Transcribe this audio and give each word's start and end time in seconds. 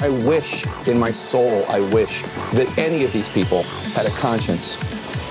I 0.00 0.10
wish 0.10 0.66
in 0.86 0.98
my 0.98 1.10
soul, 1.10 1.64
I 1.68 1.80
wish 1.80 2.22
that 2.52 2.68
any 2.76 3.04
of 3.04 3.12
these 3.12 3.28
people 3.30 3.62
had 3.94 4.04
a 4.04 4.10
conscience. 4.10 4.76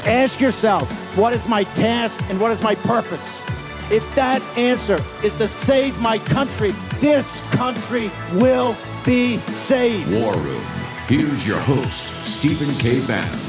Ask 0.08 0.41
yourself, 0.41 0.90
what 1.16 1.34
is 1.34 1.48
my 1.48 1.64
task 1.64 2.20
and 2.30 2.40
what 2.40 2.52
is 2.52 2.64
my 2.64 2.74
purpose? 2.74 3.44
If 3.91 4.04
that 4.16 4.41
answer 4.58 5.04
is 5.24 5.36
to 5.36 5.48
save 5.48 6.00
my 6.00 6.18
country, 6.18 6.72
this 7.00 7.41
country 7.52 8.10
will 8.34 8.76
be 9.05 9.38
saved. 9.52 10.12
War 10.12 10.36
Room. 10.36 10.64
Here's 11.08 11.48
your 11.48 11.60
host, 11.60 12.26
Stephen 12.26 12.74
K. 12.80 13.05
Bannon. 13.05 13.40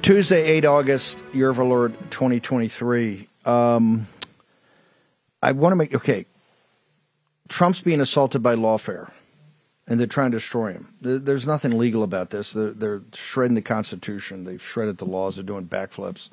Tuesday, 0.00 0.42
8 0.44 0.64
August, 0.64 1.22
year 1.34 1.50
of 1.50 1.58
our 1.58 1.66
Lord 1.66 1.94
2023. 2.10 3.28
Um, 3.44 4.08
I 5.42 5.52
want 5.52 5.72
to 5.72 5.76
make, 5.76 5.94
okay, 5.94 6.24
Trump's 7.48 7.80
being 7.80 8.00
assaulted 8.00 8.42
by 8.42 8.54
lawfare, 8.54 9.10
and 9.86 9.98
they're 9.98 10.06
trying 10.06 10.30
to 10.30 10.38
destroy 10.38 10.72
him. 10.72 10.94
There's 11.00 11.46
nothing 11.46 11.76
legal 11.76 12.02
about 12.02 12.30
this. 12.30 12.52
They're, 12.52 12.70
they're 12.70 13.02
shredding 13.14 13.54
the 13.54 13.62
Constitution, 13.62 14.44
they've 14.44 14.62
shredded 14.62 14.98
the 14.98 15.04
laws, 15.04 15.36
they're 15.36 15.44
doing 15.44 15.66
backflips 15.66 16.30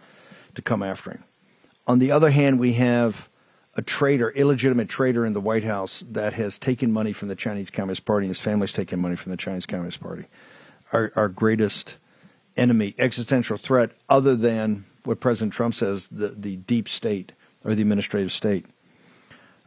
to 0.55 0.61
come 0.61 0.83
after 0.83 1.11
him. 1.11 1.23
On 1.87 1.99
the 1.99 2.11
other 2.11 2.31
hand, 2.31 2.59
we 2.59 2.73
have 2.73 3.29
a 3.75 3.81
traitor, 3.81 4.29
illegitimate 4.31 4.89
traitor 4.89 5.25
in 5.25 5.33
the 5.33 5.41
White 5.41 5.63
House 5.63 6.03
that 6.11 6.33
has 6.33 6.59
taken 6.59 6.91
money 6.91 7.13
from 7.13 7.27
the 7.27 7.35
Chinese 7.35 7.69
Communist 7.69 8.05
Party, 8.05 8.25
and 8.25 8.29
his 8.29 8.41
family's 8.41 8.73
taken 8.73 8.99
money 8.99 9.15
from 9.15 9.31
the 9.31 9.37
Chinese 9.37 9.65
Communist 9.65 9.99
Party. 9.99 10.25
Our, 10.91 11.11
our 11.15 11.29
greatest 11.29 11.97
enemy, 12.57 12.95
existential 12.97 13.57
threat, 13.57 13.91
other 14.09 14.35
than 14.35 14.85
what 15.03 15.19
President 15.19 15.53
Trump 15.53 15.73
says, 15.73 16.07
the, 16.09 16.29
the 16.29 16.57
deep 16.57 16.89
state 16.89 17.31
or 17.63 17.73
the 17.73 17.81
administrative 17.81 18.31
state. 18.31 18.65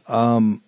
Um, 0.07 0.61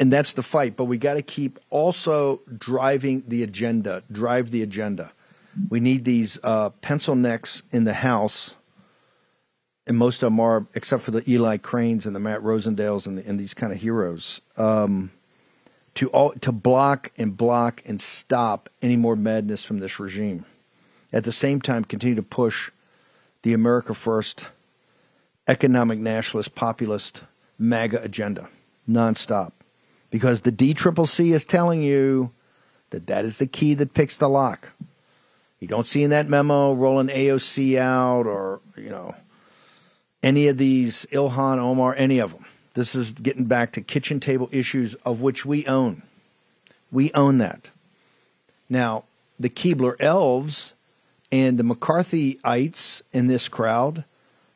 and 0.00 0.12
that's 0.12 0.32
the 0.32 0.42
fight. 0.42 0.76
But 0.76 0.84
we 0.84 0.98
got 0.98 1.14
to 1.14 1.22
keep 1.22 1.60
also 1.70 2.40
driving 2.58 3.22
the 3.28 3.44
agenda, 3.44 4.02
drive 4.10 4.50
the 4.50 4.62
agenda. 4.62 5.12
We 5.68 5.78
need 5.78 6.04
these 6.04 6.38
uh, 6.42 6.70
pencil 6.70 7.14
necks 7.14 7.62
in 7.70 7.84
the 7.84 7.92
House, 7.92 8.56
and 9.86 9.96
most 9.96 10.22
of 10.22 10.28
them 10.28 10.40
are, 10.40 10.66
except 10.74 11.02
for 11.02 11.10
the 11.10 11.28
Eli 11.30 11.58
Cranes 11.58 12.06
and 12.06 12.16
the 12.16 12.20
Matt 12.20 12.40
Rosendales 12.40 13.06
and, 13.06 13.18
the, 13.18 13.28
and 13.28 13.38
these 13.38 13.54
kind 13.54 13.72
of 13.72 13.80
heroes, 13.80 14.40
um, 14.56 15.12
to 15.94 16.08
all 16.10 16.32
to 16.32 16.50
block 16.50 17.12
and 17.18 17.36
block 17.36 17.82
and 17.84 18.00
stop 18.00 18.68
any 18.80 18.96
more 18.96 19.16
madness 19.16 19.62
from 19.62 19.78
this 19.78 20.00
regime 20.00 20.46
at 21.12 21.24
the 21.24 21.32
same 21.32 21.60
time 21.60 21.84
continue 21.84 22.14
to 22.14 22.22
push 22.22 22.70
the 23.42 23.52
America 23.52 23.94
First 23.94 24.48
economic 25.48 25.98
nationalist 25.98 26.54
populist 26.54 27.24
MAGA 27.58 28.02
agenda 28.02 28.48
nonstop. 28.88 29.52
Because 30.10 30.40
the 30.40 30.52
DCCC 30.52 31.32
is 31.32 31.44
telling 31.44 31.82
you 31.82 32.32
that 32.90 33.06
that 33.06 33.24
is 33.24 33.38
the 33.38 33.46
key 33.46 33.74
that 33.74 33.94
picks 33.94 34.16
the 34.16 34.28
lock. 34.28 34.70
You 35.60 35.68
don't 35.68 35.86
see 35.86 36.02
in 36.02 36.10
that 36.10 36.28
memo 36.28 36.72
rolling 36.72 37.08
AOC 37.08 37.78
out 37.78 38.26
or, 38.26 38.60
you 38.76 38.88
know, 38.88 39.14
any 40.22 40.48
of 40.48 40.58
these 40.58 41.06
Ilhan 41.12 41.58
Omar, 41.58 41.94
any 41.96 42.18
of 42.18 42.32
them. 42.32 42.46
This 42.74 42.94
is 42.94 43.12
getting 43.12 43.44
back 43.44 43.72
to 43.72 43.80
kitchen 43.80 44.20
table 44.20 44.48
issues 44.52 44.94
of 44.94 45.20
which 45.20 45.44
we 45.44 45.66
own. 45.66 46.02
We 46.90 47.12
own 47.12 47.38
that. 47.38 47.70
Now, 48.68 49.04
the 49.38 49.50
Keebler 49.50 49.96
elves 50.00 50.74
and 51.32 51.58
the 51.58 51.64
McCarthyites 51.64 53.02
in 53.12 53.26
this 53.26 53.48
crowd, 53.48 54.04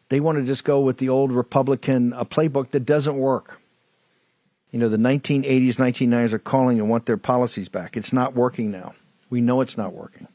they 0.09 0.21
want 0.21 0.39
to 0.39 0.45
just 0.45 0.65
go 0.65 0.81
with 0.81 0.99
the 0.99 1.09
old 1.09 1.33
Republican 1.33 2.13
uh, 2.13 2.25
playbook 2.25 2.71
that 2.71 2.85
doesn't 2.87 3.17
work. 3.17 3.61
You 4.75 4.81
know, 4.81 4.89
the 4.89 4.97
1980s, 4.97 5.77
1990s 5.77 6.33
are 6.33 6.41
calling 6.41 6.81
and 6.81 6.91
want 6.91 7.07
their 7.07 7.17
policies 7.17 7.69
back. 7.69 7.97
It's 7.97 8.13
not 8.13 8.35
working 8.35 8.73
now. 8.73 8.97
We 9.31 9.41
know 9.41 9.61
it's 9.61 9.77
not 9.77 9.93
working. 9.93 10.27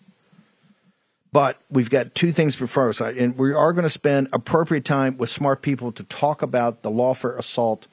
But 1.33 1.59
we've 1.69 1.89
got 1.89 2.15
two 2.15 2.31
things 2.31 2.55
before 2.55 2.87
us, 2.87 3.01
and 3.01 3.37
we 3.37 3.51
are 3.51 3.73
going 3.73 3.83
to 3.83 3.89
spend 3.89 4.29
appropriate 4.31 4.85
time 4.85 5.17
with 5.17 5.29
smart 5.29 5.61
people 5.61 5.91
to 5.91 6.05
talk 6.05 6.41
about 6.41 6.83
the 6.83 6.89
lawfare 6.89 7.37
assault 7.37 7.87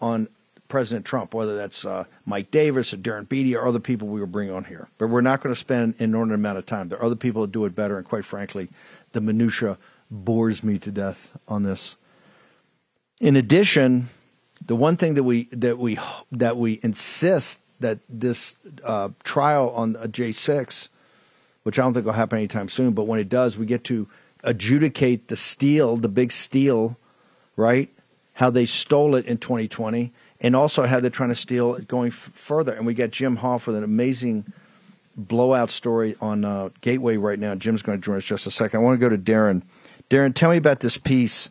on 0.00 0.28
President 0.68 1.04
Trump, 1.04 1.34
whether 1.34 1.54
that's 1.56 1.84
uh, 1.84 2.04
Mike 2.24 2.50
Davis 2.50 2.94
or 2.94 2.96
Darren 2.96 3.28
Beattie 3.28 3.54
or 3.54 3.66
other 3.66 3.80
people 3.80 4.08
we 4.08 4.20
will 4.20 4.26
bring 4.26 4.50
on 4.50 4.64
here. 4.64 4.88
But 4.96 5.08
we're 5.08 5.20
not 5.20 5.42
going 5.42 5.54
to 5.54 5.60
spend 5.60 5.92
an 5.98 6.04
inordinate 6.04 6.36
amount 6.36 6.56
of 6.56 6.64
time. 6.64 6.88
There 6.88 6.98
are 6.98 7.04
other 7.04 7.16
people 7.16 7.42
that 7.42 7.52
do 7.52 7.66
it 7.66 7.74
better, 7.74 7.98
and 7.98 8.06
quite 8.06 8.24
frankly, 8.24 8.70
the 9.12 9.20
minutia 9.20 9.76
bores 10.10 10.64
me 10.64 10.78
to 10.78 10.90
death 10.90 11.36
on 11.48 11.64
this. 11.64 11.96
In 13.20 13.36
addition, 13.36 14.08
the 14.64 14.76
one 14.76 14.96
thing 14.96 15.14
that 15.14 15.24
we 15.24 15.44
that 15.52 15.78
we 15.78 15.98
that 16.32 16.56
we 16.56 16.80
insist 16.82 17.60
that 17.80 17.98
this 18.08 18.56
uh, 18.84 19.08
trial 19.24 19.70
on 19.70 19.96
J 20.12 20.32
six, 20.32 20.88
which 21.62 21.78
I 21.78 21.82
don't 21.82 21.94
think 21.94 22.06
will 22.06 22.12
happen 22.12 22.38
anytime 22.38 22.68
soon, 22.68 22.92
but 22.92 23.04
when 23.04 23.18
it 23.18 23.28
does, 23.28 23.58
we 23.58 23.66
get 23.66 23.84
to 23.84 24.08
adjudicate 24.44 25.28
the 25.28 25.36
steal, 25.36 25.96
the 25.96 26.08
big 26.08 26.32
steal, 26.32 26.96
right? 27.56 27.88
How 28.34 28.50
they 28.50 28.64
stole 28.64 29.14
it 29.14 29.26
in 29.26 29.38
2020 29.38 30.12
and 30.40 30.56
also 30.56 30.86
how 30.86 31.00
they're 31.00 31.10
trying 31.10 31.28
to 31.28 31.34
steal 31.34 31.74
it 31.74 31.86
going 31.86 32.08
f- 32.08 32.30
further. 32.34 32.72
And 32.72 32.86
we 32.86 32.94
got 32.94 33.10
Jim 33.10 33.38
Hoft 33.38 33.66
with 33.66 33.76
an 33.76 33.84
amazing 33.84 34.50
blowout 35.16 35.70
story 35.70 36.16
on 36.20 36.44
uh, 36.44 36.70
Gateway 36.80 37.16
right 37.16 37.38
now. 37.38 37.54
Jim's 37.54 37.82
going 37.82 38.00
to 38.00 38.04
join 38.04 38.16
us 38.16 38.24
just 38.24 38.46
a 38.46 38.50
second. 38.50 38.80
I 38.80 38.82
want 38.82 38.98
to 38.98 39.00
go 39.00 39.14
to 39.14 39.18
Darren. 39.18 39.62
Darren, 40.08 40.34
tell 40.34 40.50
me 40.50 40.56
about 40.56 40.80
this 40.80 40.96
piece 40.96 41.50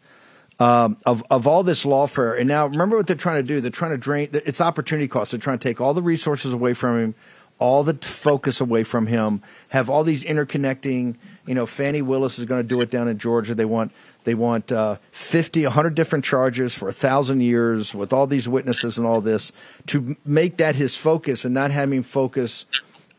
um, 0.60 0.98
of 1.06 1.24
of 1.30 1.48
all 1.48 1.64
this 1.64 1.86
lawfare. 1.86 2.38
And 2.38 2.48
now, 2.48 2.68
remember 2.68 2.98
what 2.98 3.08
they're 3.08 3.16
trying 3.16 3.42
to 3.42 3.48
do? 3.48 3.62
They're 3.62 3.72
trying 3.72 3.92
to 3.92 3.98
drain. 3.98 4.30
It's 4.34 4.62
opportunity 4.62 5.08
cost. 5.08 5.32
They're 5.32 5.40
trying 5.40 5.60
to 5.60 5.64
take 5.64 5.80
all 5.82 5.94
the 5.94 6.02
resources 6.02 6.54
away 6.54 6.74
from 6.74 7.00
him, 7.00 7.16
all 7.60 7.84
the 7.84 7.94
focus 7.94 8.60
away 8.60 8.84
from 8.84 9.08
him. 9.08 9.42
Have 9.70 9.90
all 9.90 10.04
these 10.04 10.24
interconnecting. 10.24 11.16
You 11.46 11.56
know, 11.56 11.66
Fani 11.66 12.02
Willis 12.02 12.40
is 12.40 12.46
going 12.46 12.62
to 12.62 12.68
do 12.68 12.82
it 12.82 12.92
down 12.92 13.08
in 13.08 13.18
Georgia. 13.18 13.56
They 13.56 13.66
want 13.66 13.92
they 14.26 14.36
want 14.36 14.72
uh, 14.72 14.98
50, 15.12 15.64
100 15.64 15.96
different 15.96 16.26
charges 16.26 16.76
for 16.76 16.90
a 16.90 16.94
thousand 16.94 17.42
years 17.42 17.96
with 17.96 18.12
all 18.12 18.28
these 18.28 18.50
witnesses 18.50 18.98
and 18.98 19.08
all 19.08 19.22
this 19.22 19.52
to 19.88 20.18
make 20.26 20.58
that 20.58 20.76
his 20.76 20.96
focus 20.96 21.46
and 21.46 21.54
not 21.54 21.72
having 21.72 22.04
focus 22.04 22.66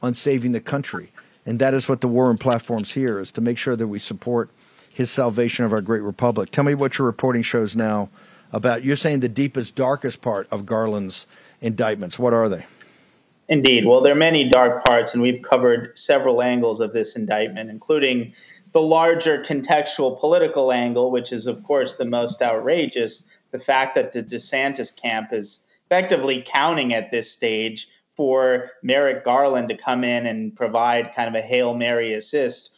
on 0.03 0.15
saving 0.15 0.53
the 0.53 0.61
country. 0.61 1.11
And 1.47 1.59
that 1.59 1.73
is 1.73 1.89
what 1.89 2.03
the 2.03 2.09
War 2.09 2.27
Room 2.27 2.39
platform's 2.39 2.93
here 2.93 3.19
is 3.19 3.33
to 3.33 3.41
make 3.41 3.57
sure 3.57 3.77
that 3.77 3.89
we 3.89 3.99
support 3.99 4.51
his 5.01 5.11
salvation 5.11 5.65
of 5.65 5.73
our 5.73 5.81
great 5.81 6.03
republic. 6.03 6.51
Tell 6.51 6.63
me 6.63 6.75
what 6.75 6.99
your 6.99 7.07
reporting 7.07 7.41
shows 7.41 7.75
now 7.75 8.11
about 8.53 8.85
you're 8.85 8.97
saying 8.97 9.21
the 9.21 9.31
deepest, 9.31 9.75
darkest 9.75 10.21
part 10.21 10.47
of 10.51 10.67
Garland's 10.67 11.27
indictments. 11.63 12.19
What 12.19 12.35
are 12.35 12.51
they? 12.51 12.67
Indeed. 13.49 13.87
Well, 13.87 14.03
there 14.03 14.13
are 14.13 14.27
many 14.31 14.47
dark 14.47 14.85
parts, 14.85 15.15
and 15.15 15.23
we've 15.23 15.41
covered 15.41 15.97
several 15.97 16.43
angles 16.43 16.81
of 16.81 16.93
this 16.93 17.17
indictment, 17.17 17.71
including 17.71 18.35
the 18.73 18.83
larger 18.83 19.43
contextual 19.43 20.21
political 20.21 20.71
angle, 20.71 21.11
which 21.11 21.33
is, 21.33 21.47
of 21.47 21.65
course, 21.65 21.95
the 21.95 22.05
most 22.05 22.43
outrageous, 22.43 23.25
the 23.53 23.59
fact 23.59 23.95
that 23.95 24.13
the 24.13 24.23
DeSantis 24.23 24.95
camp 24.95 25.33
is 25.33 25.61
effectively 25.87 26.45
counting 26.47 26.93
at 26.93 27.11
this 27.11 27.33
stage 27.33 27.89
for 28.15 28.73
Merrick 28.83 29.25
Garland 29.25 29.71
to 29.71 29.77
come 29.79 30.05
in 30.05 30.27
and 30.27 30.55
provide 30.55 31.15
kind 31.17 31.27
of 31.27 31.35
a 31.35 31.41
Hail 31.41 31.75
Mary 31.75 32.13
assist 32.13 32.77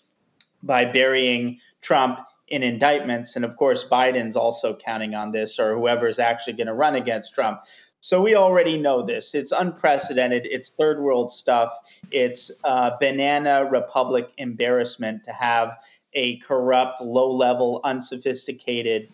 by 0.63 0.85
burying 0.85 1.59
Trump 1.81 2.21
in 2.49 2.63
indictments. 2.63 3.37
And 3.37 3.45
of 3.45 3.57
course, 3.57 3.89
Biden's 3.89 4.37
also 4.37 4.77
counting 4.77 5.15
on 5.15 5.33
this, 5.33 5.59
or 5.59 5.75
whoever's 5.75 6.19
actually 6.19 6.53
going 6.55 6.67
to 6.67 6.75
run 6.75 6.95
against 6.95 7.35
Trump. 7.35 7.63
So 8.01 8.21
we 8.21 8.35
already 8.35 8.79
know 8.79 9.03
this. 9.03 9.35
It's 9.35 9.53
unprecedented. 9.53 10.47
It's 10.51 10.71
third 10.71 11.01
world 11.01 11.31
stuff. 11.31 11.73
It's 12.11 12.51
uh, 12.65 12.91
banana 13.01 13.69
republic 13.71 14.33
embarrassment 14.39 15.25
to 15.25 15.33
have 15.33 15.79
a 16.15 16.39
corrupt, 16.39 17.01
low 17.01 17.31
level, 17.31 17.81
unsophisticated 17.85 19.09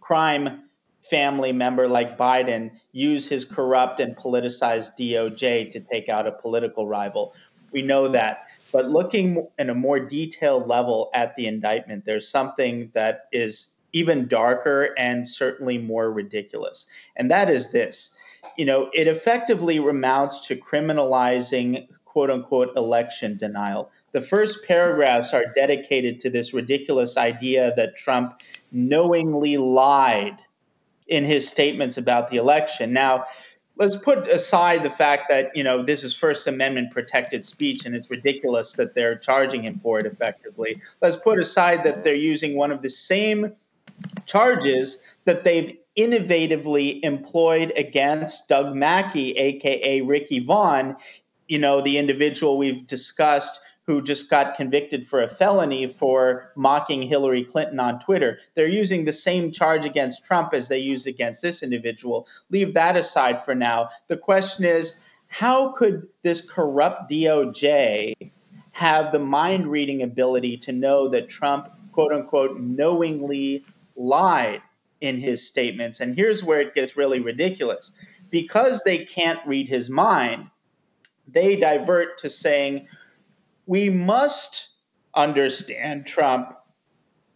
crime 0.00 0.64
family 1.02 1.50
member 1.50 1.88
like 1.88 2.18
Biden 2.18 2.70
use 2.92 3.26
his 3.26 3.44
corrupt 3.44 4.00
and 4.00 4.14
politicized 4.16 4.98
DOJ 4.98 5.70
to 5.70 5.80
take 5.80 6.08
out 6.08 6.26
a 6.26 6.32
political 6.32 6.86
rival. 6.86 7.34
We 7.72 7.82
know 7.82 8.08
that. 8.08 8.46
But 8.72 8.88
looking 8.88 9.46
in 9.58 9.70
a 9.70 9.74
more 9.74 10.00
detailed 10.00 10.68
level 10.68 11.10
at 11.14 11.36
the 11.36 11.46
indictment, 11.46 12.04
there's 12.04 12.28
something 12.28 12.90
that 12.94 13.26
is 13.32 13.74
even 13.92 14.28
darker 14.28 14.94
and 14.96 15.26
certainly 15.26 15.78
more 15.78 16.12
ridiculous. 16.12 16.86
And 17.16 17.30
that 17.30 17.50
is 17.50 17.72
this 17.72 18.16
you 18.56 18.64
know, 18.64 18.90
it 18.94 19.06
effectively 19.06 19.76
amounts 19.76 20.46
to 20.48 20.56
criminalizing 20.56 21.86
quote 22.04 22.30
unquote 22.30 22.76
election 22.76 23.36
denial. 23.36 23.90
The 24.12 24.20
first 24.20 24.66
paragraphs 24.66 25.32
are 25.32 25.46
dedicated 25.54 26.20
to 26.20 26.30
this 26.30 26.52
ridiculous 26.52 27.16
idea 27.16 27.72
that 27.76 27.96
Trump 27.96 28.40
knowingly 28.72 29.56
lied 29.56 30.38
in 31.06 31.24
his 31.24 31.48
statements 31.48 31.96
about 31.96 32.28
the 32.28 32.36
election. 32.36 32.92
Now, 32.92 33.24
let's 33.80 33.96
put 33.96 34.28
aside 34.28 34.84
the 34.84 34.90
fact 34.90 35.24
that 35.30 35.50
you 35.56 35.64
know 35.64 35.82
this 35.82 36.04
is 36.04 36.14
First 36.14 36.46
Amendment 36.46 36.92
protected 36.92 37.44
speech, 37.44 37.84
and 37.86 37.96
it's 37.96 38.10
ridiculous 38.10 38.74
that 38.74 38.94
they're 38.94 39.16
charging 39.16 39.64
him 39.64 39.76
for 39.78 39.98
it. 39.98 40.06
Effectively, 40.06 40.80
let's 41.00 41.16
put 41.16 41.40
aside 41.40 41.82
that 41.84 42.04
they're 42.04 42.14
using 42.14 42.56
one 42.56 42.70
of 42.70 42.82
the 42.82 42.90
same 42.90 43.52
charges 44.26 45.02
that 45.24 45.42
they've 45.42 45.76
innovatively 45.96 47.00
employed 47.02 47.72
against 47.76 48.48
Doug 48.48 48.74
Mackey, 48.74 49.32
aka 49.32 50.02
Ricky 50.02 50.38
Vaughn, 50.38 50.96
you 51.48 51.58
know, 51.58 51.80
the 51.80 51.98
individual 51.98 52.56
we've 52.58 52.86
discussed 52.86 53.60
who 53.90 54.00
just 54.00 54.30
got 54.30 54.54
convicted 54.54 55.04
for 55.04 55.20
a 55.20 55.28
felony 55.28 55.84
for 55.88 56.52
mocking 56.54 57.02
Hillary 57.02 57.42
Clinton 57.42 57.80
on 57.80 57.98
Twitter. 57.98 58.38
They're 58.54 58.68
using 58.68 59.04
the 59.04 59.12
same 59.12 59.50
charge 59.50 59.84
against 59.84 60.24
Trump 60.24 60.54
as 60.54 60.68
they 60.68 60.78
used 60.78 61.08
against 61.08 61.42
this 61.42 61.60
individual. 61.60 62.28
Leave 62.50 62.72
that 62.74 62.96
aside 62.96 63.42
for 63.42 63.52
now. 63.52 63.88
The 64.06 64.16
question 64.16 64.64
is 64.64 65.00
how 65.26 65.72
could 65.72 66.06
this 66.22 66.40
corrupt 66.48 67.10
DOJ 67.10 68.14
have 68.70 69.10
the 69.10 69.18
mind 69.18 69.66
reading 69.66 70.02
ability 70.02 70.56
to 70.58 70.72
know 70.72 71.08
that 71.08 71.28
Trump, 71.28 71.68
quote 71.90 72.12
unquote, 72.12 72.60
knowingly 72.60 73.64
lied 73.96 74.62
in 75.00 75.18
his 75.18 75.44
statements? 75.44 75.98
And 75.98 76.14
here's 76.14 76.44
where 76.44 76.60
it 76.60 76.74
gets 76.74 76.96
really 76.96 77.18
ridiculous. 77.18 77.90
Because 78.30 78.84
they 78.84 78.98
can't 79.04 79.44
read 79.44 79.68
his 79.68 79.90
mind, 79.90 80.46
they 81.26 81.56
divert 81.56 82.18
to 82.18 82.30
saying, 82.30 82.86
we 83.70 83.88
must 83.88 84.70
understand 85.14 86.04
Trump 86.04 86.56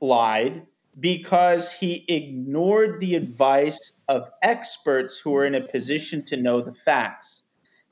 lied 0.00 0.66
because 0.98 1.70
he 1.70 2.04
ignored 2.08 2.98
the 2.98 3.14
advice 3.14 3.92
of 4.08 4.28
experts 4.42 5.16
who 5.16 5.36
are 5.36 5.46
in 5.46 5.54
a 5.54 5.60
position 5.60 6.24
to 6.24 6.36
know 6.36 6.60
the 6.60 6.72
facts. 6.72 7.44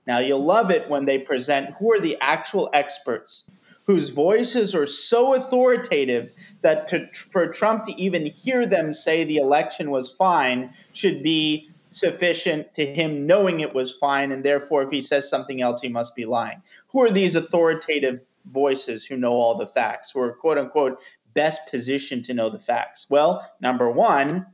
Now, 0.09 0.19
you'll 0.19 0.45
love 0.45 0.73
it 0.73 0.91
when 0.91 1.05
they 1.05 1.19
present 1.19 1.71
who 1.79 1.93
are 1.93 2.01
the 2.01 2.19
actual 2.21 2.69
experts 2.73 3.49
whose 3.87 4.09
voices 4.09 4.75
are 4.75 4.89
so 4.89 5.35
authoritative 5.35 6.33
that 6.63 6.89
to, 6.89 7.07
for 7.15 7.47
Trump 7.47 7.87
to 7.87 7.95
even 8.01 8.27
hear 8.27 8.67
them 8.67 8.93
say 8.93 9.23
the 9.23 9.37
election 9.37 9.89
was 9.93 10.11
fine 10.11 10.73
should 10.93 11.23
be 11.23 11.71
sufficient 11.93 12.75
to 12.75 12.87
him 12.87 13.27
knowing 13.27 13.61
it 13.61 13.75
was 13.75 13.93
fine, 13.93 14.33
and 14.33 14.45
therefore, 14.45 14.83
if 14.83 14.91
he 14.91 15.01
says 15.01 15.29
something 15.29 15.61
else, 15.61 15.81
he 15.81 15.89
must 15.89 16.17
be 16.17 16.25
lying. 16.25 16.61
Who 16.89 17.03
are 17.03 17.11
these 17.11 17.37
authoritative 17.37 18.21
voices 18.51 19.05
who 19.05 19.17
know 19.17 19.33
all 19.33 19.57
the 19.57 19.67
facts, 19.67 20.11
who 20.11 20.21
are 20.21 20.33
quote 20.33 20.59
unquote 20.59 21.01
best 21.35 21.71
positioned 21.71 22.25
to 22.27 22.35
know 22.35 22.51
the 22.51 22.59
facts? 22.59 23.07
Well, 23.09 23.49
number 23.61 23.91
one, 23.91 24.47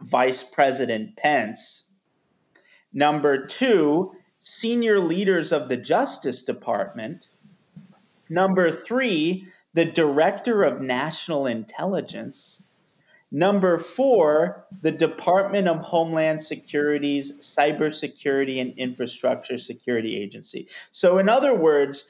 Vice 0.00 0.42
President 0.42 1.16
Pence. 1.16 1.90
Number 2.92 3.46
two, 3.46 4.12
senior 4.38 5.00
leaders 5.00 5.52
of 5.52 5.68
the 5.68 5.76
Justice 5.76 6.42
Department. 6.42 7.28
Number 8.28 8.70
three, 8.70 9.46
the 9.74 9.84
Director 9.84 10.62
of 10.62 10.80
National 10.80 11.46
Intelligence. 11.46 12.62
Number 13.32 13.78
four, 13.78 14.64
the 14.82 14.92
Department 14.92 15.66
of 15.66 15.80
Homeland 15.80 16.44
Security's 16.44 17.32
Cybersecurity 17.40 18.60
and 18.60 18.78
Infrastructure 18.78 19.58
Security 19.58 20.16
Agency. 20.16 20.68
So, 20.92 21.18
in 21.18 21.28
other 21.28 21.52
words, 21.52 22.08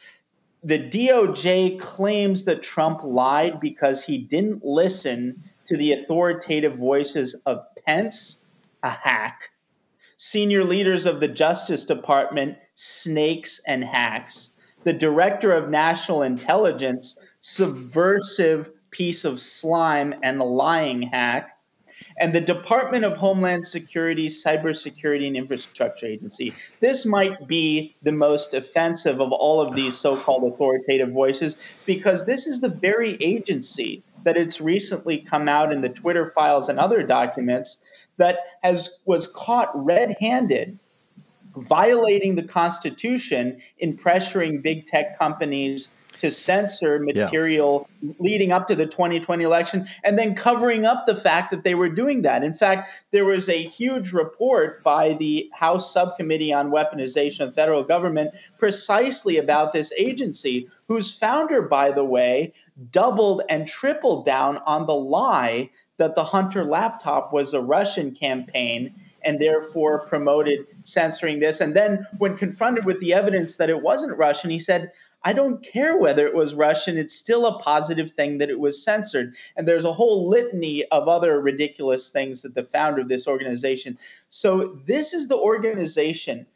the 0.65 0.79
DOJ 0.79 1.79
claims 1.79 2.45
that 2.45 2.63
Trump 2.63 3.01
lied 3.05 3.61
because 3.61 4.03
he 4.03 4.17
didn't 4.17 4.65
listen 4.65 5.43
to 5.67 5.77
the 5.77 5.93
authoritative 5.93 6.77
voices 6.77 7.35
of 7.45 7.67
Pence, 7.87 8.47
a 8.83 8.89
hack, 8.89 9.51
senior 10.17 10.65
leaders 10.65 11.05
of 11.05 11.21
the 11.21 11.29
Justice 11.29 11.85
Department, 11.85 12.57
snakes 12.75 13.61
and 13.67 13.85
hacks, 13.85 14.55
the 14.85 14.93
director 14.95 15.53
of 15.53 15.69
national 15.69 16.23
intelligence, 16.23 17.19
subversive 17.41 18.71
piece 18.91 19.27
of 19.27 19.41
slime 19.41 20.15
and 20.23 20.41
lying 20.41 21.03
hack, 21.03 21.54
and 22.17 22.35
the 22.35 22.41
Department 22.41 23.05
of 23.05 23.17
Homeland 23.17 23.65
Security's 23.65 24.43
Cybersecurity 24.45 25.27
and 25.27 25.37
Infrastructure 25.37 26.07
Agency. 26.07 26.55
This 26.81 27.05
might 27.05 27.47
be 27.47 27.97
the 28.03 28.13
most 28.13 28.55
offensive 28.55 29.21
of 29.21 29.33
all 29.33 29.61
of 29.61 29.75
these 29.75 29.97
so 29.97 30.17
called 30.17 30.53
authoritative 30.53 31.11
voices 31.11 31.57
because 31.87 32.25
this 32.25 32.47
is 32.47 32.61
the 32.61 32.69
very 32.69 33.17
agency 33.21 34.03
that 34.25 34.37
it's 34.37 34.61
recently 34.61 35.19
come 35.19 35.49
out 35.49 35.73
in 35.73 35.81
the 35.81 35.89
Twitter 35.89 36.27
files 36.27 36.69
and 36.69 36.79
other 36.79 37.03
documents 37.03 37.79
that 38.17 38.39
has 38.63 39.01
was 39.05 39.27
caught 39.27 39.71
red-handed 39.75 40.79
violating 41.57 42.35
the 42.35 42.43
Constitution 42.43 43.61
in 43.79 43.97
pressuring 43.97 44.63
big 44.63 44.87
tech 44.87 45.19
companies 45.19 45.91
to 46.21 46.31
censor 46.31 46.99
material 46.99 47.89
yeah. 48.01 48.13
leading 48.19 48.53
up 48.53 48.67
to 48.69 48.75
the 48.75 48.87
2020 48.87 49.45
election 49.45 49.87
and 50.05 50.19
then 50.19 50.35
covering 50.35 50.87
up 50.87 51.07
the 51.07 51.15
fact 51.15 51.51
that 51.51 51.65
they 51.65 51.75
were 51.75 51.89
doing 51.89 52.23
that. 52.23 52.43
In 52.43 52.55
fact, 52.55 53.05
there 53.11 53.25
was 53.25 53.49
a 53.49 53.63
huge 53.63 54.13
report 54.13 54.83
by 54.83 55.15
the 55.15 55.51
House 55.53 55.93
Subcommittee 55.93 56.53
on 56.53 56.71
Weaponization 56.71 57.41
of 57.41 57.55
Federal 57.55 57.85
Government 57.85 58.35
precisely 58.59 59.37
about 59.37 59.73
this 59.73 59.93
agency, 59.99 60.69
whose 60.89 61.17
founder, 61.17 61.63
by 61.63 61.91
the 61.91 62.05
way, 62.05 62.53
doubled 62.91 63.43
and 63.49 63.67
tripled 63.67 64.25
down 64.25 64.59
on 64.67 64.87
the 64.87 64.95
lie 64.95 65.71
that 65.97 66.15
the 66.15 66.25
Hunter 66.25 66.65
laptop 66.65 67.33
was 67.33 67.55
a 67.55 67.61
Russian 67.61 68.13
campaign 68.13 68.95
and 69.25 69.41
therefore 69.41 70.01
promoted 70.01 70.67
censoring 70.85 71.41
this. 71.41 71.61
And 71.61 71.75
then, 71.75 72.07
when 72.19 72.37
confronted 72.37 72.85
with 72.85 73.01
the 73.01 73.13
evidence 73.13 73.57
that 73.57 73.71
it 73.71 73.83
wasn't 73.83 74.17
Russian, 74.17 74.51
he 74.51 74.59
said, 74.59 74.93
I 75.25 75.33
don't 75.33 75.63
care 75.63 75.97
whether 75.97 76.27
it 76.27 76.35
was 76.35 76.55
Russian. 76.55 76.99
It's 76.99 77.15
still 77.15 77.47
a 77.47 77.59
positive 77.61 78.13
thing 78.13 78.39
that 78.39 78.51
it 78.51 78.61
was 78.61 78.83
censored. 78.83 79.35
And 79.57 79.67
there's 79.67 79.87
a 79.87 79.93
whole 79.93 80.29
litany 80.29 80.85
of 80.87 81.09
other 81.09 81.41
ridiculous 81.41 82.11
things 82.11 82.43
that 82.43 82.55
the 82.55 82.63
founder 82.63 83.01
of 83.01 83.09
this 83.09 83.27
organization. 83.27 83.99
So, 84.29 84.79
this 84.87 85.15
is 85.15 85.29
the 85.29 85.39
organization, 85.39 86.47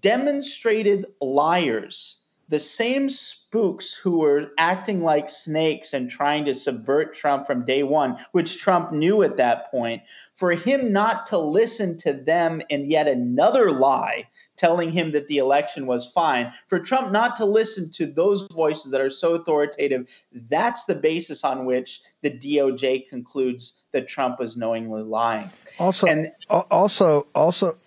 demonstrated 0.00 1.06
liars 1.20 2.21
the 2.52 2.58
same 2.58 3.08
spooks 3.08 3.94
who 3.94 4.18
were 4.18 4.50
acting 4.58 5.02
like 5.02 5.30
snakes 5.30 5.94
and 5.94 6.10
trying 6.10 6.44
to 6.44 6.54
subvert 6.54 7.14
Trump 7.14 7.46
from 7.46 7.64
day 7.64 7.82
one, 7.82 8.18
which 8.32 8.58
Trump 8.58 8.92
knew 8.92 9.22
at 9.22 9.38
that 9.38 9.70
point, 9.70 10.02
for 10.34 10.50
him 10.52 10.92
not 10.92 11.24
to 11.24 11.38
listen 11.38 11.96
to 11.96 12.12
them 12.12 12.60
and 12.68 12.90
yet 12.90 13.08
another 13.08 13.70
lie 13.70 14.28
telling 14.58 14.92
him 14.92 15.12
that 15.12 15.28
the 15.28 15.38
election 15.38 15.86
was 15.86 16.12
fine, 16.12 16.52
for 16.66 16.78
Trump 16.78 17.10
not 17.10 17.36
to 17.36 17.46
listen 17.46 17.90
to 17.90 18.04
those 18.04 18.46
voices 18.52 18.92
that 18.92 19.00
are 19.00 19.08
so 19.08 19.34
authoritative, 19.34 20.06
that's 20.50 20.84
the 20.84 20.94
basis 20.94 21.44
on 21.44 21.64
which 21.64 22.02
the 22.20 22.30
DOJ 22.30 23.08
concludes 23.08 23.82
that 23.92 24.06
Trump 24.06 24.38
was 24.38 24.58
knowingly 24.58 25.02
lying. 25.02 25.50
Also, 25.78 26.06
and, 26.06 26.30
also, 26.50 27.26
also, 27.34 27.78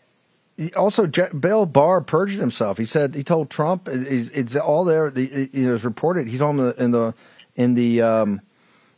also, 0.75 1.07
Bill 1.07 1.65
Barr 1.65 2.01
perjured 2.01 2.39
himself. 2.39 2.77
He 2.77 2.85
said 2.85 3.13
he 3.13 3.24
told 3.24 3.50
Trump 3.50 3.89
it's, 3.91 4.29
it's 4.29 4.55
all 4.55 4.85
there. 4.85 5.09
The, 5.09 5.50
it 5.51 5.69
was 5.69 5.83
reported. 5.83 6.27
He 6.27 6.38
told 6.38 6.57
him 6.57 6.74
in 6.77 6.91
the 6.91 7.13
in 7.55 7.74
the 7.75 8.01
um, 8.01 8.41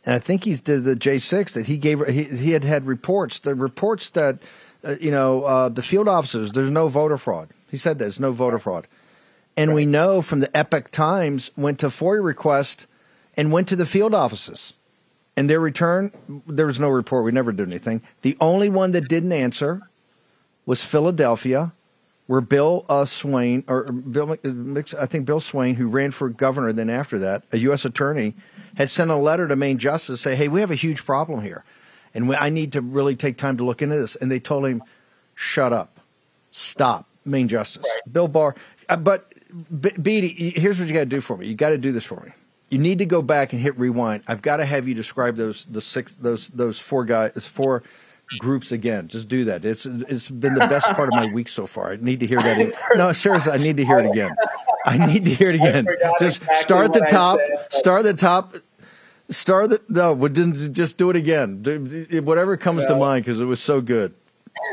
and 0.04 0.14
I 0.14 0.18
think 0.20 0.44
he 0.44 0.54
did 0.54 0.84
the 0.84 0.94
J 0.94 1.18
six 1.18 1.52
that 1.54 1.66
he 1.66 1.76
gave. 1.76 2.06
He, 2.06 2.24
he 2.24 2.52
had 2.52 2.64
had 2.64 2.86
reports. 2.86 3.40
The 3.40 3.54
reports 3.54 4.10
that 4.10 4.38
uh, 4.84 4.94
you 5.00 5.10
know 5.10 5.42
uh, 5.42 5.68
the 5.68 5.82
field 5.82 6.06
officers. 6.06 6.52
There's 6.52 6.70
no 6.70 6.88
voter 6.88 7.16
fraud. 7.16 7.48
He 7.70 7.76
said 7.76 7.98
there's 7.98 8.20
no 8.20 8.30
voter 8.30 8.58
fraud, 8.58 8.86
and 9.56 9.70
right. 9.70 9.74
we 9.74 9.86
know 9.86 10.22
from 10.22 10.40
the 10.40 10.56
Epoch 10.56 10.92
Times 10.92 11.50
went 11.56 11.80
to 11.80 11.88
FOIA 11.88 12.24
request 12.24 12.86
and 13.36 13.50
went 13.50 13.68
to 13.68 13.76
the 13.76 13.86
field 13.86 14.14
offices. 14.14 14.74
And 15.36 15.48
their 15.48 15.60
return, 15.60 16.10
there 16.48 16.66
was 16.66 16.80
no 16.80 16.88
report. 16.88 17.24
We 17.24 17.30
never 17.30 17.52
did 17.52 17.68
anything. 17.68 18.02
The 18.22 18.36
only 18.40 18.68
one 18.68 18.90
that 18.92 19.08
didn't 19.08 19.30
answer 19.30 19.88
was 20.68 20.84
Philadelphia, 20.84 21.72
where 22.26 22.42
Bill 22.42 22.84
uh, 22.90 23.06
Swain, 23.06 23.64
or 23.68 23.84
Bill, 23.90 24.36
I 25.00 25.06
think 25.06 25.24
Bill 25.24 25.40
Swain, 25.40 25.76
who 25.76 25.88
ran 25.88 26.10
for 26.10 26.28
governor 26.28 26.74
then 26.74 26.90
after 26.90 27.18
that, 27.20 27.42
a 27.52 27.58
U.S. 27.60 27.86
attorney, 27.86 28.34
had 28.74 28.90
sent 28.90 29.10
a 29.10 29.16
letter 29.16 29.48
to 29.48 29.56
Main 29.56 29.78
Justice 29.78 30.20
say, 30.20 30.36
"Hey, 30.36 30.46
we 30.46 30.60
have 30.60 30.70
a 30.70 30.74
huge 30.74 31.06
problem 31.06 31.40
here, 31.40 31.64
and 32.12 32.28
we, 32.28 32.36
I 32.36 32.50
need 32.50 32.72
to 32.72 32.82
really 32.82 33.16
take 33.16 33.38
time 33.38 33.56
to 33.56 33.64
look 33.64 33.80
into 33.80 33.96
this." 33.96 34.14
And 34.14 34.30
they 34.30 34.40
told 34.40 34.66
him, 34.66 34.82
"Shut 35.34 35.72
up, 35.72 36.00
stop, 36.50 37.08
Main 37.24 37.48
Justice." 37.48 37.82
Right. 37.82 38.12
Bill 38.12 38.28
Barr, 38.28 38.54
uh, 38.90 38.96
but 38.98 39.32
B- 39.80 39.92
Beattie, 39.92 40.50
here's 40.50 40.78
what 40.78 40.86
you 40.86 40.92
got 40.92 41.00
to 41.00 41.06
do 41.06 41.22
for 41.22 41.38
me. 41.38 41.46
You 41.46 41.54
got 41.54 41.70
to 41.70 41.78
do 41.78 41.92
this 41.92 42.04
for 42.04 42.20
me. 42.20 42.32
You 42.68 42.76
need 42.76 42.98
to 42.98 43.06
go 43.06 43.22
back 43.22 43.54
and 43.54 43.62
hit 43.62 43.78
rewind. 43.78 44.22
I've 44.26 44.42
got 44.42 44.58
to 44.58 44.66
have 44.66 44.86
you 44.86 44.92
describe 44.92 45.36
those 45.36 45.64
the 45.64 45.80
six 45.80 46.12
those 46.12 46.48
those 46.48 46.78
four 46.78 47.06
guys 47.06 47.46
four 47.46 47.84
groups 48.38 48.72
again. 48.72 49.08
Just 49.08 49.28
do 49.28 49.44
that. 49.46 49.64
It's 49.64 49.86
it's 49.86 50.28
been 50.28 50.54
the 50.54 50.60
best 50.60 50.86
part 50.88 51.08
of 51.08 51.14
my 51.14 51.26
week 51.26 51.48
so 51.48 51.66
far. 51.66 51.92
I 51.92 51.96
need 51.96 52.20
to 52.20 52.26
hear 52.26 52.42
that. 52.42 52.72
No, 52.96 53.12
seriously, 53.12 53.52
I 53.52 53.56
need 53.58 53.76
to 53.78 53.84
hear 53.84 53.98
it 53.98 54.06
again. 54.10 54.32
I 54.84 55.06
need 55.12 55.24
to 55.24 55.34
hear 55.34 55.50
it 55.50 55.56
again. 55.56 55.86
Just 56.20 56.42
exactly 56.42 56.56
start 56.62 56.84
at 56.86 56.92
the 56.92 57.06
top. 57.10 57.40
Start 57.70 58.02
the 58.04 58.14
top. 58.14 58.56
Start 59.30 59.70
the 59.70 59.80
no. 59.88 60.14
didn't- 60.28 60.72
Just 60.74 60.96
do 60.96 61.10
it 61.10 61.16
again. 61.16 61.62
Do- 61.62 62.22
Whatever 62.22 62.56
comes 62.56 62.84
to 62.86 62.96
mind 62.96 63.24
because 63.24 63.40
it 63.40 63.44
was 63.44 63.60
so 63.60 63.80
good. 63.80 64.14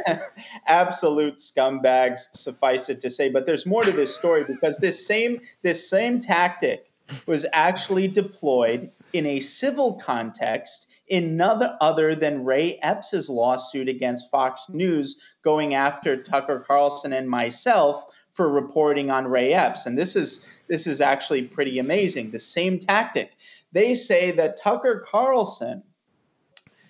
absolute 0.68 1.38
scumbags 1.38 2.22
suffice 2.34 2.90
it 2.90 3.00
to 3.02 3.10
say 3.10 3.30
but 3.30 3.46
there's 3.46 3.66
more 3.68 3.84
to 3.84 3.92
this 3.92 4.16
story 4.16 4.44
because 4.48 4.78
this 4.80 5.06
same 5.06 5.40
this 5.62 5.88
same 5.88 6.20
tactic 6.20 6.92
was 7.28 7.46
actually 7.54 8.08
deployed 8.08 8.90
in 9.14 9.26
a 9.28 9.40
civil 9.40 9.94
context 9.94 10.92
in 11.08 11.38
none 11.38 11.62
other 11.82 12.16
than 12.16 12.44
Ray 12.44 12.80
Epps' 12.82 13.30
lawsuit 13.30 13.88
against 13.88 14.32
Fox 14.32 14.70
News 14.70 15.18
going 15.44 15.76
after 15.76 16.22
Tucker 16.22 16.64
Carlson 16.66 17.14
and 17.14 17.30
myself 17.30 18.06
for 18.32 18.50
reporting 18.50 19.12
on 19.12 19.28
Ray 19.28 19.54
Epps 19.54 19.86
and 19.86 19.98
this 19.98 20.16
is 20.16 20.46
this 20.68 20.88
is 20.88 21.00
actually 21.00 21.44
pretty 21.44 21.80
amazing 21.80 22.32
the 22.32 22.40
same 22.40 22.80
tactic 22.80 23.32
they 23.72 23.94
say 23.94 24.32
that 24.32 24.58
Tucker 24.58 25.04
Carlson 25.06 25.84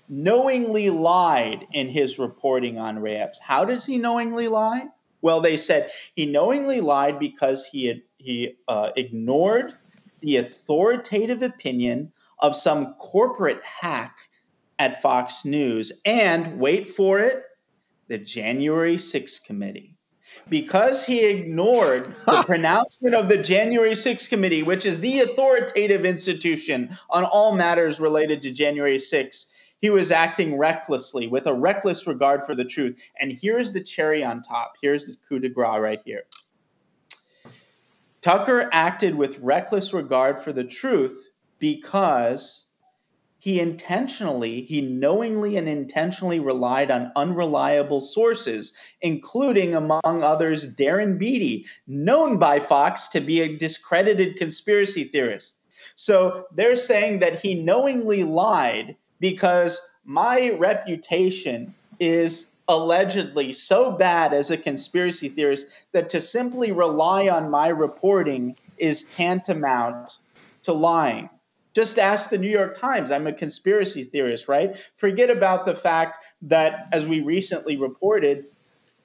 knowingly 0.07 0.89
lied 0.89 1.67
in 1.73 1.89
his 1.89 2.19
reporting 2.19 2.77
on 2.77 2.99
Ray 2.99 3.15
Epps. 3.15 3.39
How 3.39 3.65
does 3.65 3.85
he 3.85 3.97
knowingly 3.97 4.47
lie? 4.47 4.87
Well, 5.21 5.41
they 5.41 5.57
said 5.57 5.89
he 6.15 6.25
knowingly 6.25 6.81
lied 6.81 7.19
because 7.19 7.65
he 7.65 7.87
had 7.87 8.01
he 8.17 8.55
uh, 8.67 8.91
ignored 8.95 9.73
the 10.21 10.37
authoritative 10.37 11.41
opinion 11.41 12.11
of 12.39 12.55
some 12.55 12.93
corporate 12.95 13.63
hack 13.63 14.15
at 14.79 15.01
Fox 15.01 15.45
News 15.45 16.01
and 16.05 16.59
wait 16.59 16.87
for 16.87 17.19
it, 17.19 17.43
the 18.07 18.17
January 18.17 18.97
6th 18.97 19.45
committee. 19.45 19.95
Because 20.49 21.05
he 21.05 21.25
ignored 21.25 22.13
the 22.25 22.43
pronouncement 22.43 23.15
of 23.15 23.29
the 23.29 23.37
January 23.37 23.91
6th 23.91 24.29
committee, 24.29 24.63
which 24.63 24.85
is 24.85 24.99
the 24.99 25.21
authoritative 25.21 26.05
institution 26.05 26.95
on 27.09 27.23
all 27.23 27.55
matters 27.55 27.99
related 27.99 28.41
to 28.41 28.51
January 28.51 28.97
6th, 28.97 29.51
he 29.81 29.89
was 29.89 30.11
acting 30.11 30.57
recklessly 30.57 31.27
with 31.27 31.47
a 31.47 31.53
reckless 31.53 32.07
regard 32.07 32.45
for 32.45 32.55
the 32.55 32.65
truth. 32.65 32.99
And 33.19 33.31
here's 33.31 33.71
the 33.71 33.81
cherry 33.81 34.23
on 34.23 34.41
top. 34.41 34.73
Here's 34.81 35.05
the 35.05 35.15
coup 35.27 35.39
de 35.39 35.49
grace 35.49 35.79
right 35.79 36.01
here. 36.03 36.23
Tucker 38.21 38.69
acted 38.71 39.13
with 39.13 39.37
reckless 39.39 39.93
regard 39.93 40.39
for 40.39 40.51
the 40.51 40.63
truth 40.63 41.29
because 41.59 42.65
he 43.37 43.59
intentionally, 43.59 44.61
he 44.63 44.81
knowingly 44.81 45.55
and 45.55 45.67
intentionally 45.67 46.39
relied 46.39 46.89
on 46.89 47.11
unreliable 47.15 48.01
sources, 48.01 48.73
including, 49.01 49.75
among 49.75 50.01
others, 50.03 50.73
Darren 50.75 51.19
Beattie, 51.19 51.65
known 51.85 52.37
by 52.37 52.59
Fox 52.59 53.07
to 53.09 53.21
be 53.21 53.41
a 53.41 53.55
discredited 53.55 54.37
conspiracy 54.37 55.03
theorist. 55.03 55.57
So 55.93 56.47
they're 56.55 56.75
saying 56.75 57.19
that 57.19 57.39
he 57.39 57.53
knowingly 57.53 58.23
lied 58.23 58.95
because 59.19 59.79
my 60.05 60.49
reputation 60.57 61.73
is 61.99 62.47
allegedly 62.67 63.53
so 63.53 63.91
bad 63.91 64.33
as 64.33 64.49
a 64.49 64.57
conspiracy 64.57 65.29
theorist 65.29 65.85
that 65.91 66.09
to 66.09 66.19
simply 66.19 66.71
rely 66.71 67.29
on 67.29 67.51
my 67.51 67.67
reporting 67.67 68.55
is 68.77 69.03
tantamount 69.03 70.17
to 70.63 70.73
lying. 70.73 71.29
Just 71.75 71.99
ask 71.99 72.29
the 72.29 72.37
New 72.37 72.49
York 72.49 72.77
Times. 72.77 73.11
I'm 73.11 73.27
a 73.27 73.33
conspiracy 73.33 74.03
theorist, 74.03 74.47
right? 74.47 74.79
Forget 74.95 75.29
about 75.29 75.65
the 75.65 75.75
fact 75.75 76.23
that, 76.43 76.87
as 76.93 77.05
we 77.05 77.19
recently 77.19 77.75
reported, 77.75 78.45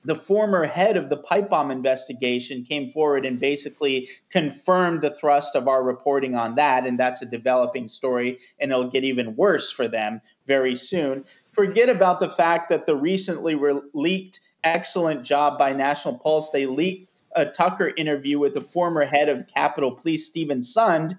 the 0.05 0.15
former 0.15 0.65
head 0.65 0.97
of 0.97 1.11
the 1.11 1.17
pipe 1.17 1.51
bomb 1.51 1.71
investigation 1.71 2.65
came 2.65 2.87
forward 2.87 3.27
and 3.27 3.39
basically 3.41 4.09
confirmed 4.31 5.03
the 5.03 5.11
thrust 5.11 5.57
of 5.57 5.69
our 5.69 5.83
reporting 5.83 6.35
on 6.37 6.55
that. 6.55 6.87
And 6.87 6.99
that's 6.99 7.21
a 7.21 7.27
developing 7.27 7.89
story, 7.89 8.39
and 8.61 8.71
it'll 8.71 8.89
get 8.89 9.05
even 9.05 9.35
worse 9.37 9.73
for 9.73 9.89
them 9.89 10.23
very 10.47 10.77
soon. 10.77 11.25
Forget 11.51 11.89
about 11.89 12.21
the 12.21 12.31
fact 12.31 12.71
that 12.71 12.87
the 12.87 12.97
recently 12.97 13.57
re- 13.57 13.83
leaked 13.93 14.41
excellent 14.63 15.25
job 15.25 15.59
by 15.59 15.73
National 15.73 16.17
Pulse, 16.19 16.51
they 16.51 16.67
leaked 16.67 17.11
a 17.35 17.47
Tucker 17.47 17.93
interview 17.97 18.39
with 18.39 18.55
the 18.55 18.61
former 18.61 19.05
head 19.05 19.29
of 19.29 19.47
Capitol 19.49 19.93
Police, 19.93 20.27
Steven 20.27 20.61
Sund, 20.61 21.19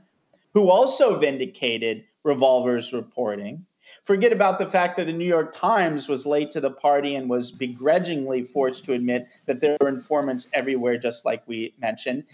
who 0.54 0.70
also 0.70 1.18
vindicated 1.18 2.04
Revolver's 2.24 2.94
reporting. 2.94 3.66
Forget 4.04 4.32
about 4.32 4.60
the 4.60 4.68
fact 4.68 4.98
that 4.98 5.08
the 5.08 5.14
New 5.14 5.26
York 5.26 5.52
Times 5.52 6.08
was 6.08 6.26
late 6.26 6.52
to 6.52 6.62
the 6.62 6.72
party 6.72 7.16
and 7.16 7.30
was 7.30 7.52
begrudgingly 7.52 8.44
forced 8.44 8.86
to 8.86 8.94
admit 8.94 9.28
that 9.48 9.60
there 9.60 9.78
were 9.82 9.88
informants 9.88 10.48
everywhere, 10.54 10.98
just 10.98 11.26
like 11.26 11.42
we 11.48 11.74
mentioned. 11.80 12.26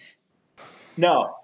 No, 0.97 1.35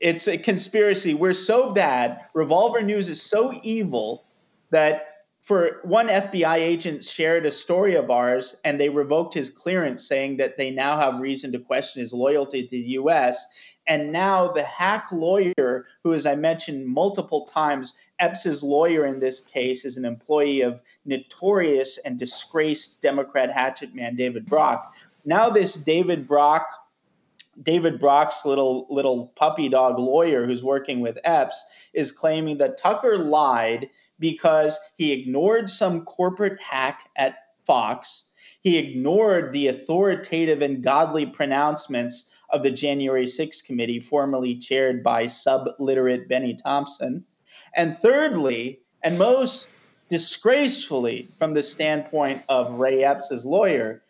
it's 0.00 0.28
a 0.28 0.38
conspiracy. 0.38 1.14
We're 1.14 1.32
so 1.32 1.72
bad. 1.72 2.20
Revolver 2.34 2.82
News 2.82 3.08
is 3.08 3.20
so 3.20 3.58
evil 3.62 4.24
that 4.70 5.08
for 5.40 5.80
one 5.84 6.08
FBI 6.08 6.56
agent 6.56 7.02
shared 7.02 7.46
a 7.46 7.50
story 7.50 7.94
of 7.94 8.10
ours 8.10 8.56
and 8.64 8.78
they 8.78 8.88
revoked 8.88 9.34
his 9.34 9.50
clearance 9.50 10.06
saying 10.06 10.36
that 10.36 10.56
they 10.56 10.70
now 10.70 11.00
have 11.00 11.20
reason 11.20 11.52
to 11.52 11.58
question 11.58 12.00
his 12.00 12.12
loyalty 12.12 12.62
to 12.64 12.70
the 12.70 12.90
US 13.00 13.46
and 13.88 14.12
now 14.12 14.48
the 14.48 14.62
hack 14.62 15.10
lawyer 15.10 15.86
who 16.04 16.12
as 16.12 16.26
I 16.26 16.34
mentioned 16.34 16.86
multiple 16.86 17.46
times 17.46 17.94
Epps' 18.20 18.62
lawyer 18.62 19.06
in 19.06 19.18
this 19.18 19.40
case 19.40 19.84
is 19.84 19.96
an 19.96 20.04
employee 20.04 20.60
of 20.60 20.82
notorious 21.04 21.98
and 21.98 22.18
disgraced 22.18 23.02
Democrat 23.02 23.50
hatchet 23.50 23.94
man 23.94 24.14
David 24.14 24.46
Brock 24.46 24.94
now 25.24 25.50
this 25.50 25.74
David 25.74 26.28
Brock 26.28 26.68
David 27.62 27.98
Brock's 27.98 28.44
little 28.44 28.86
little 28.90 29.32
puppy 29.34 29.68
dog 29.68 29.98
lawyer 29.98 30.46
who's 30.46 30.62
working 30.62 31.00
with 31.00 31.18
Epps 31.24 31.64
is 31.92 32.12
claiming 32.12 32.58
that 32.58 32.76
Tucker 32.76 33.18
lied 33.18 33.88
because 34.18 34.78
he 34.96 35.12
ignored 35.12 35.70
some 35.70 36.04
corporate 36.04 36.60
hack 36.60 37.08
at 37.16 37.36
Fox. 37.64 38.27
He 38.60 38.76
ignored 38.76 39.52
the 39.52 39.68
authoritative 39.68 40.62
and 40.62 40.82
godly 40.82 41.26
pronouncements 41.26 42.40
of 42.50 42.62
the 42.62 42.70
January 42.70 43.24
6th 43.24 43.64
committee, 43.64 44.00
formerly 44.00 44.56
chaired 44.56 45.02
by 45.04 45.26
subliterate 45.26 46.28
Benny 46.28 46.54
Thompson. 46.54 47.24
And 47.74 47.96
thirdly, 47.96 48.80
and 49.02 49.18
most 49.18 49.70
disgracefully 50.08 51.28
from 51.38 51.54
the 51.54 51.62
standpoint 51.62 52.42
of 52.48 52.80
Ray 52.80 53.04
Epps' 53.04 53.44
lawyer, 53.44 54.02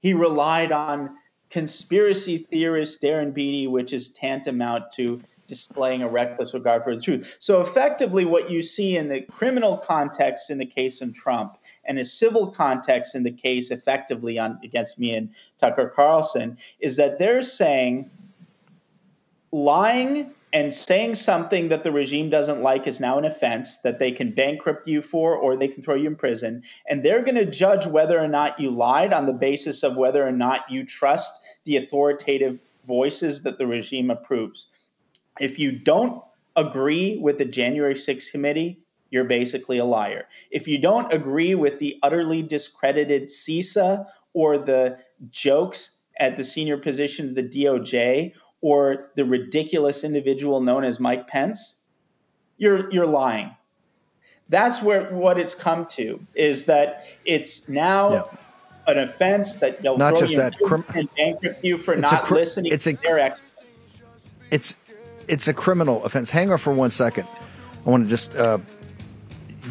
he 0.00 0.12
relied 0.12 0.70
on 0.70 1.16
conspiracy 1.48 2.38
theorist 2.38 3.00
Darren 3.00 3.32
Beattie, 3.32 3.66
which 3.66 3.92
is 3.92 4.10
tantamount 4.10 4.92
to 4.92 5.22
displaying 5.48 6.02
a 6.02 6.08
reckless 6.08 6.54
regard 6.54 6.84
for 6.84 6.94
the 6.94 7.00
truth. 7.00 7.36
So 7.40 7.60
effectively, 7.60 8.24
what 8.24 8.50
you 8.50 8.62
see 8.62 8.96
in 8.96 9.08
the 9.08 9.22
criminal 9.22 9.76
context 9.76 10.50
in 10.50 10.58
the 10.58 10.66
case 10.66 11.00
in 11.00 11.12
Trump 11.12 11.56
and 11.84 11.98
a 11.98 12.04
civil 12.04 12.48
context 12.48 13.16
in 13.16 13.24
the 13.24 13.32
case 13.32 13.70
effectively 13.72 14.38
on 14.38 14.60
against 14.62 14.98
me 14.98 15.14
and 15.14 15.30
Tucker 15.58 15.88
Carlson 15.88 16.58
is 16.78 16.96
that 16.96 17.18
they're 17.18 17.42
saying 17.42 18.10
lying 19.50 20.30
and 20.52 20.72
saying 20.72 21.14
something 21.14 21.68
that 21.68 21.84
the 21.84 21.92
regime 21.92 22.30
doesn't 22.30 22.62
like 22.62 22.86
is 22.86 23.00
now 23.00 23.18
an 23.18 23.24
offense 23.24 23.78
that 23.78 23.98
they 23.98 24.10
can 24.10 24.30
bankrupt 24.30 24.88
you 24.88 25.02
for 25.02 25.34
or 25.36 25.56
they 25.56 25.68
can 25.68 25.82
throw 25.82 25.94
you 25.94 26.06
in 26.06 26.16
prison 26.16 26.62
and 26.88 27.02
they're 27.02 27.22
going 27.22 27.34
to 27.34 27.44
judge 27.44 27.86
whether 27.86 28.18
or 28.18 28.28
not 28.28 28.58
you 28.58 28.70
lied 28.70 29.12
on 29.12 29.26
the 29.26 29.32
basis 29.32 29.82
of 29.82 29.96
whether 29.96 30.26
or 30.26 30.32
not 30.32 30.70
you 30.70 30.84
trust 30.84 31.32
the 31.64 31.76
authoritative 31.76 32.58
voices 32.86 33.42
that 33.42 33.58
the 33.58 33.66
regime 33.66 34.10
approves 34.10 34.66
if 35.40 35.58
you 35.58 35.72
don't 35.72 36.22
agree 36.56 37.18
with 37.18 37.38
the 37.38 37.44
January 37.44 37.94
6th 37.94 38.30
committee, 38.30 38.80
you're 39.10 39.24
basically 39.24 39.78
a 39.78 39.84
liar. 39.84 40.26
If 40.50 40.68
you 40.68 40.78
don't 40.78 41.10
agree 41.12 41.54
with 41.54 41.78
the 41.78 41.98
utterly 42.02 42.42
discredited 42.42 43.24
CISA 43.24 44.06
or 44.34 44.58
the 44.58 44.98
jokes 45.30 45.96
at 46.20 46.36
the 46.36 46.44
senior 46.44 46.76
position 46.76 47.28
of 47.30 47.34
the 47.34 47.42
DOJ 47.42 48.32
or 48.60 49.10
the 49.14 49.24
ridiculous 49.24 50.04
individual 50.04 50.60
known 50.60 50.84
as 50.84 50.98
Mike 51.00 51.26
Pence, 51.28 51.82
you're 52.58 52.90
you're 52.90 53.06
lying. 53.06 53.54
That's 54.48 54.82
where 54.82 55.04
what 55.14 55.38
it's 55.38 55.54
come 55.54 55.86
to 55.90 56.18
is 56.34 56.64
that 56.64 57.04
it's 57.24 57.68
now 57.68 58.12
Yeah. 58.12 58.22
an 58.88 58.98
offense 58.98 59.56
that 59.56 59.80
they'll 59.80 59.96
Not 59.96 60.18
just 60.18 60.34
that, 60.36 60.58
crim- 60.58 60.84
and 60.94 61.08
bankrupt 61.14 61.64
you 61.64 61.78
for 61.78 61.94
not 61.96 62.24
cr- 62.24 62.34
listening 62.34 62.72
it's 62.72 62.86
a- 62.86 62.94
to 62.94 63.02
their 63.02 63.18
ex- 63.20 63.42
It's 64.50 64.76
it's 65.28 65.46
a 65.46 65.54
criminal 65.54 66.04
offense. 66.04 66.30
Hang 66.30 66.50
on 66.50 66.58
for 66.58 66.72
one 66.72 66.90
second. 66.90 67.28
I 67.86 67.90
want 67.90 68.04
to 68.04 68.10
just 68.10 68.34
uh, 68.36 68.58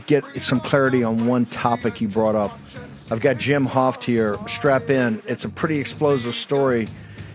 get 0.06 0.24
some 0.42 0.60
clarity 0.60 1.04
on 1.04 1.28
one 1.28 1.46
topic 1.46 2.00
you 2.00 2.08
brought 2.08 2.36
up. 2.36 2.58
I've 3.12 3.22
got 3.22 3.38
Jim 3.38 3.68
Hoft 3.68 4.04
here. 4.04 4.38
Strap 4.48 4.90
in. 4.90 5.22
It's 5.28 5.46
a 5.46 5.50
pretty 5.50 5.80
explosive 5.80 6.36
story 6.36 6.88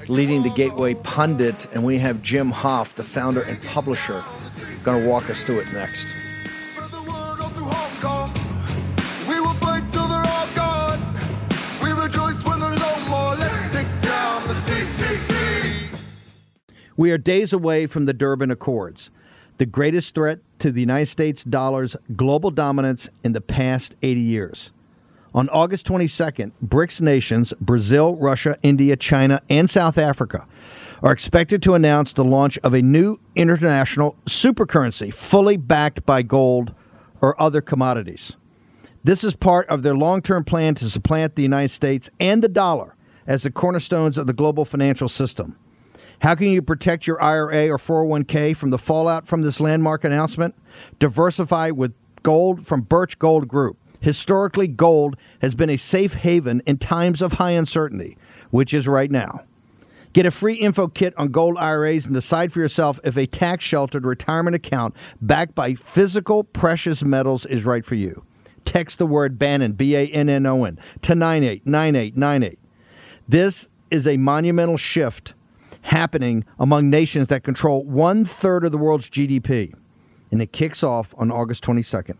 leading 0.09 0.43
the 0.43 0.50
Gateway 0.50 0.95
Pundit, 0.95 1.67
and 1.75 1.85
we 1.85 1.99
have 1.99 2.23
Jim 2.23 2.52
Hoft, 2.52 2.95
the 2.95 3.05
founder 3.05 3.43
and 3.43 3.62
publisher, 3.64 4.23
going 4.85 5.02
to 5.02 5.09
walk 5.09 5.31
us 5.31 5.45
through 5.45 5.61
it 5.61 5.73
next. 5.73 6.07
We 16.97 17.11
are 17.11 17.19
days 17.19 17.53
away 17.53 17.87
from 17.87 18.05
the 18.05 18.13
Durban 18.13 18.51
Accords, 18.51 19.11
the 19.57 19.67
greatest 19.67 20.15
threat 20.15 20.41
to 20.59 20.71
the 20.71 20.81
United 20.81 21.07
States 21.07 21.43
dollar's 21.43 21.97
global 22.17 22.51
dominance 22.51 23.09
in 23.25 23.33
the 23.33 23.41
past 23.41 23.97
80 24.03 24.21
years. 24.21 24.73
On 25.35 25.49
August 25.49 25.87
22nd, 25.87 26.53
BRICS 26.63 27.01
nations, 27.01 27.55
Brazil, 27.59 28.17
Russia, 28.17 28.59
India, 28.63 28.97
China, 28.97 29.41
and 29.49 29.71
South 29.71 29.97
Africa, 29.97 30.47
are 31.03 31.13
expected 31.13 31.63
to 31.63 31.75
announce 31.75 32.13
the 32.13 32.25
launch 32.25 32.59
of 32.59 32.75
a 32.75 32.83
new 32.83 33.19
international 33.35 34.15
supercurrency 34.27 35.13
fully 35.13 35.57
backed 35.57 36.05
by 36.05 36.21
gold 36.21 36.75
or 37.23 37.41
other 37.41 37.63
commodities. 37.63 38.37
This 39.03 39.25
is 39.25 39.35
part 39.35 39.67
of 39.69 39.83
their 39.83 39.97
long 39.97 40.21
term 40.21 40.45
plan 40.45 40.75
to 40.77 40.91
supplant 40.91 41.35
the 41.35 41.43
United 41.43 41.71
States 41.71 42.11
and 42.21 42.43
the 42.43 42.49
dollar 42.49 42.95
as 43.27 43.43
the 43.43 43.51
cornerstones 43.51 44.19
of 44.19 44.27
the 44.27 44.33
global 44.33 44.67
financial 44.67 45.09
system. 45.09 45.57
How 46.23 46.37
can 46.37 46.47
you 46.47 46.62
protect 46.62 47.09
your 47.09 47.21
IRA 47.21 47.69
or 47.69 47.79
401k 47.79 48.57
from 48.57 48.71
the 48.71 48.79
fallout 48.79 49.26
from 49.26 49.43
this 49.43 49.59
landmark 49.59 50.05
announcement? 50.05 50.55
Diversify 51.00 51.71
with 51.71 51.93
gold 52.23 52.64
from 52.64 52.83
Birch 52.83 53.19
Gold 53.19 53.49
Group. 53.49 53.76
Historically, 54.00 54.69
gold 54.69 55.17
has 55.41 55.57
been 55.57 55.69
a 55.69 55.76
safe 55.76 56.14
haven 56.14 56.62
in 56.64 56.79
times 56.79 57.23
of 57.23 57.35
high 57.35 57.50
uncertainty, 57.50 58.17
which 58.50 58.73
is 58.73 58.87
right 58.87 59.11
now. 59.11 59.41
Get 60.12 60.25
a 60.25 60.31
free 60.31 60.55
info 60.55 60.87
kit 60.87 61.12
on 61.17 61.33
gold 61.33 61.57
IRAs 61.59 62.07
and 62.07 62.14
decide 62.14 62.52
for 62.52 62.61
yourself 62.61 63.00
if 63.02 63.17
a 63.17 63.26
tax 63.26 63.64
sheltered 63.64 64.07
retirement 64.07 64.55
account 64.55 64.95
backed 65.21 65.57
by 65.57 65.75
physical 65.75 66.45
precious 66.45 67.02
metals 67.02 67.47
is 67.47 67.64
right 67.64 67.85
for 67.85 67.97
you. 67.97 68.25
Text 68.64 69.00
the 69.00 69.07
word 69.09 69.41
Bannon, 69.41 69.73
B 69.73 69.97
A 69.97 70.07
N 70.07 70.29
N 70.29 70.47
O 70.47 70.64
N, 70.67 70.79
to 71.00 71.17
989898. 71.17 72.61
This 73.29 73.71
is 73.91 74.07
a 74.07 74.17
monumental 74.19 74.76
shift 74.76 75.35
happening 75.83 76.45
among 76.59 76.91
nations 76.91 77.29
that 77.29 77.45
control 77.45 77.85
one 77.85 78.25
third 78.25 78.65
of 78.65 78.73
the 78.73 78.79
world's 78.79 79.09
GDP. 79.09 79.75
And 80.31 80.41
it 80.41 80.53
kicks 80.53 80.83
off 80.83 81.15
on 81.19 81.31
August 81.31 81.62
22nd. 81.65 82.19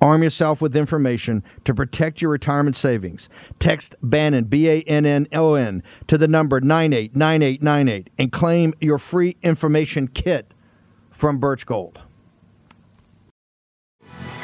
Arm 0.00 0.22
yourself 0.22 0.60
with 0.60 0.76
information 0.76 1.42
to 1.64 1.72
protect 1.72 2.20
your 2.20 2.30
retirement 2.30 2.76
savings. 2.76 3.28
Text 3.58 3.94
Bannon, 4.02 4.44
B 4.44 4.68
A 4.68 4.82
N 4.82 5.06
N 5.06 5.26
O 5.32 5.54
N, 5.54 5.82
to 6.08 6.18
the 6.18 6.28
number 6.28 6.60
989898 6.60 8.10
and 8.18 8.30
claim 8.30 8.74
your 8.80 8.98
free 8.98 9.36
information 9.42 10.08
kit 10.08 10.52
from 11.10 11.38
Birch 11.38 11.64
Gold. 11.64 12.00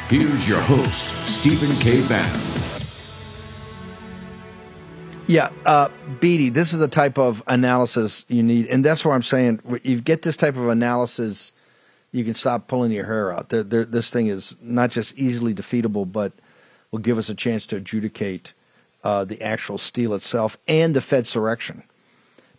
Here's 0.07 0.49
your 0.49 0.61
host, 0.61 1.15
Stephen 1.27 1.75
K. 1.77 2.05
Bannon. 2.07 2.50
Yeah, 5.31 5.49
uh, 5.65 5.87
Beattie, 6.19 6.49
this 6.49 6.73
is 6.73 6.79
the 6.79 6.89
type 6.89 7.17
of 7.17 7.41
analysis 7.47 8.25
you 8.27 8.43
need. 8.43 8.67
And 8.67 8.83
that's 8.83 9.05
where 9.05 9.13
I'm 9.13 9.23
saying 9.23 9.61
you 9.81 10.01
get 10.01 10.23
this 10.23 10.35
type 10.35 10.57
of 10.57 10.67
analysis, 10.67 11.53
you 12.11 12.25
can 12.25 12.33
stop 12.33 12.67
pulling 12.67 12.91
your 12.91 13.05
hair 13.05 13.31
out. 13.31 13.47
They're, 13.47 13.63
they're, 13.63 13.85
this 13.85 14.09
thing 14.09 14.27
is 14.27 14.57
not 14.61 14.91
just 14.91 15.17
easily 15.17 15.53
defeatable, 15.53 16.11
but 16.11 16.33
will 16.91 16.99
give 16.99 17.17
us 17.17 17.29
a 17.29 17.33
chance 17.33 17.65
to 17.67 17.77
adjudicate 17.77 18.51
uh, 19.05 19.23
the 19.23 19.41
actual 19.41 19.77
steal 19.77 20.15
itself 20.15 20.57
and 20.67 20.93
the 20.93 20.99
Fed's 20.99 21.31
direction. 21.31 21.81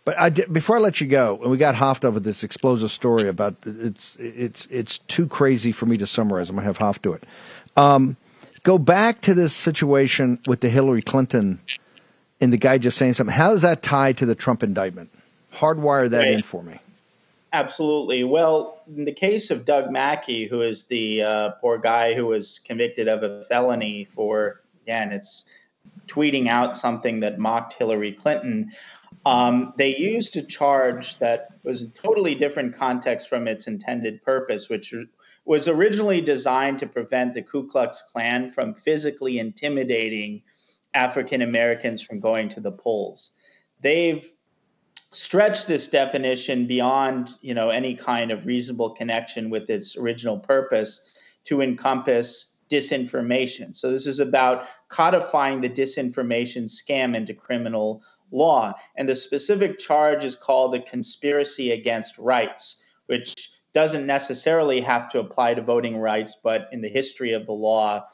But 0.03 0.19
I 0.19 0.29
did, 0.29 0.51
before 0.51 0.77
I 0.77 0.79
let 0.79 0.99
you 0.99 1.05
go, 1.05 1.37
and 1.43 1.51
we 1.51 1.57
got 1.57 1.75
hoffed 1.75 2.03
over 2.03 2.19
this 2.19 2.43
explosive 2.43 2.89
story 2.89 3.29
about 3.29 3.55
it's 3.67 4.17
it's 4.19 4.65
it's 4.71 4.97
too 4.97 5.27
crazy 5.27 5.71
for 5.71 5.85
me 5.85 5.95
to 5.97 6.07
summarize. 6.07 6.49
I'm 6.49 6.55
gonna 6.55 6.65
have 6.65 6.79
Hoft 6.79 7.03
do 7.03 7.13
it. 7.13 7.23
Um, 7.77 8.17
go 8.63 8.79
back 8.79 9.21
to 9.21 9.35
this 9.35 9.53
situation 9.53 10.39
with 10.47 10.61
the 10.61 10.69
Hillary 10.69 11.03
Clinton 11.03 11.61
and 12.43 12.51
the 12.53 12.57
guy 12.57 12.77
just 12.77 12.97
saying 12.97 13.13
something. 13.13 13.33
How 13.33 13.51
does 13.51 13.61
that 13.61 13.81
tie 13.81 14.13
to 14.13 14.25
the 14.25 14.35
Trump 14.35 14.63
indictment? 14.63 15.09
Hardwire 15.53 16.09
that 16.09 16.19
Right. 16.19 16.33
in 16.33 16.41
for 16.41 16.61
me. 16.61 16.79
Absolutely. 17.53 18.23
Well, 18.23 18.81
in 18.95 19.05
the 19.05 19.13
case 19.13 19.51
of 19.51 19.63
Doug 19.65 19.91
Mackey, 19.91 20.47
who 20.47 20.61
is 20.61 20.83
the 20.85 21.21
uh, 21.21 21.49
poor 21.61 21.77
guy 21.77 22.15
who 22.15 22.25
was 22.25 22.59
convicted 22.65 23.07
of 23.07 23.23
a 23.23 23.43
felony 23.43 24.05
for, 24.05 24.61
again, 24.83 25.11
it's 25.11 25.47
tweeting 26.07 26.49
out 26.49 26.75
something 26.75 27.19
that 27.21 27.37
mocked 27.39 27.73
Hillary 27.73 28.11
Clinton. 28.11 28.71
Um, 29.25 29.73
they 29.77 29.95
used 29.95 30.35
a 30.35 30.41
charge 30.41 31.19
that 31.19 31.49
was 31.63 31.83
a 31.83 31.89
totally 31.89 32.35
different 32.35 32.75
context 32.75 33.29
from 33.29 33.47
its 33.47 33.67
intended 33.67 34.23
purpose, 34.23 34.67
which 34.67 34.93
was 35.45 35.67
originally 35.67 36.21
designed 36.21 36.79
to 36.79 36.87
prevent 36.87 37.33
the 37.35 37.41
Ku 37.41 37.67
Klux 37.67 38.01
Klan 38.11 38.49
from 38.49 38.73
physically 38.73 39.39
intimidating 39.39 40.41
African 40.93 41.41
Americans 41.41 42.01
from 42.01 42.19
going 42.19 42.49
to 42.49 42.59
the 42.59 42.71
polls. 42.71 43.31
They've 43.81 44.31
stretched 45.11 45.67
this 45.67 45.87
definition 45.87 46.65
beyond 46.65 47.29
you 47.41 47.53
know 47.53 47.69
any 47.69 47.95
kind 47.95 48.31
of 48.31 48.45
reasonable 48.45 48.89
connection 48.91 49.49
with 49.49 49.69
its 49.69 49.97
original 49.97 50.39
purpose 50.39 51.13
to 51.45 51.61
encompass 51.61 52.53
disinformation. 52.71 53.75
So 53.75 53.91
this 53.91 54.07
is 54.07 54.19
about 54.19 54.65
codifying 54.89 55.61
the 55.61 55.69
disinformation 55.69 56.63
scam 56.63 57.15
into 57.15 57.33
criminal 57.33 58.01
law. 58.31 58.73
And 58.95 59.07
the 59.07 59.15
specific 59.15 59.77
charge 59.79 60.23
is 60.23 60.35
called 60.35 60.73
a 60.73 60.81
conspiracy 60.81 61.71
against 61.71 62.17
rights, 62.17 62.83
which 63.05 63.51
doesn't 63.73 64.05
necessarily 64.05 64.81
have 64.81 65.09
to 65.09 65.19
apply 65.19 65.53
to 65.53 65.61
voting 65.61 65.97
rights, 65.97 66.35
but 66.41 66.67
in 66.71 66.81
the 66.81 66.89
history 66.89 67.33
of 67.33 67.45
the 67.45 67.53
law 67.53 68.05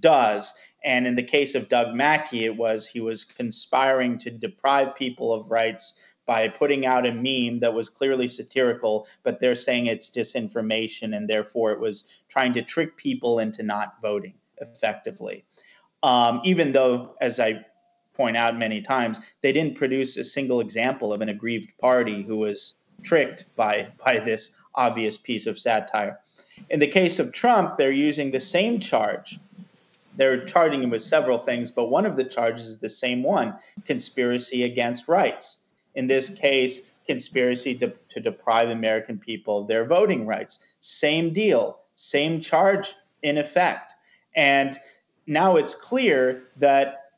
does. 0.00 0.54
And 0.84 1.06
in 1.06 1.16
the 1.16 1.22
case 1.22 1.54
of 1.54 1.68
Doug 1.68 1.94
Mackey, 1.94 2.44
it 2.44 2.56
was 2.56 2.86
he 2.86 3.00
was 3.00 3.24
conspiring 3.24 4.18
to 4.18 4.30
deprive 4.30 4.94
people 4.94 5.32
of 5.32 5.50
rights 5.50 6.00
by 6.26 6.46
putting 6.46 6.84
out 6.84 7.06
a 7.06 7.12
meme 7.12 7.60
that 7.60 7.72
was 7.72 7.88
clearly 7.88 8.28
satirical, 8.28 9.06
but 9.22 9.40
they're 9.40 9.54
saying 9.54 9.86
it's 9.86 10.10
disinformation, 10.10 11.16
and 11.16 11.28
therefore 11.28 11.72
it 11.72 11.80
was 11.80 12.20
trying 12.28 12.52
to 12.52 12.62
trick 12.62 12.96
people 12.96 13.38
into 13.38 13.62
not 13.62 13.94
voting 14.02 14.34
effectively. 14.58 15.44
Um, 16.02 16.40
even 16.44 16.72
though, 16.72 17.16
as 17.20 17.40
I 17.40 17.64
point 18.14 18.36
out 18.36 18.58
many 18.58 18.82
times, 18.82 19.20
they 19.40 19.52
didn't 19.52 19.76
produce 19.76 20.16
a 20.16 20.24
single 20.24 20.60
example 20.60 21.12
of 21.12 21.22
an 21.22 21.28
aggrieved 21.28 21.76
party 21.78 22.22
who 22.22 22.36
was 22.36 22.74
tricked 23.02 23.44
by 23.56 23.88
by 24.04 24.18
this 24.18 24.56
obvious 24.74 25.16
piece 25.16 25.46
of 25.46 25.58
satire. 25.58 26.20
In 26.68 26.80
the 26.80 26.86
case 26.86 27.18
of 27.18 27.32
Trump, 27.32 27.78
they're 27.78 27.90
using 27.90 28.30
the 28.30 28.40
same 28.40 28.80
charge. 28.80 29.38
They're 30.18 30.44
charging 30.44 30.82
him 30.82 30.90
with 30.90 31.02
several 31.02 31.38
things, 31.38 31.70
but 31.70 31.86
one 31.86 32.04
of 32.04 32.16
the 32.16 32.24
charges 32.24 32.66
is 32.66 32.78
the 32.78 32.88
same 32.88 33.22
one 33.22 33.54
conspiracy 33.86 34.64
against 34.64 35.08
rights. 35.08 35.58
In 35.94 36.08
this 36.08 36.28
case, 36.28 36.90
conspiracy 37.06 37.74
to, 37.76 37.92
to 38.10 38.20
deprive 38.20 38.68
American 38.68 39.16
people 39.18 39.60
of 39.60 39.68
their 39.68 39.84
voting 39.84 40.26
rights. 40.26 40.58
Same 40.80 41.32
deal, 41.32 41.78
same 41.94 42.40
charge 42.40 42.94
in 43.22 43.38
effect. 43.38 43.94
And 44.34 44.78
now 45.26 45.56
it's 45.56 45.74
clear 45.74 46.42
that 46.56 47.12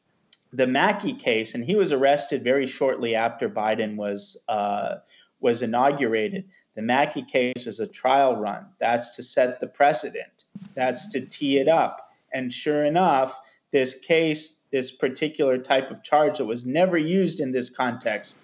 the 0.53 0.67
Mackey 0.67 1.15
case, 1.15 1.55
and 1.55 1.65
he 1.65 1.77
was 1.77 1.93
arrested 1.93 2.45
very 2.45 2.67
shortly 2.67 3.15
after 3.15 3.49
Biden 3.49 3.97
was 3.97 4.37
uh, 4.49 4.97
was 5.41 5.63
inaugurated. 5.63 6.45
The 6.75 6.83
Mackey 6.83 7.23
case 7.23 7.65
was 7.65 7.81
a 7.81 7.87
trial 7.87 8.37
run. 8.37 8.67
That's 8.79 9.17
to 9.17 9.23
set 9.23 9.59
the 9.59 9.67
precedent. 9.67 10.45
That's 10.75 11.09
to 11.09 11.21
tee 11.23 11.59
it 11.59 11.69
up. 11.69 12.10
And 12.33 12.53
sure 12.53 12.85
enough, 12.85 13.41
this 13.73 13.95
case, 13.95 14.61
this 14.71 14.91
particular 14.91 15.59
type 15.59 15.91
of 15.91 16.03
charge 16.03 16.39
that 16.39 16.45
was 16.45 16.67
never 16.67 16.99
used 16.99 17.41
in 17.41 17.53
this 17.53 17.71
context 17.71 18.39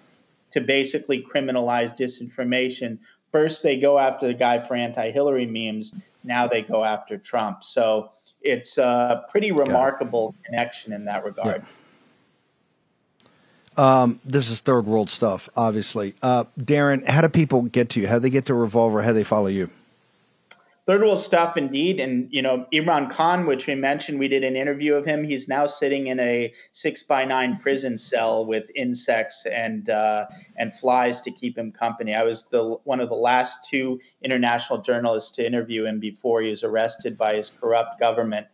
to 0.51 0.61
basically 0.61 1.23
criminalize 1.23 1.97
disinformation. 1.97 2.99
First, 3.31 3.63
they 3.63 3.77
go 3.77 3.99
after 3.99 4.27
the 4.27 4.33
guy 4.33 4.59
for 4.59 4.75
anti-Hillary 4.75 5.45
memes. 5.45 5.93
Now 6.23 6.47
they 6.47 6.61
go 6.61 6.83
after 6.83 7.17
Trump. 7.17 7.63
So 7.63 8.11
it's 8.41 8.77
a 8.77 9.25
pretty 9.29 9.51
remarkable 9.51 10.35
connection 10.45 10.93
in 10.93 11.05
that 11.05 11.25
regard. 11.25 11.65
Um, 13.75 14.19
this 14.25 14.49
is 14.49 14.59
third 14.59 14.85
world 14.87 15.09
stuff, 15.09 15.49
obviously. 15.55 16.15
Uh, 16.21 16.45
Darren, 16.59 17.07
how 17.07 17.21
do 17.21 17.29
people 17.29 17.61
get 17.63 17.89
to 17.89 18.01
you? 18.01 18.07
How 18.07 18.15
do 18.15 18.21
they 18.21 18.29
get 18.31 18.45
to 18.47 18.55
Revolver? 18.55 19.01
How 19.01 19.09
do 19.09 19.13
they 19.13 19.23
follow 19.23 19.47
you? 19.47 19.69
Third 20.87 21.01
world 21.01 21.19
stuff, 21.19 21.57
indeed. 21.57 21.99
And, 21.99 22.29
you 22.31 22.41
know, 22.41 22.65
Imran 22.71 23.11
Khan, 23.11 23.45
which 23.45 23.67
we 23.67 23.75
mentioned, 23.75 24.19
we 24.19 24.29
did 24.29 24.45
an 24.45 24.55
interview 24.55 24.93
of 24.93 25.03
him. 25.03 25.25
He's 25.25 25.49
now 25.49 25.65
sitting 25.65 26.07
in 26.07 26.17
a 26.17 26.53
six 26.71 27.03
by 27.03 27.25
nine 27.25 27.57
prison 27.57 27.97
cell 27.97 28.45
with 28.45 28.71
insects 28.73 29.45
and 29.45 29.89
uh, 29.89 30.27
and 30.55 30.73
flies 30.73 31.19
to 31.21 31.31
keep 31.31 31.57
him 31.57 31.73
company. 31.73 32.15
I 32.15 32.23
was 32.23 32.43
the 32.43 32.77
one 32.85 33.01
of 33.01 33.09
the 33.09 33.15
last 33.15 33.69
two 33.69 33.99
international 34.21 34.79
journalists 34.79 35.31
to 35.31 35.45
interview 35.45 35.85
him 35.85 35.99
before 35.99 36.41
he 36.41 36.49
was 36.49 36.63
arrested 36.63 37.17
by 37.17 37.35
his 37.35 37.49
corrupt 37.49 37.99
government. 37.99 38.47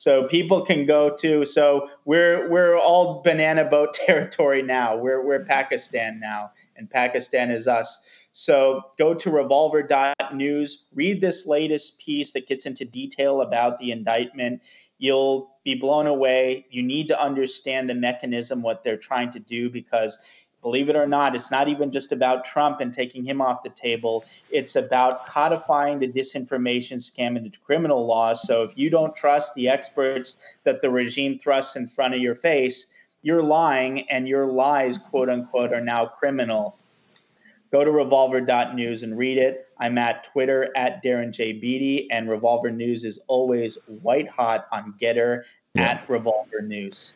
So 0.00 0.24
people 0.24 0.62
can 0.62 0.86
go 0.86 1.14
to. 1.16 1.44
So 1.44 1.90
we're 2.06 2.48
we're 2.48 2.74
all 2.74 3.20
banana 3.20 3.66
boat 3.66 3.92
territory 4.06 4.62
now. 4.62 4.96
We're 4.96 5.22
we're 5.22 5.44
Pakistan 5.44 6.18
now, 6.18 6.52
and 6.74 6.88
Pakistan 6.88 7.50
is 7.50 7.68
us. 7.68 8.02
So 8.32 8.80
go 8.98 9.12
to 9.12 9.30
revolver.news, 9.30 10.86
read 10.94 11.20
this 11.20 11.46
latest 11.46 11.98
piece 11.98 12.30
that 12.30 12.48
gets 12.48 12.64
into 12.64 12.86
detail 12.86 13.42
about 13.42 13.76
the 13.76 13.90
indictment. 13.90 14.62
You'll 14.96 15.50
be 15.64 15.74
blown 15.74 16.06
away. 16.06 16.64
You 16.70 16.82
need 16.82 17.08
to 17.08 17.22
understand 17.22 17.90
the 17.90 17.94
mechanism, 17.94 18.62
what 18.62 18.82
they're 18.82 18.96
trying 18.96 19.32
to 19.32 19.38
do, 19.38 19.68
because 19.68 20.18
believe 20.62 20.88
it 20.88 20.96
or 20.96 21.06
not, 21.06 21.34
it's 21.34 21.50
not 21.50 21.68
even 21.68 21.90
just 21.90 22.12
about 22.12 22.44
Trump 22.44 22.80
and 22.80 22.92
taking 22.92 23.24
him 23.24 23.40
off 23.40 23.62
the 23.62 23.70
table. 23.70 24.24
It's 24.50 24.76
about 24.76 25.26
codifying 25.26 25.98
the 25.98 26.08
disinformation 26.08 26.98
scam 26.98 27.36
into 27.36 27.58
criminal 27.60 28.06
law. 28.06 28.32
So 28.34 28.62
if 28.62 28.76
you 28.76 28.90
don't 28.90 29.14
trust 29.14 29.54
the 29.54 29.68
experts 29.68 30.38
that 30.64 30.82
the 30.82 30.90
regime 30.90 31.38
thrusts 31.38 31.76
in 31.76 31.86
front 31.86 32.14
of 32.14 32.20
your 32.20 32.34
face, 32.34 32.92
you're 33.22 33.42
lying 33.42 34.08
and 34.10 34.28
your 34.28 34.46
lies, 34.46 34.98
quote 34.98 35.28
unquote, 35.28 35.72
are 35.72 35.80
now 35.80 36.06
criminal. 36.06 36.76
Go 37.70 37.84
to 37.84 37.90
revolver.news 37.90 39.04
and 39.04 39.16
read 39.16 39.38
it. 39.38 39.68
I'm 39.78 39.96
at 39.96 40.24
Twitter 40.24 40.70
at 40.74 41.04
Darren 41.04 41.32
J. 41.32 41.52
Beattie, 41.52 42.10
and 42.10 42.28
Revolver 42.28 42.70
News 42.70 43.04
is 43.04 43.20
always 43.28 43.78
white 44.02 44.28
hot 44.28 44.66
on 44.72 44.94
GETTR 45.00 45.44
at 45.76 46.08
Revolver 46.08 46.62
News. 46.62 47.14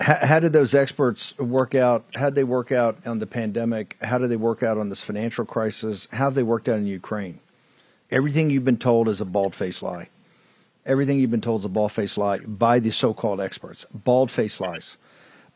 How, 0.00 0.26
how 0.26 0.40
did 0.40 0.52
those 0.52 0.74
experts 0.74 1.36
work 1.38 1.74
out? 1.74 2.04
How 2.14 2.26
did 2.26 2.36
they 2.36 2.44
work 2.44 2.70
out 2.72 3.06
on 3.06 3.18
the 3.18 3.26
pandemic? 3.26 3.96
How 4.00 4.18
did 4.18 4.28
they 4.30 4.36
work 4.36 4.62
out 4.62 4.78
on 4.78 4.88
this 4.88 5.02
financial 5.02 5.44
crisis? 5.44 6.08
How 6.12 6.24
have 6.24 6.34
they 6.34 6.42
worked 6.42 6.68
out 6.68 6.78
in 6.78 6.86
Ukraine? 6.86 7.40
Everything 8.10 8.50
you've 8.50 8.64
been 8.64 8.78
told 8.78 9.08
is 9.08 9.20
a 9.20 9.24
bald 9.24 9.54
faced 9.54 9.82
lie. 9.82 10.08
Everything 10.86 11.18
you've 11.18 11.30
been 11.30 11.40
told 11.40 11.62
is 11.62 11.64
a 11.66 11.68
bald 11.68 11.92
faced 11.92 12.16
lie 12.16 12.38
by 12.38 12.78
the 12.78 12.90
so 12.90 13.12
called 13.12 13.40
experts. 13.40 13.84
Bald 13.92 14.30
faced 14.30 14.60
lies. 14.60 14.96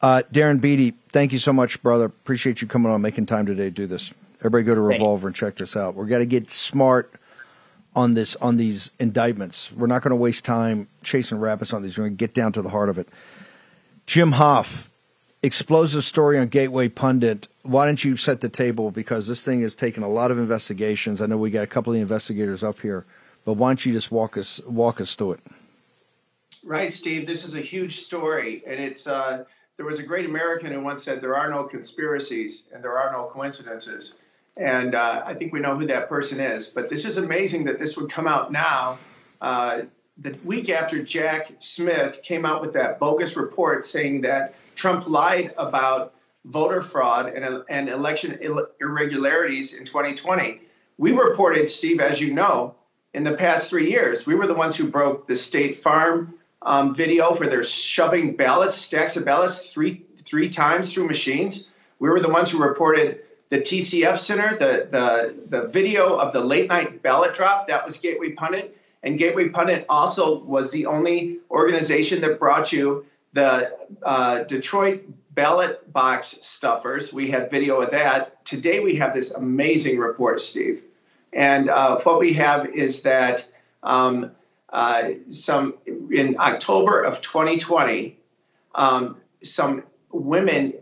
Uh, 0.03 0.23
Darren 0.33 0.61
Beattie, 0.61 0.95
thank 1.11 1.33
you 1.33 1.39
so 1.39 1.53
much, 1.53 1.81
brother. 1.83 2.07
Appreciate 2.07 2.61
you 2.61 2.67
coming 2.67 2.91
on, 2.91 3.01
making 3.01 3.27
time 3.27 3.47
today 3.47 3.65
to 3.65 3.71
do 3.71 3.87
this. 3.87 4.13
Everybody 4.41 4.65
go 4.65 4.75
to 4.75 4.81
Revolver 4.81 5.29
and 5.29 5.37
check 5.37 5.55
this 5.55 5.77
out. 5.77 5.95
We've 5.95 6.09
got 6.09 6.19
to 6.19 6.27
get 6.27 6.51
smart 6.51 7.15
on 7.95 8.15
this 8.15 8.37
on 8.37 8.57
these 8.57 8.91
indictments. 8.99 9.71
We're 9.71 9.87
not 9.87 10.03
going 10.03 10.11
to 10.11 10.17
waste 10.17 10.45
time 10.45 10.89
chasing 11.05 11.39
rabbits 11.39 11.73
on 11.73 11.83
these. 11.83 11.97
We're 11.97 12.05
going 12.05 12.17
to 12.17 12.19
get 12.19 12.35
down 12.35 12.53
to 12.55 12.63
the 12.63 12.71
heart 12.71 12.89
of 12.89 12.99
it. 12.99 13.09
Jim 14.07 14.33
Hoft, 14.33 14.89
explosive 15.43 16.05
story 16.05 16.39
on 16.39 16.49
Gateway 16.49 16.89
Pundit. 16.89 17.49
Why 17.63 17.87
don't 17.87 18.03
you 18.05 18.17
set 18.17 18.41
the 18.41 18.49
table 18.49 18.91
because 18.91 19.29
this 19.29 19.43
thing 19.43 19.63
has 19.63 19.75
taken 19.75 20.03
a 20.03 20.09
lot 20.09 20.31
of 20.31 20.39
investigations. 20.39 21.23
I 21.23 21.27
know 21.27 21.37
we 21.37 21.51
got 21.51 21.65
a 21.65 21.69
couple 21.69 21.93
of 21.93 22.01
investigators 22.01 22.65
up 22.65 22.81
here, 22.81 23.05
but 23.45 23.55
why 23.55 23.71
don't 23.71 23.87
you 23.87 23.93
just 23.93 24.11
walk 24.11 24.37
us 24.37 24.61
walk 24.67 25.01
us 25.01 25.15
through 25.15 25.33
it? 25.33 25.41
Right, 26.65 26.93
Steve. 26.93 27.27
This 27.27 27.45
is 27.45 27.55
a 27.55 27.61
huge 27.61 27.97
story, 27.97 28.63
and 28.67 28.79
it's. 28.81 29.07
Uh, 29.07 29.45
there 29.79 29.87
was 29.87 29.99
a 29.99 30.03
great 30.03 30.27
American 30.27 30.73
who 30.73 30.81
once 30.81 31.03
said, 31.03 31.21
"There 31.21 31.37
are 31.37 31.51
no 31.51 31.65
conspiracies, 31.65 32.65
and 32.73 32.85
there 32.85 32.99
are 32.99 33.11
no 33.13 33.25
coincidences." 33.25 34.15
And 34.57 34.95
uh, 34.95 35.23
I 35.25 35.35
think 35.35 35.53
we 35.53 35.61
know 35.61 35.77
who 35.77 35.87
that 35.87 36.09
person 36.09 36.39
is. 36.39 36.69
But 36.69 36.91
this 36.91 37.05
is 37.05 37.17
amazing 37.17 37.65
that 37.65 37.79
this 37.79 37.97
would 37.97 38.11
come 38.11 38.27
out 38.27 38.53
now, 38.53 38.99
uh, 39.41 39.83
the 40.19 40.37
week 40.45 40.69
after 40.69 41.03
Jack 41.03 41.53
Smith 41.59 42.23
came 42.23 42.45
out 42.45 42.61
with 42.61 42.73
that 42.75 42.99
bogus 42.99 43.37
report 43.37 43.85
saying 43.85 44.21
that 44.23 44.55
Trump 44.75 45.09
lied 45.09 45.53
about 45.57 46.15
voter 46.45 46.81
fraud 46.81 47.29
and, 47.29 47.63
and 47.69 47.89
election 47.89 48.39
irregularities 48.81 49.75
in 49.75 49.85
2020. 49.85 50.61
We 50.99 51.13
reported, 51.13 51.69
Steve, 51.71 52.01
as 52.01 52.21
you 52.21 52.33
know, 52.33 52.75
in 53.15 53.25
the 53.25 53.35
past 53.35 53.71
three 53.71 53.91
years, 53.91 54.27
we 54.27 54.35
were 54.35 54.47
the 54.47 54.55
ones 54.55 54.77
who 54.77 54.89
broke 54.89 55.27
the 55.27 55.37
State 55.37 55.75
Farm 55.75 56.35
um, 56.63 56.95
video 56.95 57.35
for 57.35 57.47
their 57.47 57.63
shoving 57.63 58.37
ballots, 58.37 58.77
stacks 58.77 59.17
of 59.17 59.25
ballots, 59.25 59.73
three 59.73 60.05
three 60.23 60.49
times 60.49 60.95
through 60.95 61.07
machines. 61.07 61.69
We 61.99 62.09
were 62.09 62.21
the 62.21 62.29
ones 62.29 62.51
who 62.51 62.63
reported 62.63 63.21
the 63.51 63.59
TCF 63.59 64.17
Center, 64.17 64.57
the 64.57 64.89
the 64.91 65.35
the 65.49 65.69
video 65.69 66.17
of 66.17 66.33
the 66.33 66.41
late 66.41 66.69
night 66.69 67.03
ballot 67.03 67.35
drop. 67.35 67.67
That 67.67 67.85
was 67.85 67.99
Gateway 67.99 68.33
Pundit, 68.33 68.77
and 69.03 69.19
Gateway 69.19 69.49
Pundit 69.49 69.85
also 69.89 70.39
was 70.45 70.71
the 70.71 70.87
only 70.87 71.39
organization 71.51 72.21
that 72.21 72.39
brought 72.39 72.73
you 72.73 73.05
the 73.33 73.73
uh, 74.03 74.41
Detroit 74.45 75.05
ballot 75.35 75.91
box 75.93 76.39
stuffers. 76.43 77.13
We 77.13 77.31
had 77.31 77.51
video 77.51 77.81
of 77.81 77.91
that. 77.91 78.45
Today 78.45 78.81
we 78.81 78.95
have 78.97 79.15
this 79.15 79.31
amazing 79.33 79.99
report, 79.99 80.41
Steve. 80.41 80.83
And 81.33 81.71
uh, 81.71 81.99
what 82.01 82.21
we 82.21 82.35
have 82.35 82.67
is 82.67 83.03
that 83.03 83.49
um, 83.83 84.33
uh, 84.69 85.11
some 85.31 85.75
in 86.11 86.37
October 86.39 87.01
of 87.01 87.21
2020, 87.23 88.19
um, 88.75 89.17
some 89.43 89.83
women 90.11 90.75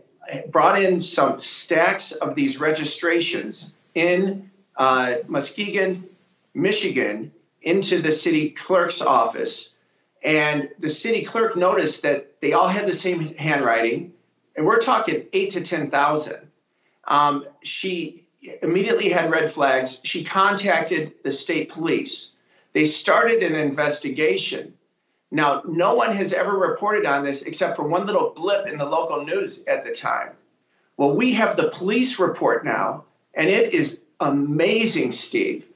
brought 0.49 0.81
in 0.81 0.99
some 0.99 1.39
stacks 1.39 2.11
of 2.11 2.35
these 2.35 2.59
registrations 2.59 3.71
in 3.95 4.49
uh, 4.75 5.15
Muskegon, 5.27 6.07
Michigan, 6.53 7.31
into 7.61 8.01
the 8.01 8.11
city 8.11 8.49
clerk's 8.49 9.01
office. 9.01 9.73
And 10.23 10.69
the 10.79 10.89
city 10.89 11.23
clerk 11.23 11.55
noticed 11.55 12.01
that 12.03 12.39
they 12.41 12.53
all 12.53 12.67
had 12.67 12.87
the 12.87 12.93
same 12.93 13.27
handwriting, 13.35 14.13
and 14.55 14.65
we're 14.65 14.79
talking 14.79 15.25
eight 15.33 15.49
to 15.51 15.61
10,000. 15.61 16.35
Um, 17.05 17.45
she 17.63 18.25
immediately 18.61 19.09
had 19.09 19.31
red 19.31 19.49
flags. 19.49 19.99
She 20.03 20.23
contacted 20.23 21.13
the 21.23 21.31
state 21.31 21.69
police. 21.69 22.33
They 22.73 22.85
started 22.85 23.43
an 23.43 23.55
investigation. 23.55 24.73
Now, 25.31 25.61
no 25.65 25.93
one 25.93 26.15
has 26.15 26.33
ever 26.33 26.57
reported 26.57 27.05
on 27.05 27.23
this 27.23 27.43
except 27.43 27.75
for 27.75 27.87
one 27.87 28.05
little 28.05 28.31
blip 28.35 28.67
in 28.67 28.77
the 28.77 28.85
local 28.85 29.23
news 29.23 29.63
at 29.65 29.83
the 29.83 29.91
time. 29.91 30.31
Well, 30.97 31.15
we 31.15 31.31
have 31.33 31.55
the 31.55 31.69
police 31.69 32.19
report 32.19 32.65
now, 32.65 33.05
and 33.33 33.49
it 33.49 33.73
is 33.73 34.01
amazing, 34.19 35.13
Steve. 35.13 35.67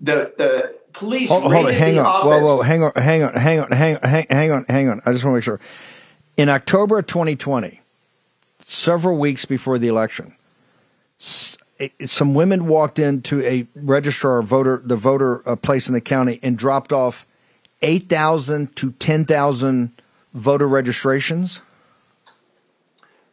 The 0.00 0.34
the 0.36 0.79
police 0.92 1.30
Hold, 1.30 1.42
hold 1.42 1.54
it, 1.54 1.58
raided 1.68 1.78
hang 1.78 1.94
the 1.96 2.04
on. 2.04 2.26
Whoa, 2.26 2.32
office. 2.36 2.48
whoa, 2.48 2.62
hang 2.62 2.82
on, 2.82 2.92
hang 2.94 3.22
on, 3.22 3.32
hang 3.34 3.60
on, 3.60 3.70
hang 3.72 3.96
on, 3.96 4.02
hang, 4.02 4.26
hang 4.30 4.52
on, 4.52 4.64
hang 4.68 4.88
on. 4.88 5.00
I 5.06 5.12
just 5.12 5.24
want 5.24 5.34
to 5.34 5.36
make 5.36 5.44
sure. 5.44 5.60
In 6.36 6.48
October 6.48 6.98
of 6.98 7.06
2020, 7.06 7.80
several 8.64 9.18
weeks 9.18 9.44
before 9.44 9.78
the 9.78 9.88
election, 9.88 10.34
some 11.18 12.34
women 12.34 12.66
walked 12.66 12.98
into 12.98 13.42
a 13.42 13.66
registrar 13.74 14.42
voter, 14.42 14.80
the 14.84 14.96
voter 14.96 15.46
uh, 15.48 15.56
place 15.56 15.88
in 15.88 15.94
the 15.94 16.00
county, 16.00 16.38
and 16.42 16.56
dropped 16.56 16.92
off 16.92 17.26
8,000 17.82 18.74
to 18.76 18.92
10,000 18.92 20.02
voter 20.34 20.68
registrations. 20.68 21.60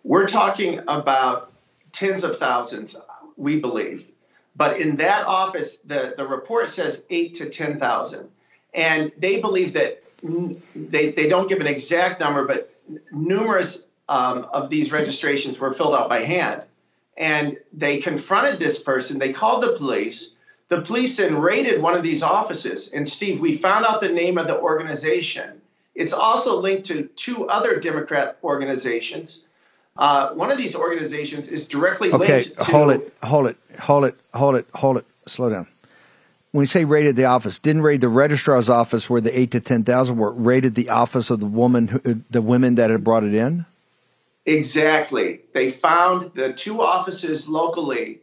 We're 0.03 0.25
talking 0.27 0.79
about 0.87 1.51
tens 1.91 2.23
of 2.23 2.37
thousands, 2.37 2.95
we 3.35 3.59
believe. 3.59 4.09
But 4.57 4.81
in 4.81 4.95
that 4.97 5.25
office, 5.27 5.77
the, 5.85 6.15
the 6.17 6.25
report 6.25 6.69
says 6.69 7.03
eight 7.11 7.35
to 7.35 7.49
10,000. 7.49 8.27
And 8.73 9.11
they 9.17 9.39
believe 9.39 9.73
that 9.73 10.03
they, 10.75 11.11
they 11.11 11.27
don't 11.27 11.47
give 11.47 11.61
an 11.61 11.67
exact 11.67 12.19
number, 12.19 12.43
but 12.45 12.73
numerous 13.11 13.83
um, 14.09 14.47
of 14.51 14.69
these 14.69 14.91
registrations 14.91 15.59
were 15.59 15.71
filled 15.71 15.93
out 15.93 16.09
by 16.09 16.19
hand. 16.19 16.63
And 17.17 17.57
they 17.73 17.97
confronted 17.97 18.59
this 18.59 18.81
person, 18.81 19.19
they 19.19 19.31
called 19.31 19.63
the 19.63 19.73
police. 19.73 20.31
The 20.69 20.81
police 20.81 21.15
then 21.17 21.37
raided 21.37 21.81
one 21.81 21.95
of 21.95 22.03
these 22.03 22.23
offices. 22.23 22.91
And 22.91 23.07
Steve, 23.07 23.39
we 23.39 23.55
found 23.55 23.85
out 23.85 24.01
the 24.01 24.09
name 24.09 24.37
of 24.37 24.47
the 24.47 24.59
organization. 24.59 25.61
It's 25.95 26.13
also 26.13 26.57
linked 26.57 26.85
to 26.85 27.03
two 27.15 27.47
other 27.47 27.79
Democrat 27.79 28.37
organizations. 28.43 29.43
Uh, 29.97 30.31
one 30.33 30.51
of 30.51 30.57
these 30.57 30.75
organizations 30.75 31.47
is 31.47 31.67
directly 31.67 32.11
Okay, 32.11 32.33
linked 32.39 32.59
to. 32.59 32.71
hold 32.71 32.91
it, 32.91 33.13
hold 33.23 33.47
it, 33.47 33.57
hold 33.79 34.05
it, 34.05 34.19
hold 34.33 34.55
it, 34.55 34.67
hold 34.75 34.97
it. 34.97 35.05
Slow 35.27 35.49
down. 35.49 35.67
When 36.51 36.63
you 36.63 36.67
say 36.67 36.85
raided 36.85 37.15
the 37.15 37.25
office, 37.25 37.59
didn't 37.59 37.81
raid 37.81 38.01
the 38.01 38.07
registrar's 38.09 38.69
office 38.69 39.09
where 39.09 39.21
the 39.21 39.37
eight 39.37 39.51
to 39.51 39.59
ten 39.59 39.83
thousand 39.83 40.17
were. 40.17 40.31
Raided 40.31 40.75
the 40.75 40.89
office 40.89 41.29
of 41.29 41.39
the 41.39 41.45
woman, 41.45 41.87
who, 41.87 42.21
the 42.29 42.41
women 42.41 42.75
that 42.75 42.89
had 42.89 43.03
brought 43.03 43.23
it 43.23 43.33
in. 43.33 43.65
Exactly. 44.45 45.41
They 45.53 45.69
found 45.69 46.31
the 46.33 46.53
two 46.53 46.81
offices 46.81 47.49
locally 47.49 48.19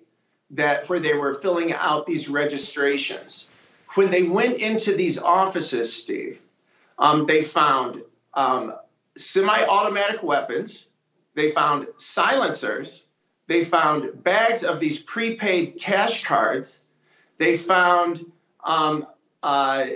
that 0.51 0.89
where 0.89 1.01
they 1.01 1.15
were 1.15 1.35
filling 1.35 1.73
out 1.75 2.07
these 2.07 2.29
registrations. 2.29 3.49
When 3.95 4.11
they 4.11 4.23
went 4.23 4.57
into 4.59 4.97
these 4.97 5.19
offices, 5.19 5.95
Steve, 5.95 6.41
um, 6.99 7.27
they 7.27 7.43
found 7.43 8.03
um, 8.33 8.75
semi-automatic 9.17 10.23
weapons. 10.23 10.87
They 11.35 11.51
found 11.51 11.87
silencers. 11.97 13.05
They 13.47 13.65
found 13.65 14.23
bags 14.23 14.65
of 14.65 14.81
these 14.81 15.01
prepaid 15.03 15.79
cash 15.79 16.25
cards. 16.25 16.81
They 17.39 17.57
found 17.57 18.25
um, 18.65 19.07
uh, 19.43 19.87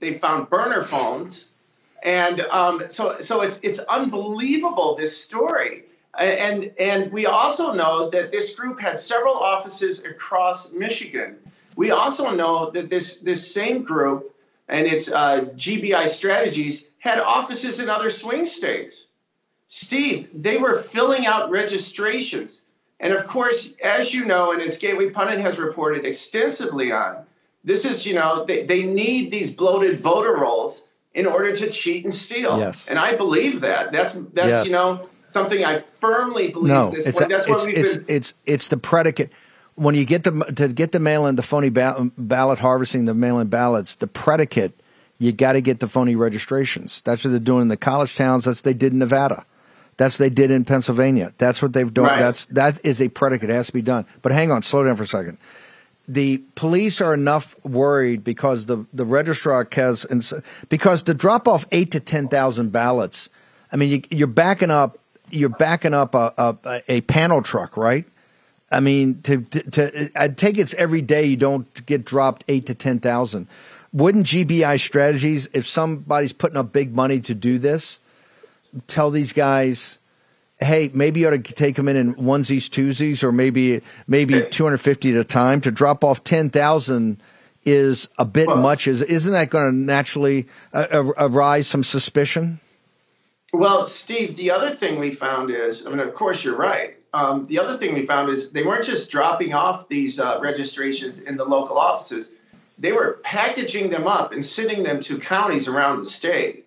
they 0.00 0.18
found 0.18 0.50
burner 0.50 0.82
phones. 0.82 1.46
And 2.02 2.40
um, 2.42 2.82
so, 2.88 3.18
so 3.20 3.40
it's 3.40 3.60
it's 3.62 3.78
unbelievable 3.80 4.94
this 4.96 5.16
story. 5.16 5.84
And 6.18 6.72
and 6.78 7.12
we 7.12 7.26
also 7.26 7.72
know 7.72 8.10
that 8.10 8.32
this 8.32 8.54
group 8.54 8.80
had 8.80 8.98
several 8.98 9.34
offices 9.34 10.04
across 10.04 10.72
Michigan. 10.72 11.36
We 11.76 11.90
also 11.90 12.30
know 12.30 12.70
that 12.70 12.90
this 12.90 13.16
this 13.18 13.52
same 13.52 13.82
group 13.82 14.34
and 14.68 14.86
its 14.86 15.10
uh, 15.10 15.46
GBI 15.56 16.08
strategies 16.08 16.88
had 16.98 17.18
offices 17.20 17.80
in 17.80 17.88
other 17.88 18.10
swing 18.10 18.44
states. 18.44 19.05
Steve, 19.68 20.28
they 20.34 20.58
were 20.58 20.80
filling 20.80 21.26
out 21.26 21.50
registrations. 21.50 22.64
And 23.00 23.12
of 23.12 23.26
course, 23.26 23.70
as 23.82 24.14
you 24.14 24.24
know, 24.24 24.52
and 24.52 24.62
as 24.62 24.76
Gateway 24.78 25.10
Pundit 25.10 25.40
has 25.40 25.58
reported 25.58 26.04
extensively 26.04 26.92
on, 26.92 27.16
this 27.64 27.84
is, 27.84 28.06
you 28.06 28.14
know, 28.14 28.44
they, 28.46 28.64
they 28.64 28.84
need 28.84 29.30
these 29.30 29.50
bloated 29.50 30.00
voter 30.00 30.34
rolls 30.36 30.86
in 31.14 31.26
order 31.26 31.52
to 31.52 31.70
cheat 31.70 32.04
and 32.04 32.14
steal. 32.14 32.58
Yes. 32.58 32.88
And 32.88 32.98
I 32.98 33.16
believe 33.16 33.60
that. 33.62 33.90
That's 33.92 34.12
that's 34.32 34.48
Yes. 34.48 34.66
you 34.66 34.72
know, 34.72 35.08
something 35.32 35.64
I 35.64 35.78
firmly 35.78 36.48
believe 36.48 36.68
No, 36.72 36.90
this 36.90 37.06
it's 37.06 37.18
point. 37.18 37.30
That's 37.30 37.46
it's 37.46 37.50
what 37.50 37.66
we've 37.66 37.76
it's, 37.78 37.96
been. 37.98 38.06
it's 38.08 38.34
it's 38.46 38.68
the 38.68 38.76
predicate. 38.76 39.30
When 39.74 39.94
you 39.94 40.04
get 40.06 40.24
the 40.24 40.30
to 40.56 40.68
get 40.68 40.92
the 40.92 41.00
mail 41.00 41.26
in, 41.26 41.34
the 41.36 41.42
phony 41.42 41.68
ba- 41.68 42.10
ballot 42.16 42.60
harvesting, 42.60 43.04
the 43.04 43.14
mail 43.14 43.40
in 43.40 43.48
ballots, 43.48 43.96
the 43.96 44.06
predicate, 44.06 44.72
you 45.18 45.32
got 45.32 45.52
to 45.52 45.60
get 45.60 45.80
the 45.80 45.88
phony 45.88 46.16
registrations. 46.16 47.02
That's 47.02 47.24
what 47.24 47.30
they're 47.30 47.40
doing 47.40 47.62
in 47.62 47.68
the 47.68 47.76
college 47.76 48.14
towns. 48.16 48.44
That's 48.44 48.60
what 48.60 48.64
they 48.64 48.74
did 48.74 48.92
in 48.92 49.00
Nevada. 49.00 49.44
That's 49.96 50.18
what 50.18 50.24
they 50.24 50.30
did 50.30 50.50
in 50.50 50.64
Pennsylvania. 50.64 51.32
That's 51.38 51.62
what 51.62 51.72
they've 51.72 51.92
done. 51.92 52.04
Right. 52.04 52.18
That's 52.18 52.46
that 52.46 52.84
is 52.84 53.00
a 53.00 53.08
predicate. 53.08 53.50
It 53.50 53.54
has 53.54 53.68
to 53.68 53.72
be 53.72 53.82
done. 53.82 54.06
But 54.22 54.32
hang 54.32 54.50
on, 54.50 54.62
slow 54.62 54.84
down 54.84 54.96
for 54.96 55.04
a 55.04 55.06
second. 55.06 55.38
The 56.08 56.38
police 56.54 57.00
are 57.00 57.14
enough 57.14 57.56
worried 57.64 58.22
because 58.22 58.66
the 58.66 58.84
the 58.92 59.04
registrar 59.04 59.66
has 59.72 60.04
and 60.04 60.24
because 60.68 61.02
to 61.04 61.14
drop 61.14 61.48
off 61.48 61.66
eight 61.72 61.92
to 61.92 62.00
ten 62.00 62.28
thousand 62.28 62.72
ballots. 62.72 63.28
I 63.72 63.76
mean, 63.76 63.90
you, 63.90 64.02
you're 64.10 64.26
backing 64.26 64.70
up. 64.70 64.98
You're 65.30 65.48
backing 65.48 65.94
up 65.94 66.14
a, 66.14 66.32
a 66.38 66.82
a 66.88 67.00
panel 67.02 67.42
truck, 67.42 67.76
right? 67.76 68.04
I 68.70 68.80
mean, 68.80 69.22
to, 69.22 69.42
to, 69.42 69.70
to 69.70 70.10
I 70.14 70.28
take 70.28 70.58
it's 70.58 70.74
every 70.74 71.02
day 71.02 71.24
you 71.24 71.36
don't 71.36 71.86
get 71.86 72.04
dropped 72.04 72.44
eight 72.48 72.66
to 72.66 72.74
ten 72.74 73.00
thousand. 73.00 73.48
Wouldn't 73.92 74.26
GBI 74.26 74.78
strategies, 74.80 75.48
if 75.52 75.66
somebody's 75.66 76.32
putting 76.32 76.56
up 76.56 76.72
big 76.72 76.94
money 76.94 77.20
to 77.20 77.34
do 77.34 77.58
this, 77.58 77.98
tell 78.86 79.10
these 79.10 79.32
guys, 79.32 79.98
hey, 80.58 80.90
maybe 80.92 81.20
you 81.20 81.28
ought 81.28 81.30
to 81.30 81.38
take 81.38 81.76
them 81.76 81.88
in 81.88 81.96
in 81.96 82.14
onesies, 82.14 82.68
twosies, 82.68 83.22
or 83.22 83.32
maybe 83.32 83.82
maybe 84.06 84.44
two 84.50 84.64
hundred 84.64 84.78
fifty 84.78 85.10
at 85.10 85.16
a 85.16 85.24
time 85.24 85.60
to 85.62 85.70
drop 85.70 86.04
off 86.04 86.24
ten 86.24 86.50
thousand 86.50 87.22
is 87.64 88.08
a 88.18 88.24
bit 88.24 88.46
Well- 88.46 88.58
much. 88.58 88.86
Is 88.86 89.02
isn't 89.02 89.32
that 89.32 89.50
going 89.50 89.70
to 89.70 89.76
naturally 89.76 90.46
uh, 90.72 90.86
uh, 90.90 91.12
arise 91.18 91.66
some 91.66 91.84
suspicion? 91.84 92.60
Well, 93.52 93.86
Steve, 93.86 94.36
the 94.36 94.50
other 94.50 94.74
thing 94.74 94.98
we 94.98 95.10
found 95.12 95.50
is, 95.50 95.86
I 95.86 95.90
mean, 95.90 96.00
of 96.00 96.12
course, 96.14 96.44
you're 96.44 96.56
right. 96.56 96.96
Um, 97.14 97.44
the 97.44 97.58
other 97.58 97.78
thing 97.78 97.94
we 97.94 98.04
found 98.04 98.28
is 98.28 98.50
they 98.50 98.62
weren't 98.62 98.84
just 98.84 99.10
dropping 99.10 99.54
off 99.54 99.88
these 99.88 100.20
uh, 100.20 100.38
registrations 100.42 101.20
in 101.20 101.36
the 101.36 101.44
local 101.44 101.78
offices, 101.78 102.30
they 102.78 102.92
were 102.92 103.20
packaging 103.22 103.88
them 103.88 104.06
up 104.06 104.32
and 104.32 104.44
sending 104.44 104.82
them 104.82 105.00
to 105.00 105.18
counties 105.18 105.68
around 105.68 105.98
the 105.98 106.04
state. 106.04 106.65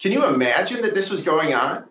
Can 0.00 0.12
you 0.12 0.24
imagine 0.26 0.80
that 0.82 0.94
this 0.94 1.10
was 1.10 1.22
going 1.22 1.54
on? 1.54 1.84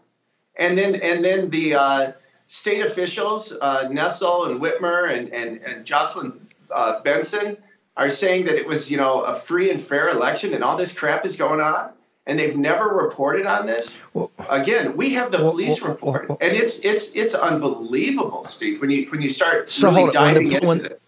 And 0.55 0.77
then, 0.77 0.95
and 0.95 1.23
then 1.23 1.49
the 1.51 1.75
uh, 1.75 2.11
state 2.47 2.83
officials, 2.83 3.53
uh, 3.61 3.87
Nessel 3.87 4.49
and 4.49 4.59
Whitmer 4.59 5.15
and, 5.15 5.31
and, 5.33 5.61
and 5.61 5.85
Jocelyn 5.85 6.47
uh, 6.71 7.01
Benson, 7.01 7.55
are 7.95 8.09
saying 8.09 8.45
that 8.45 8.55
it 8.55 8.65
was, 8.65 8.89
you 8.89 8.97
know, 8.97 9.21
a 9.21 9.33
free 9.33 9.69
and 9.71 9.79
fair 9.79 10.09
election 10.09 10.53
and 10.53 10.63
all 10.63 10.75
this 10.75 10.91
crap 10.91 11.25
is 11.25 11.35
going 11.35 11.59
on, 11.61 11.91
and 12.25 12.37
they've 12.39 12.57
never 12.57 12.87
reported 12.89 13.45
on 13.45 13.65
this. 13.65 13.95
Well- 14.13 14.31
Again, 14.49 14.95
we 14.95 15.13
have 15.13 15.31
the 15.31 15.37
Well, 15.43 15.51
police 15.51 15.79
well, 15.81 15.91
report, 15.91 16.29
and 16.41 16.53
it's 16.55 16.79
it's 16.79 17.11
it's 17.13 17.35
unbelievable, 17.35 18.43
Steve. 18.43 18.81
When 18.81 18.89
you 18.89 19.05
when 19.11 19.21
you 19.21 19.29
start 19.29 19.69
So 19.69 19.89
really 19.89 20.01
on. 20.01 20.05
When 20.07 20.33
the 20.33 20.49
diving 20.49 20.51
into 20.53 20.85
it. 20.85 21.01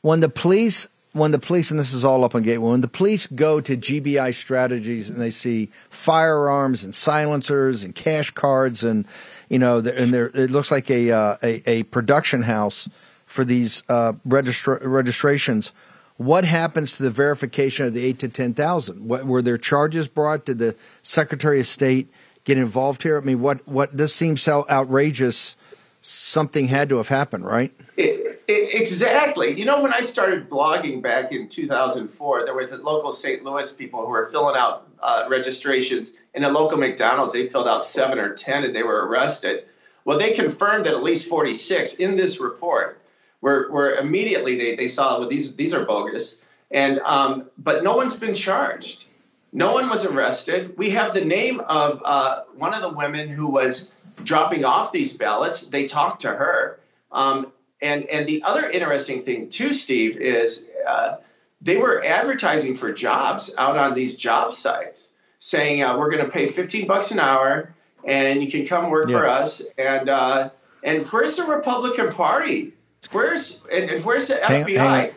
when 0.00 0.18
the 0.20 0.28
police 0.28 0.88
when 1.12 1.32
the 1.32 1.38
police 1.38 1.70
and 1.70 1.80
this 1.80 1.92
is 1.92 2.04
all 2.04 2.24
up 2.24 2.34
on 2.34 2.42
gateway 2.42 2.70
when 2.70 2.80
the 2.80 2.88
police 2.88 3.26
go 3.28 3.60
to 3.60 3.76
gbi 3.76 4.32
strategies 4.34 5.10
and 5.10 5.20
they 5.20 5.30
see 5.30 5.68
firearms 5.90 6.84
and 6.84 6.94
silencers 6.94 7.82
and 7.82 7.94
cash 7.94 8.30
cards 8.30 8.84
and 8.84 9.06
you 9.48 9.58
know 9.58 9.78
and 9.78 10.14
it 10.14 10.50
looks 10.50 10.70
like 10.70 10.90
a, 10.90 11.10
uh, 11.10 11.36
a 11.42 11.62
a 11.68 11.82
production 11.84 12.42
house 12.42 12.88
for 13.26 13.44
these 13.44 13.82
uh, 13.88 14.12
registra- 14.26 14.78
registrations 14.82 15.72
what 16.16 16.44
happens 16.44 16.96
to 16.98 17.02
the 17.02 17.10
verification 17.10 17.86
of 17.86 17.94
the 17.94 18.04
8 18.04 18.18
to 18.18 18.28
10,000 18.28 19.08
what 19.08 19.24
were 19.24 19.40
there 19.40 19.56
charges 19.56 20.06
brought? 20.06 20.44
Did 20.44 20.58
the 20.58 20.76
secretary 21.02 21.60
of 21.60 21.66
state 21.66 22.10
get 22.44 22.58
involved 22.58 23.02
here? 23.02 23.16
I 23.16 23.20
mean 23.20 23.40
what 23.40 23.66
what 23.66 23.96
this 23.96 24.14
seems 24.14 24.42
so 24.42 24.66
outrageous 24.68 25.56
something 26.02 26.68
had 26.68 26.88
to 26.90 26.96
have 26.98 27.08
happened 27.08 27.46
right? 27.46 27.72
I- 27.98 28.02
I- 28.02 28.19
exactly. 28.50 29.58
You 29.58 29.64
know, 29.64 29.82
when 29.82 29.92
I 29.92 30.00
started 30.00 30.48
blogging 30.48 31.02
back 31.02 31.32
in 31.32 31.48
2004, 31.48 32.44
there 32.44 32.54
was 32.54 32.72
a 32.72 32.78
local 32.82 33.12
St. 33.12 33.44
Louis 33.44 33.72
people 33.72 34.00
who 34.00 34.08
were 34.08 34.28
filling 34.30 34.56
out 34.56 34.88
uh, 35.02 35.24
registrations 35.28 36.12
in 36.34 36.44
a 36.44 36.48
local 36.48 36.78
McDonald's. 36.78 37.32
They 37.32 37.48
filled 37.48 37.68
out 37.68 37.84
seven 37.84 38.18
or 38.18 38.34
10 38.34 38.64
and 38.64 38.74
they 38.74 38.82
were 38.82 39.06
arrested. 39.06 39.64
Well, 40.04 40.18
they 40.18 40.32
confirmed 40.32 40.86
that 40.86 40.94
at 40.94 41.02
least 41.02 41.28
46 41.28 41.94
in 41.94 42.16
this 42.16 42.40
report 42.40 43.00
were, 43.40 43.70
were 43.70 43.94
immediately 43.94 44.56
they, 44.56 44.76
they 44.76 44.88
saw, 44.88 45.18
well, 45.18 45.28
these, 45.28 45.54
these 45.56 45.74
are 45.74 45.84
bogus. 45.84 46.36
And, 46.70 47.00
um, 47.00 47.50
but 47.58 47.82
no 47.82 47.96
one's 47.96 48.16
been 48.16 48.34
charged. 48.34 49.06
No 49.52 49.72
one 49.72 49.88
was 49.88 50.04
arrested. 50.04 50.76
We 50.78 50.90
have 50.90 51.12
the 51.12 51.24
name 51.24 51.60
of 51.60 52.00
uh, 52.04 52.42
one 52.54 52.72
of 52.74 52.82
the 52.82 52.90
women 52.90 53.28
who 53.28 53.48
was 53.48 53.90
dropping 54.22 54.64
off 54.64 54.92
these 54.92 55.16
ballots. 55.16 55.62
They 55.62 55.86
talked 55.86 56.20
to 56.22 56.28
her. 56.28 56.78
Um, 57.10 57.52
and 57.82 58.04
and 58.06 58.26
the 58.28 58.42
other 58.42 58.68
interesting 58.70 59.22
thing 59.24 59.48
too, 59.48 59.72
Steve, 59.72 60.16
is 60.18 60.64
uh, 60.86 61.16
they 61.60 61.76
were 61.76 62.02
advertising 62.04 62.74
for 62.74 62.92
jobs 62.92 63.52
out 63.58 63.76
on 63.76 63.94
these 63.94 64.16
job 64.16 64.52
sites, 64.52 65.10
saying 65.38 65.82
uh, 65.82 65.96
we're 65.98 66.10
going 66.10 66.24
to 66.24 66.30
pay 66.30 66.46
15 66.48 66.86
bucks 66.86 67.10
an 67.10 67.18
hour, 67.18 67.74
and 68.04 68.42
you 68.42 68.50
can 68.50 68.66
come 68.66 68.90
work 68.90 69.08
for 69.10 69.26
us. 69.26 69.62
And 69.78 70.08
uh, 70.08 70.50
and 70.82 71.04
where's 71.06 71.36
the 71.36 71.44
Republican 71.44 72.10
Party? 72.12 72.72
Where's 73.12 73.60
and, 73.72 73.90
and 73.90 74.04
where's 74.04 74.28
the 74.28 74.44
Hang- 74.44 74.64
FBI? 74.64 74.76
hang. 74.76 75.10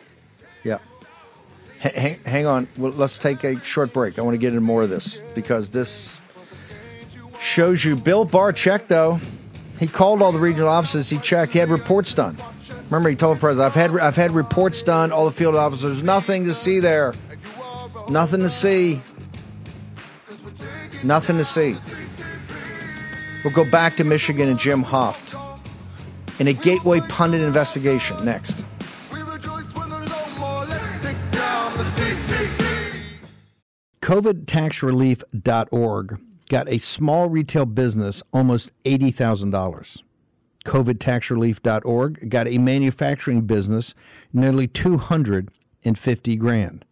Yeah. 0.62 0.78
Hang, 1.78 2.18
hang 2.24 2.46
on. 2.46 2.66
Well, 2.78 2.92
let's 2.92 3.18
take 3.18 3.44
a 3.44 3.62
short 3.62 3.92
break. 3.92 4.18
I 4.18 4.22
want 4.22 4.34
to 4.34 4.38
get 4.38 4.48
into 4.48 4.62
more 4.62 4.82
of 4.82 4.90
this 4.90 5.22
because 5.34 5.68
this 5.68 6.18
shows 7.38 7.84
you 7.84 7.94
Bill 7.94 8.24
Barr 8.24 8.52
checked, 8.52 8.88
though. 8.88 9.20
He 9.78 9.86
called 9.86 10.22
all 10.22 10.32
the 10.32 10.38
regional 10.38 10.68
offices. 10.68 11.10
He 11.10 11.18
checked. 11.18 11.52
He 11.52 11.58
had 11.58 11.68
reports 11.68 12.14
done. 12.14 12.38
Remember, 12.86 13.08
he 13.08 13.16
told 13.16 13.38
the 13.38 13.40
president, 13.40 13.66
"I've 13.66 13.74
had 13.74 13.98
I've 13.98 14.16
had 14.16 14.32
reports 14.32 14.82
done. 14.82 15.10
All 15.12 15.24
the 15.24 15.32
field 15.32 15.56
officers, 15.56 16.02
nothing 16.02 16.44
to 16.44 16.52
see 16.54 16.80
there. 16.80 17.14
Nothing 18.08 18.40
to 18.40 18.48
see. 18.48 19.02
Nothing 21.02 21.36
to 21.38 21.44
see." 21.44 21.76
We'll 23.42 23.52
go 23.52 23.68
back 23.70 23.96
to 23.96 24.04
Michigan 24.04 24.48
and 24.48 24.58
Jim 24.58 24.84
Hoft 24.84 25.34
in 26.38 26.48
a 26.48 26.52
Gateway 26.52 27.00
pundit 27.00 27.42
investigation 27.42 28.24
next. 28.24 28.64
COVIDtaxrelief.org 34.00 36.18
got 36.50 36.68
a 36.68 36.78
small 36.78 37.28
retail 37.28 37.64
business 37.64 38.22
almost 38.32 38.70
$80,000. 38.84 40.03
COVIDtaxrelief.org 40.64 42.30
got 42.30 42.48
a 42.48 42.58
manufacturing 42.58 43.42
business 43.42 43.94
nearly 44.32 44.66
250 44.66 46.36
grand. 46.36 46.84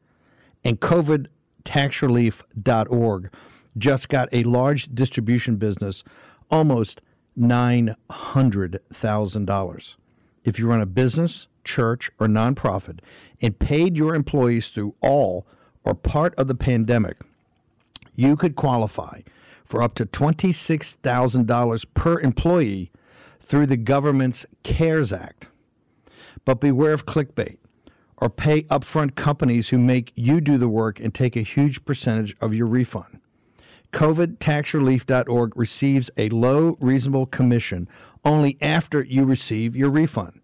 And 0.65 0.81
COVIDtaxrelief.org 0.81 3.31
just 3.79 4.09
got 4.09 4.29
a 4.33 4.43
large 4.45 4.95
distribution 4.95 5.57
business 5.57 6.05
almost 6.51 7.01
$900,000. 7.39 9.97
If 10.45 10.59
you 10.59 10.67
run 10.69 10.81
a 10.81 10.87
business, 10.87 11.47
church, 11.65 12.11
or 12.19 12.27
nonprofit 12.27 12.99
and 13.41 13.57
paid 13.59 13.97
your 13.97 14.15
employees 14.15 14.69
through 14.69 14.95
all 15.01 15.47
or 15.85 15.95
part 15.95 16.35
of 16.37 16.49
the 16.49 16.55
pandemic, 16.55 17.17
you 18.15 18.37
could 18.37 18.55
qualify 18.55 19.23
for 19.65 19.83
up 19.83 19.95
to 19.95 20.05
$26,000 20.05 21.87
per 21.95 22.21
employee 22.21 22.91
through 23.53 23.67
the 23.67 23.77
government's 23.77 24.47
CARES 24.63 25.13
Act. 25.13 25.49
But 26.47 26.59
beware 26.59 26.95
of 26.95 27.05
clickbait 27.05 27.59
or 28.17 28.31
pay 28.31 28.63
upfront 28.63 29.15
companies 29.15 29.69
who 29.69 29.77
make 29.77 30.11
you 30.15 30.41
do 30.41 30.57
the 30.57 30.71
work 30.71 30.99
and 30.99 31.15
take 31.15 31.37
a 31.37 31.43
huge 31.43 31.85
percentage 31.85 32.35
of 32.41 32.55
your 32.55 32.65
refund. 32.65 33.21
COVIDtaxrelief.org 33.93 35.55
receives 35.55 36.11
a 36.17 36.31
low, 36.31 36.79
reasonable 36.81 37.27
commission 37.27 37.91
only 38.25 38.57
after 38.63 39.05
you 39.05 39.27
receive 39.27 39.77
your 39.77 39.91
refund. 39.91 40.41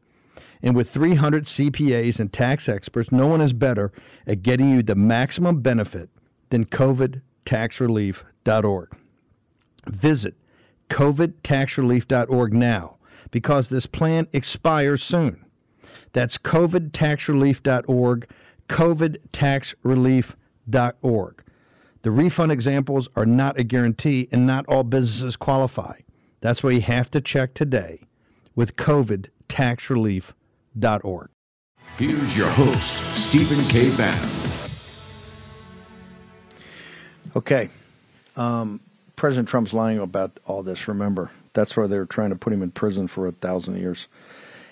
And 0.61 0.77
with 0.77 0.91
300 0.91 1.45
CPAs 1.45 2.21
and 2.21 2.31
tax 2.31 2.69
experts, 2.69 3.11
no 3.11 3.27
one 3.27 3.41
is 3.41 3.55
better 3.55 3.91
at 4.27 4.43
getting 4.43 4.69
you 4.69 4.83
the 4.83 4.95
maximum 4.95 5.63
benefit 5.63 6.11
than 6.51 6.67
COVIDtaxrelief.org. 6.67 8.97
Visit 9.87 10.35
COVIDtaxrelief.org 10.91 12.53
now 12.53 12.98
because 13.31 13.69
this 13.69 13.87
plan 13.87 14.27
expires 14.33 15.03
soon. 15.03 15.45
That's 16.13 16.39
COVIDtaxrelief.org, 16.39 18.31
COVIDtaxrelief.org. 18.69 21.45
The 22.03 22.11
refund 22.11 22.53
examples 22.53 23.09
are 23.17 23.25
not 23.27 23.59
a 23.59 23.65
guarantee 23.65 24.29
and 24.31 24.47
not 24.47 24.65
all 24.67 24.85
businesses 24.85 25.37
qualify. 25.37 25.99
That's 26.41 26.63
why 26.63 26.71
you 26.71 26.83
have 26.83 27.11
to 27.11 27.21
check 27.21 27.55
today 27.55 28.07
with 28.55 28.77
COVIDtaxrelief.org. 28.77 31.31
Here's 31.97 32.39
your 32.39 32.51
host, 32.51 33.17
Stephen 33.17 33.65
K. 33.69 33.91
Bannon. 33.97 34.29
Okay. 37.35 37.71
Um, 38.37 38.79
President 39.17 39.49
Trump's 39.49 39.75
lying 39.75 39.99
about 39.99 40.39
all 40.47 40.63
this, 40.63 40.87
remember. 40.87 41.33
That's 41.53 41.77
why 41.77 41.87
they're 41.87 42.07
trying 42.07 42.31
to 42.31 42.37
put 42.37 42.53
him 42.53 42.63
in 42.63 42.71
prison 42.71 43.09
for 43.09 43.27
a 43.27 43.33
thousand 43.33 43.79
years. 43.79 44.09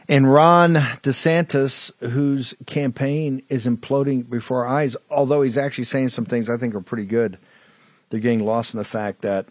And 0.08 0.32
Ron 0.32 0.74
DeSantis, 0.74 1.90
whose 1.98 2.54
campaign 2.66 3.42
is 3.48 3.66
imploding 3.66 4.28
before 4.30 4.64
our 4.64 4.72
eyes, 4.72 4.96
although 5.10 5.42
he's 5.42 5.58
actually 5.58 5.84
saying 5.84 6.10
some 6.10 6.24
things 6.24 6.48
I 6.48 6.56
think 6.56 6.74
are 6.74 6.80
pretty 6.80 7.06
good, 7.06 7.38
they're 8.10 8.20
getting 8.20 8.44
lost 8.44 8.72
in 8.72 8.78
the 8.78 8.84
fact 8.84 9.22
that 9.22 9.46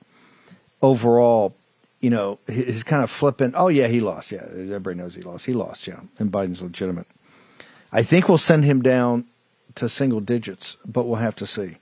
overall, 0.81 1.55
you 1.99 2.09
know, 2.09 2.39
his 2.47 2.83
kind 2.83 3.03
of 3.03 3.11
flippant, 3.11 3.55
oh, 3.57 3.67
yeah, 3.67 3.87
he 3.87 3.99
lost. 3.99 4.31
Yeah, 4.31 4.45
everybody 4.49 4.95
knows 4.95 5.15
he 5.15 5.21
lost. 5.21 5.45
He 5.45 5.53
lost, 5.53 5.87
yeah, 5.87 5.99
and 6.19 6.31
Biden's 6.31 6.61
legitimate. 6.61 7.07
I 7.91 8.03
think 8.03 8.29
we'll 8.29 8.37
send 8.37 8.63
him 8.63 8.81
down 8.81 9.25
to 9.75 9.89
single 9.89 10.21
digits, 10.21 10.77
but 10.85 11.05
we'll 11.05 11.15
have 11.15 11.35
to 11.37 11.47
see. 11.47 11.77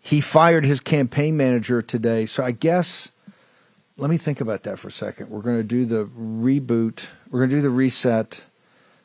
He 0.00 0.20
fired 0.20 0.64
his 0.64 0.80
campaign 0.80 1.36
manager 1.36 1.82
today, 1.82 2.26
so 2.26 2.42
I 2.42 2.52
guess 2.52 3.10
let 3.98 4.10
me 4.10 4.16
think 4.16 4.40
about 4.40 4.64
that 4.64 4.78
for 4.78 4.88
a 4.88 4.92
second. 4.92 5.30
We're 5.30 5.40
going 5.40 5.56
to 5.56 5.62
do 5.62 5.84
the 5.86 6.04
reboot. 6.06 7.06
We're 7.30 7.40
going 7.40 7.50
to 7.50 7.56
do 7.56 7.62
the 7.62 7.70
reset, 7.70 8.44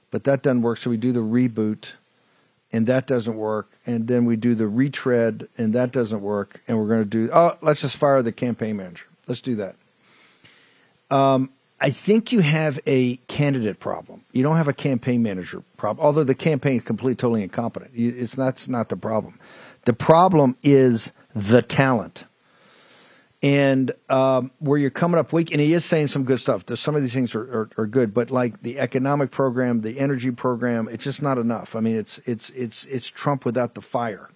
but 0.09 0.25
that 0.25 0.43
doesn't 0.43 0.61
work. 0.61 0.77
So 0.77 0.89
we 0.89 0.97
do 0.97 1.11
the 1.11 1.21
reboot, 1.21 1.93
and 2.73 2.87
that 2.87 3.07
doesn't 3.07 3.37
work. 3.37 3.71
And 3.85 4.07
then 4.07 4.25
we 4.25 4.35
do 4.35 4.53
the 4.53 4.67
retread, 4.67 5.47
and 5.57 5.73
that 5.73 5.91
doesn't 5.91 6.21
work. 6.21 6.61
And 6.67 6.77
we're 6.77 6.87
going 6.87 7.03
to 7.03 7.09
do, 7.09 7.29
oh, 7.33 7.57
let's 7.61 7.81
just 7.81 7.97
fire 7.97 8.21
the 8.21 8.33
campaign 8.33 8.77
manager. 8.77 9.05
Let's 9.27 9.41
do 9.41 9.55
that. 9.55 9.75
Um, 11.09 11.51
I 11.79 11.89
think 11.89 12.31
you 12.31 12.41
have 12.41 12.79
a 12.85 13.15
candidate 13.27 13.79
problem. 13.79 14.23
You 14.33 14.43
don't 14.43 14.57
have 14.57 14.67
a 14.67 14.73
campaign 14.73 15.23
manager 15.23 15.63
problem, 15.77 16.05
although 16.05 16.23
the 16.23 16.35
campaign 16.35 16.77
is 16.77 16.83
completely, 16.83 17.15
totally 17.15 17.43
incompetent. 17.43 17.91
It's 17.95 18.35
that's 18.35 18.67
not 18.67 18.89
the 18.89 18.97
problem. 18.97 19.39
The 19.85 19.93
problem 19.93 20.57
is 20.61 21.11
the 21.33 21.63
talent 21.63 22.25
and 23.43 23.91
um, 24.09 24.51
where 24.59 24.77
you're 24.77 24.91
coming 24.91 25.19
up 25.19 25.33
weak, 25.33 25.51
and 25.51 25.59
he 25.59 25.73
is 25.73 25.83
saying 25.83 26.07
some 26.07 26.23
good 26.23 26.39
stuff. 26.39 26.63
Some 26.75 26.95
of 26.95 27.01
these 27.01 27.13
things 27.13 27.33
are, 27.33 27.41
are, 27.41 27.69
are, 27.77 27.87
good, 27.87 28.13
but 28.13 28.29
like 28.29 28.61
the 28.61 28.79
economic 28.79 29.31
program, 29.31 29.81
the 29.81 29.99
energy 29.99 30.31
program, 30.31 30.87
it's 30.89 31.03
just 31.03 31.21
not 31.21 31.37
enough. 31.37 31.75
I 31.75 31.79
mean, 31.79 31.95
it's 31.95 32.19
it's 32.19 32.51
it's 32.51 32.85
it's 32.85 33.07
Trump 33.07 33.43
without 33.43 33.73
the 33.73 33.81
fire, 33.81 34.29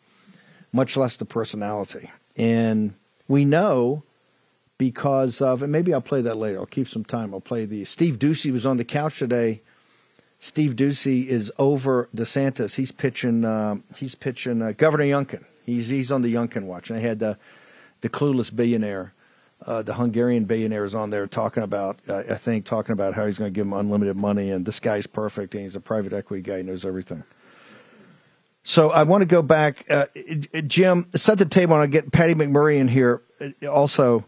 much 0.73 0.97
less 0.97 1.17
the 1.17 1.25
personality. 1.25 2.11
And 2.35 2.95
we 3.27 3.45
know 3.45 4.03
because 4.77 5.39
of, 5.39 5.61
and 5.61 5.71
maybe 5.71 5.93
I'll 5.93 6.01
play 6.01 6.21
that 6.21 6.35
later. 6.35 6.59
I'll 6.59 6.65
keep 6.65 6.87
some 6.87 7.05
time. 7.05 7.33
I'll 7.33 7.41
play 7.41 7.65
the 7.65 7.85
Steve 7.85 8.17
Doocy 8.17 8.51
was 8.51 8.65
on 8.65 8.77
the 8.77 8.85
couch 8.85 9.19
today. 9.19 9.61
Steve 10.39 10.75
Doocy 10.75 11.27
is 11.27 11.51
over 11.57 12.09
DeSantis. 12.15 12.75
He's 12.75 12.91
pitching. 12.91 13.45
Uh, 13.45 13.77
he's 13.95 14.15
pitching 14.15 14.63
uh, 14.63 14.71
Governor 14.71 15.05
Youngkin. 15.05 15.45
He's 15.63 15.89
he's 15.89 16.11
on 16.11 16.23
the 16.23 16.33
Youngkin 16.33 16.63
watch. 16.63 16.89
And 16.89 16.99
had 16.99 17.19
the 17.19 17.37
the 18.01 18.09
clueless 18.09 18.55
billionaire, 18.55 19.13
uh, 19.65 19.81
the 19.81 19.93
Hungarian 19.93 20.45
billionaire, 20.45 20.85
is 20.85 20.95
on 20.95 21.09
there 21.09 21.27
talking 21.27 21.63
about, 21.63 21.99
uh, 22.07 22.23
I 22.29 22.35
think, 22.35 22.65
talking 22.65 22.93
about 22.93 23.13
how 23.13 23.25
he's 23.25 23.37
going 23.37 23.51
to 23.51 23.55
give 23.55 23.65
him 23.65 23.73
unlimited 23.73 24.15
money, 24.15 24.51
and 24.51 24.65
this 24.65 24.79
guy's 24.79 25.07
perfect, 25.07 25.55
and 25.55 25.63
he's 25.63 25.75
a 25.75 25.81
private 25.81 26.13
equity 26.13 26.41
guy, 26.41 26.57
he 26.57 26.63
knows 26.63 26.85
everything. 26.85 27.23
So 28.67 28.89
I 28.89 29.03
want 29.03 29.21
to 29.21 29.27
go 29.27 29.43
back, 29.43 29.85
uh, 29.91 30.07
Jim. 30.65 31.07
Set 31.15 31.37
the 31.37 31.45
table, 31.45 31.75
and 31.75 31.83
I 31.83 31.85
get 31.85 32.11
Patty 32.11 32.33
McMurray 32.33 32.77
in 32.79 32.87
here 32.87 33.21
uh, 33.39 33.67
also. 33.67 34.25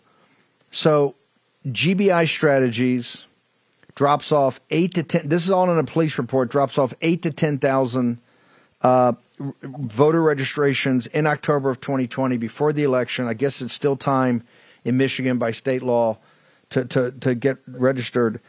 So 0.70 1.16
GBI 1.66 2.28
strategies 2.28 3.26
drops 3.96 4.32
off 4.32 4.62
eight 4.70 4.94
to 4.94 5.02
ten. 5.02 5.28
This 5.28 5.44
is 5.44 5.50
all 5.50 5.70
in 5.72 5.80
a 5.80 5.84
police 5.84 6.20
report. 6.20 6.52
Drops 6.52 6.78
off 6.78 6.94
eight 7.02 7.24
to 7.24 7.32
ten 7.32 7.58
thousand 7.58 8.20
uh, 8.84 9.14
voter 9.40 10.22
registrations 10.22 11.08
in 11.08 11.28
October 11.28 11.70
of 11.70 11.80
2020 11.80 12.38
before 12.38 12.74
the 12.74 12.84
election. 12.84 13.28
I 13.28 13.34
guess 13.34 13.62
it's 13.62 13.74
still 13.74 13.96
time 13.96 14.44
in 14.84 14.98
Michigan 14.98 15.38
by 15.38 15.52
state 15.52 15.84
law 15.84 16.18
to, 16.72 16.86
to, 16.86 17.12
to 17.12 17.36
get 17.36 17.58
registered. 17.68 18.42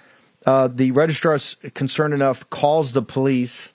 Uh, 0.46 0.68
the 0.68 0.90
registrar 0.92 1.35
is 1.35 1.57
concerned 1.74 2.14
enough, 2.14 2.48
calls 2.51 2.92
the 2.92 3.03
police. 3.03 3.74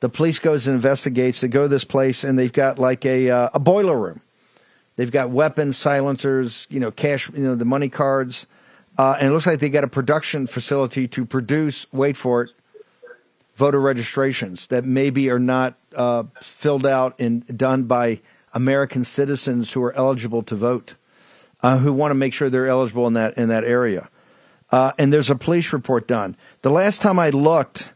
The 0.00 0.08
police 0.08 0.38
goes 0.38 0.66
and 0.66 0.74
investigates. 0.74 1.40
They 1.40 1.48
go 1.48 1.62
to 1.62 1.68
this 1.68 1.84
place 1.84 2.24
and 2.24 2.38
they've 2.38 2.52
got 2.52 2.78
like 2.78 3.04
a 3.04 3.30
uh, 3.30 3.50
a 3.54 3.60
boiler 3.60 3.98
room. 3.98 4.20
They've 4.96 5.10
got 5.10 5.30
weapons, 5.30 5.76
silencers, 5.76 6.66
you 6.70 6.78
know, 6.78 6.90
cash, 6.90 7.30
you 7.30 7.42
know, 7.42 7.54
the 7.54 7.64
money 7.64 7.88
cards, 7.88 8.46
uh, 8.96 9.16
and 9.18 9.28
it 9.28 9.32
looks 9.32 9.46
like 9.46 9.58
they 9.58 9.68
got 9.68 9.82
a 9.82 9.88
production 9.88 10.46
facility 10.46 11.08
to 11.08 11.24
produce. 11.24 11.86
Wait 11.92 12.16
for 12.16 12.42
it, 12.42 12.54
voter 13.56 13.80
registrations 13.80 14.66
that 14.68 14.84
maybe 14.84 15.30
are 15.30 15.38
not 15.38 15.74
uh, 15.94 16.24
filled 16.40 16.86
out 16.86 17.18
and 17.20 17.46
done 17.56 17.84
by 17.84 18.20
American 18.52 19.04
citizens 19.04 19.72
who 19.72 19.82
are 19.82 19.92
eligible 19.94 20.42
to 20.42 20.56
vote, 20.56 20.94
uh, 21.62 21.78
who 21.78 21.92
want 21.92 22.10
to 22.10 22.14
make 22.14 22.32
sure 22.32 22.50
they're 22.50 22.66
eligible 22.66 23.06
in 23.06 23.14
that 23.14 23.36
in 23.36 23.48
that 23.48 23.64
area. 23.64 24.08
Uh, 24.70 24.92
and 24.98 25.12
there's 25.12 25.30
a 25.30 25.36
police 25.36 25.72
report 25.72 26.08
done. 26.08 26.36
The 26.62 26.70
last 26.70 27.00
time 27.00 27.18
I 27.18 27.30
looked, 27.30 27.92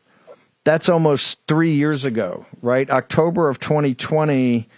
that's 0.65 0.89
almost 0.89 1.39
three 1.49 1.75
years 1.75 2.05
ago, 2.05 2.47
right? 2.63 2.89
October 2.91 3.49
of 3.49 3.59
2020 3.59 4.69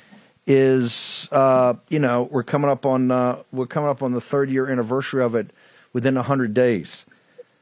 is, 0.47 1.29
uh, 1.33 1.75
you 1.88 1.99
know, 1.99 2.29
we're 2.31 2.43
coming 2.43 2.71
up 2.71 2.87
on 2.87 3.11
uh, 3.11 3.43
we're 3.53 3.66
coming 3.66 3.90
up 3.90 4.03
on 4.03 4.12
the 4.12 4.21
third 4.21 4.51
year 4.51 4.71
anniversary 4.71 5.23
of 5.23 5.35
it 5.35 5.51
within 5.93 6.16
hundred 6.16 6.55
days. 6.55 7.05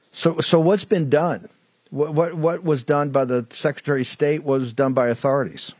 So, 0.00 0.40
so 0.40 0.60
what's 0.60 0.84
been 0.84 1.10
done? 1.10 1.48
What, 1.90 2.14
what, 2.14 2.34
what 2.34 2.64
was 2.64 2.84
done 2.84 3.10
by 3.10 3.24
the 3.24 3.46
Secretary 3.50 4.02
of 4.02 4.06
State 4.06 4.44
was 4.44 4.72
done 4.72 4.92
by 4.92 5.08
authorities. 5.08 5.72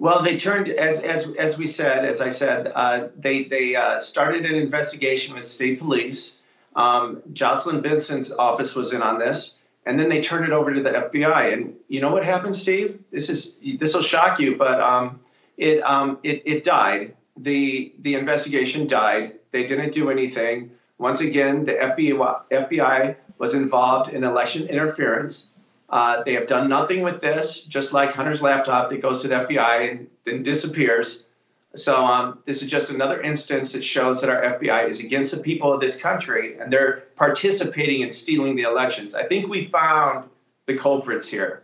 Well, 0.00 0.22
they 0.22 0.38
turned 0.38 0.70
as 0.70 1.00
as 1.00 1.28
as 1.38 1.58
we 1.58 1.66
said, 1.66 2.06
as 2.06 2.22
I 2.22 2.30
said, 2.30 2.72
uh, 2.74 3.08
they 3.18 3.44
they 3.44 3.76
uh, 3.76 4.00
started 4.00 4.46
an 4.46 4.54
investigation 4.54 5.34
with 5.34 5.44
state 5.44 5.78
police. 5.78 6.36
Um, 6.74 7.22
Jocelyn 7.34 7.82
Benson's 7.82 8.32
office 8.32 8.74
was 8.74 8.94
in 8.94 9.02
on 9.02 9.18
this, 9.18 9.56
and 9.84 10.00
then 10.00 10.08
they 10.08 10.22
turned 10.22 10.46
it 10.46 10.52
over 10.52 10.72
to 10.72 10.82
the 10.82 10.90
FBI. 10.90 11.52
And 11.52 11.74
you 11.88 12.00
know 12.00 12.10
what 12.10 12.24
happened, 12.24 12.56
Steve? 12.56 12.98
This 13.10 13.28
is 13.28 13.58
this 13.76 13.94
will 13.94 14.00
shock 14.00 14.40
you, 14.40 14.56
but 14.56 14.80
um, 14.80 15.20
it 15.58 15.80
um, 15.80 16.18
it 16.22 16.42
it 16.46 16.64
died. 16.64 17.14
the 17.36 17.92
The 17.98 18.14
investigation 18.14 18.86
died. 18.86 19.34
They 19.52 19.66
didn't 19.66 19.92
do 19.92 20.08
anything. 20.08 20.70
Once 20.96 21.20
again, 21.20 21.66
the 21.66 21.74
FBI, 21.74 22.42
FBI 22.50 23.16
was 23.40 23.54
involved 23.54 24.12
in 24.12 24.22
election 24.22 24.68
interference. 24.68 25.46
Uh, 25.88 26.22
they 26.22 26.34
have 26.34 26.46
done 26.46 26.68
nothing 26.68 27.02
with 27.02 27.20
this, 27.20 27.62
just 27.62 27.92
like 27.92 28.12
Hunter's 28.12 28.42
laptop 28.42 28.90
that 28.90 29.02
goes 29.02 29.22
to 29.22 29.28
the 29.28 29.34
FBI 29.34 29.90
and 29.90 30.06
then 30.24 30.42
disappears. 30.44 31.24
So 31.74 31.96
um, 32.04 32.40
this 32.44 32.62
is 32.62 32.68
just 32.68 32.90
another 32.90 33.20
instance 33.22 33.72
that 33.72 33.84
shows 33.84 34.20
that 34.20 34.28
our 34.28 34.42
FBI 34.58 34.88
is 34.88 35.00
against 35.00 35.34
the 35.34 35.40
people 35.42 35.72
of 35.72 35.80
this 35.80 35.96
country 35.96 36.58
and 36.58 36.70
they're 36.72 37.04
participating 37.16 38.02
in 38.02 38.10
stealing 38.10 38.56
the 38.56 38.62
elections. 38.62 39.14
I 39.14 39.26
think 39.26 39.48
we 39.48 39.66
found 39.66 40.28
the 40.66 40.76
culprits 40.76 41.26
here. 41.26 41.62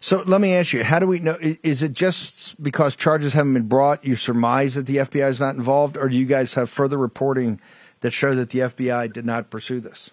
So 0.00 0.22
let 0.26 0.40
me 0.40 0.54
ask 0.54 0.72
you: 0.72 0.84
How 0.84 0.98
do 0.98 1.06
we 1.06 1.18
know? 1.18 1.38
Is 1.40 1.82
it 1.82 1.92
just 1.92 2.60
because 2.62 2.94
charges 2.94 3.32
haven't 3.32 3.54
been 3.54 3.68
brought? 3.68 4.04
You 4.04 4.16
surmise 4.16 4.74
that 4.74 4.86
the 4.86 4.96
FBI 4.96 5.28
is 5.28 5.40
not 5.40 5.54
involved, 5.56 5.96
or 5.96 6.08
do 6.08 6.16
you 6.16 6.26
guys 6.26 6.54
have 6.54 6.68
further 6.68 6.98
reporting 6.98 7.60
that 8.00 8.12
show 8.12 8.34
that 8.34 8.50
the 8.50 8.60
FBI 8.60 9.12
did 9.12 9.26
not 9.26 9.50
pursue 9.50 9.80
this? 9.80 10.10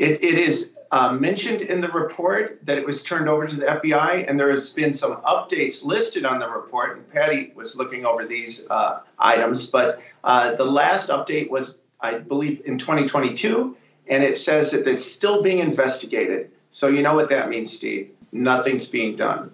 it, 0.00 0.24
it 0.24 0.38
is 0.38 0.72
uh, 0.92 1.12
mentioned 1.12 1.60
in 1.60 1.80
the 1.80 1.88
report 1.88 2.58
that 2.64 2.78
it 2.78 2.86
was 2.86 3.02
turned 3.02 3.28
over 3.28 3.46
to 3.46 3.56
the 3.56 3.66
FBI, 3.66 4.28
and 4.28 4.40
there 4.40 4.48
has 4.48 4.70
been 4.70 4.94
some 4.94 5.16
updates 5.22 5.84
listed 5.84 6.24
on 6.24 6.40
the 6.40 6.48
report. 6.48 6.96
And 6.96 7.08
Patty 7.10 7.52
was 7.54 7.76
looking 7.76 8.06
over 8.06 8.24
these 8.24 8.66
uh, 8.70 9.00
items, 9.18 9.66
but 9.66 10.00
uh, 10.24 10.54
the 10.56 10.64
last 10.64 11.10
update 11.10 11.50
was, 11.50 11.76
I 12.00 12.14
believe, 12.18 12.62
in 12.64 12.78
2022, 12.78 13.76
and 14.08 14.24
it 14.24 14.36
says 14.36 14.72
that 14.72 14.88
it's 14.88 15.04
still 15.04 15.42
being 15.42 15.58
investigated. 15.58 16.50
So 16.70 16.88
you 16.88 17.02
know 17.02 17.14
what 17.14 17.28
that 17.28 17.50
means, 17.50 17.70
Steve 17.70 18.10
nothing's 18.32 18.86
being 18.86 19.16
done. 19.16 19.52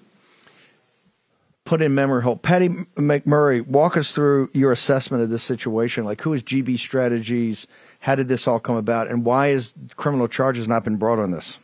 Put 1.67 1.83
in 1.83 1.97
memory 1.97 2.23
hole. 2.23 2.37
Patty 2.37 2.69
McMurray, 2.69 3.67
walk 3.67 3.97
us 3.97 4.13
through 4.13 4.51
your 4.55 4.71
assessment 4.71 5.25
of 5.25 5.31
this 5.31 5.43
situation. 5.43 6.05
Like, 6.05 6.21
who 6.21 6.33
is 6.33 6.43
GB 6.43 6.79
Strategies? 6.79 7.67
How 7.99 8.15
did 8.15 8.29
this 8.29 8.47
all 8.47 8.61
come 8.61 8.77
about? 8.77 9.09
And 9.09 9.25
why 9.25 9.49
is 9.49 9.75
criminal 9.97 10.29
charges 10.29 10.69
not 10.69 10.85
been 10.85 10.97
brought 10.97 11.19
on 11.19 11.33
this? 11.33 11.59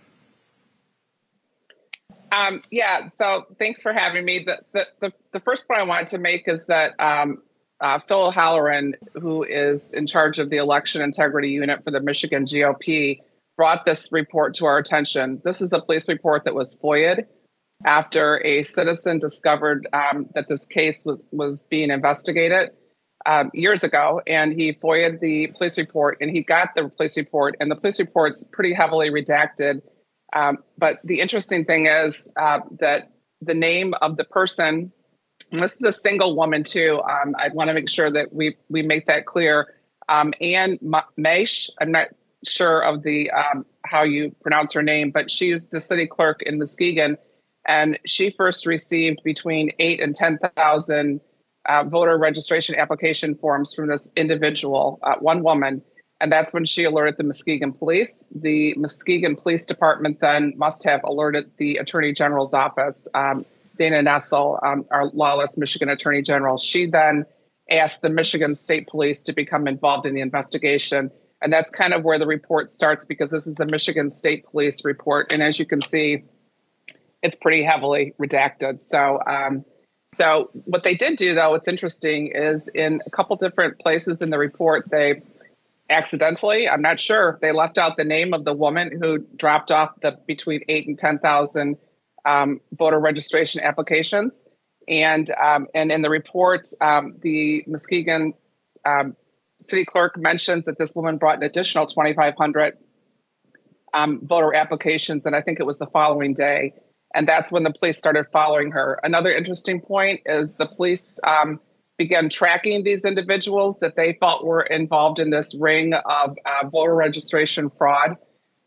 Um, 2.32 2.62
yeah, 2.70 3.06
so 3.06 3.46
thanks 3.60 3.80
for 3.80 3.92
having 3.92 4.24
me. 4.24 4.44
The, 4.44 4.58
the, 4.72 4.86
the, 5.00 5.12
the, 5.30 5.40
first 5.40 5.68
point 5.68 5.80
I 5.80 5.84
wanted 5.84 6.08
to 6.08 6.18
make 6.18 6.48
is 6.48 6.66
that 6.66 6.98
um, 6.98 7.40
uh, 7.80 8.00
Phil 8.08 8.26
O'Halloran, 8.26 8.96
who 9.14 9.44
is 9.44 9.92
in 9.92 10.08
charge 10.08 10.40
of 10.40 10.50
the 10.50 10.56
election 10.56 11.02
integrity 11.02 11.50
unit 11.50 11.84
for 11.84 11.92
the 11.92 12.00
Michigan 12.00 12.44
GOP, 12.44 13.20
brought 13.56 13.84
this 13.84 14.10
report 14.10 14.54
to 14.54 14.66
our 14.66 14.78
attention. 14.78 15.40
This 15.44 15.60
is 15.60 15.72
a 15.72 15.80
police 15.80 16.08
report 16.08 16.44
that 16.46 16.54
was 16.54 16.74
FOIA'd 16.74 17.28
after 17.84 18.44
a 18.44 18.62
citizen 18.62 19.18
discovered 19.18 19.88
um, 19.92 20.28
that 20.34 20.48
this 20.48 20.66
case 20.66 21.04
was, 21.04 21.24
was 21.32 21.64
being 21.64 21.90
investigated 21.90 22.70
um, 23.26 23.50
years 23.54 23.84
ago. 23.84 24.20
And 24.26 24.52
he 24.52 24.72
FOIA'd 24.72 25.20
the 25.20 25.52
police 25.56 25.78
report 25.78 26.18
and 26.20 26.30
he 26.30 26.42
got 26.42 26.70
the 26.74 26.88
police 26.88 27.16
report, 27.16 27.56
and 27.60 27.70
the 27.70 27.76
police 27.76 28.00
report's 28.00 28.44
pretty 28.44 28.74
heavily 28.74 29.10
redacted. 29.10 29.82
Um, 30.34 30.58
but 30.78 30.98
the 31.04 31.20
interesting 31.20 31.64
thing 31.64 31.86
is 31.86 32.32
uh, 32.40 32.60
that 32.80 33.10
the 33.40 33.54
name 33.54 33.94
of 34.00 34.16
the 34.16 34.24
person, 34.24 34.92
this 35.50 35.74
is 35.74 35.82
a 35.82 35.92
single 35.92 36.36
woman 36.36 36.64
too. 36.64 37.00
Um, 37.02 37.34
I 37.38 37.48
want 37.52 37.68
to 37.68 37.74
make 37.74 37.88
sure 37.88 38.10
that 38.10 38.32
we 38.32 38.56
we 38.70 38.82
make 38.82 39.06
that 39.06 39.26
clear. 39.26 39.74
Um, 40.08 40.32
Ann 40.40 40.78
Meisch, 41.18 41.68
I'm 41.80 41.92
not 41.92 42.08
sure 42.44 42.80
of 42.80 43.02
the 43.02 43.30
um, 43.30 43.66
how 43.84 44.04
you 44.04 44.34
pronounce 44.40 44.72
her 44.72 44.82
name, 44.82 45.10
but 45.10 45.30
she's 45.30 45.68
the 45.68 45.80
city 45.80 46.06
clerk 46.06 46.42
in 46.42 46.58
Muskegon, 46.58 47.18
and 47.66 47.98
she 48.06 48.30
first 48.30 48.66
received 48.66 49.20
between 49.24 49.70
eight 49.78 50.00
and 50.00 50.14
ten 50.14 50.38
thousand 50.38 51.20
uh, 51.68 51.84
voter 51.84 52.18
registration 52.18 52.74
application 52.74 53.36
forms 53.36 53.72
from 53.72 53.88
this 53.88 54.10
individual, 54.16 54.98
uh, 55.02 55.14
one 55.20 55.42
woman, 55.42 55.82
and 56.20 56.30
that's 56.30 56.52
when 56.52 56.64
she 56.64 56.84
alerted 56.84 57.16
the 57.16 57.24
Muskegon 57.24 57.72
police. 57.72 58.26
The 58.32 58.74
Muskegon 58.76 59.34
Police 59.34 59.66
Department 59.66 60.20
then 60.20 60.54
must 60.56 60.84
have 60.84 61.00
alerted 61.04 61.50
the 61.58 61.76
Attorney 61.76 62.12
General's 62.12 62.54
office. 62.54 63.08
Um, 63.14 63.44
Dana 63.76 64.02
Nessel, 64.02 64.64
um, 64.64 64.86
our 64.90 65.06
lawless 65.08 65.58
Michigan 65.58 65.88
Attorney 65.88 66.22
General, 66.22 66.58
she 66.58 66.86
then 66.86 67.24
asked 67.70 68.02
the 68.02 68.08
Michigan 68.08 68.54
State 68.54 68.86
Police 68.86 69.22
to 69.24 69.32
become 69.32 69.66
involved 69.66 70.06
in 70.06 70.14
the 70.14 70.20
investigation. 70.20 71.10
And 71.40 71.52
that's 71.52 71.70
kind 71.70 71.92
of 71.92 72.04
where 72.04 72.20
the 72.20 72.26
report 72.26 72.70
starts 72.70 73.04
because 73.04 73.32
this 73.32 73.48
is 73.48 73.56
the 73.56 73.66
Michigan 73.66 74.12
State 74.12 74.44
Police 74.46 74.84
report. 74.84 75.32
And 75.32 75.42
as 75.42 75.58
you 75.58 75.66
can 75.66 75.82
see, 75.82 76.22
it's 77.22 77.36
pretty 77.36 77.62
heavily 77.62 78.14
redacted. 78.20 78.82
So, 78.82 79.20
um, 79.26 79.64
so 80.18 80.50
what 80.52 80.84
they 80.84 80.94
did 80.94 81.16
do, 81.16 81.34
though, 81.34 81.50
what's 81.50 81.68
interesting 81.68 82.32
is 82.34 82.68
in 82.68 83.00
a 83.06 83.10
couple 83.10 83.36
different 83.36 83.78
places 83.78 84.20
in 84.20 84.30
the 84.30 84.38
report, 84.38 84.90
they 84.90 85.22
accidentally, 85.88 86.68
I'm 86.68 86.82
not 86.82 87.00
sure, 87.00 87.38
they 87.40 87.52
left 87.52 87.78
out 87.78 87.96
the 87.96 88.04
name 88.04 88.34
of 88.34 88.44
the 88.44 88.52
woman 88.52 88.90
who 89.00 89.20
dropped 89.36 89.70
off 89.70 89.90
the 90.00 90.18
between 90.26 90.60
eight 90.68 90.86
and 90.86 90.98
ten 90.98 91.18
thousand 91.18 91.76
um, 92.24 92.60
voter 92.72 92.98
registration 92.98 93.60
applications. 93.62 94.48
And 94.88 95.30
um, 95.30 95.68
and 95.74 95.92
in 95.92 96.02
the 96.02 96.10
report, 96.10 96.68
um, 96.80 97.14
the 97.20 97.62
Muskegon 97.66 98.34
um, 98.84 99.16
city 99.60 99.84
clerk 99.84 100.18
mentions 100.18 100.64
that 100.64 100.76
this 100.76 100.94
woman 100.94 101.18
brought 101.18 101.36
an 101.36 101.44
additional 101.44 101.86
2,500 101.86 102.76
um, 103.94 104.20
voter 104.22 104.54
applications, 104.54 105.26
and 105.26 105.36
I 105.36 105.40
think 105.40 105.60
it 105.60 105.66
was 105.66 105.78
the 105.78 105.86
following 105.86 106.34
day. 106.34 106.74
And 107.14 107.28
that's 107.28 107.52
when 107.52 107.62
the 107.62 107.72
police 107.72 107.98
started 107.98 108.26
following 108.32 108.70
her. 108.70 108.98
Another 109.02 109.30
interesting 109.30 109.80
point 109.80 110.20
is 110.26 110.54
the 110.54 110.66
police 110.66 111.18
um, 111.24 111.60
began 111.98 112.28
tracking 112.28 112.84
these 112.84 113.04
individuals 113.04 113.78
that 113.80 113.96
they 113.96 114.14
felt 114.14 114.44
were 114.44 114.62
involved 114.62 115.18
in 115.18 115.30
this 115.30 115.54
ring 115.54 115.94
of 115.94 116.36
uh, 116.46 116.68
voter 116.68 116.94
registration 116.94 117.70
fraud 117.70 118.16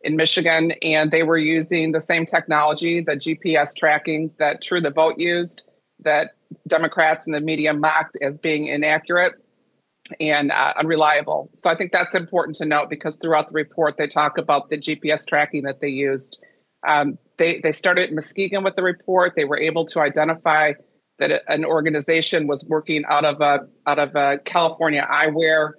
in 0.02 0.16
Michigan, 0.16 0.72
and 0.84 1.10
they 1.10 1.24
were 1.24 1.38
using 1.38 1.92
the 1.92 2.00
same 2.00 2.26
technology, 2.26 3.02
the 3.02 3.14
GPS 3.14 3.76
tracking 3.76 4.32
that 4.38 4.62
True 4.62 4.80
the 4.80 4.92
Vote 4.92 5.16
used, 5.18 5.68
that 6.02 6.32
Democrats 6.68 7.26
and 7.26 7.34
the 7.34 7.40
media 7.40 7.74
mocked 7.74 8.18
as 8.22 8.38
being 8.38 8.68
inaccurate 8.68 9.34
and 10.20 10.52
uh, 10.52 10.74
unreliable. 10.78 11.50
So 11.54 11.70
I 11.70 11.76
think 11.76 11.92
that's 11.92 12.14
important 12.14 12.58
to 12.58 12.66
note 12.66 12.90
because 12.90 13.16
throughout 13.16 13.48
the 13.48 13.54
report 13.54 13.98
they 13.98 14.08
talk 14.08 14.38
about 14.38 14.70
the 14.70 14.78
GPS 14.78 15.26
tracking 15.26 15.64
that 15.64 15.82
they 15.82 15.90
used. 15.90 16.44
Um, 16.88 17.18
they 17.38 17.60
they 17.60 17.72
started 17.72 18.14
Muskegon 18.14 18.64
with 18.64 18.76
the 18.76 18.84
report. 18.84 19.34
They 19.36 19.46
were 19.46 19.60
able 19.60 19.86
to 19.86 20.02
identify 20.02 20.74
that 21.20 21.42
an 21.48 21.66
organization 21.66 22.48
was 22.48 22.66
working 22.66 23.04
out 23.06 23.26
of 23.26 23.42
a 23.42 23.68
out 23.88 24.00
of 24.00 24.16
a 24.16 24.40
California 24.40 25.06
eyewear 25.10 25.74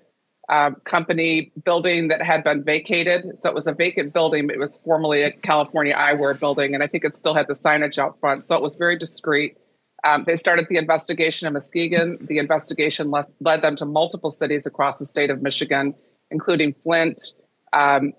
uh, 0.48 0.70
company 0.84 1.52
building 1.64 2.08
that 2.08 2.22
had 2.22 2.44
been 2.44 2.62
vacated. 2.62 3.38
So 3.38 3.48
it 3.48 3.54
was 3.54 3.66
a 3.66 3.72
vacant 3.72 4.12
building. 4.12 4.48
It 4.50 4.58
was 4.58 4.78
formerly 4.78 5.22
a 5.22 5.32
California 5.32 5.94
eyewear 5.94 6.38
building, 6.38 6.74
and 6.74 6.82
I 6.82 6.86
think 6.86 7.04
it 7.04 7.16
still 7.16 7.34
had 7.34 7.48
the 7.48 7.54
signage 7.54 7.98
out 7.98 8.18
front. 8.20 8.44
So 8.44 8.56
it 8.56 8.62
was 8.62 8.76
very 8.76 8.98
discreet. 8.98 9.56
Um, 10.04 10.24
they 10.24 10.36
started 10.36 10.66
the 10.68 10.76
investigation 10.76 11.48
in 11.48 11.52
Muskegon. 11.52 12.18
The 12.20 12.38
investigation 12.38 13.10
led, 13.10 13.26
led 13.40 13.62
them 13.62 13.74
to 13.76 13.84
multiple 13.84 14.30
cities 14.30 14.66
across 14.66 14.98
the 14.98 15.04
state 15.04 15.30
of 15.30 15.42
Michigan, 15.42 15.94
including 16.30 16.74
Flint, 16.74 17.20
um, 17.72 18.12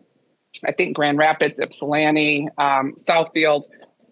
I 0.65 0.71
think 0.71 0.95
Grand 0.95 1.17
Rapids, 1.17 1.59
Ypsilanti, 1.59 2.47
um, 2.57 2.95
Southfield. 2.95 3.63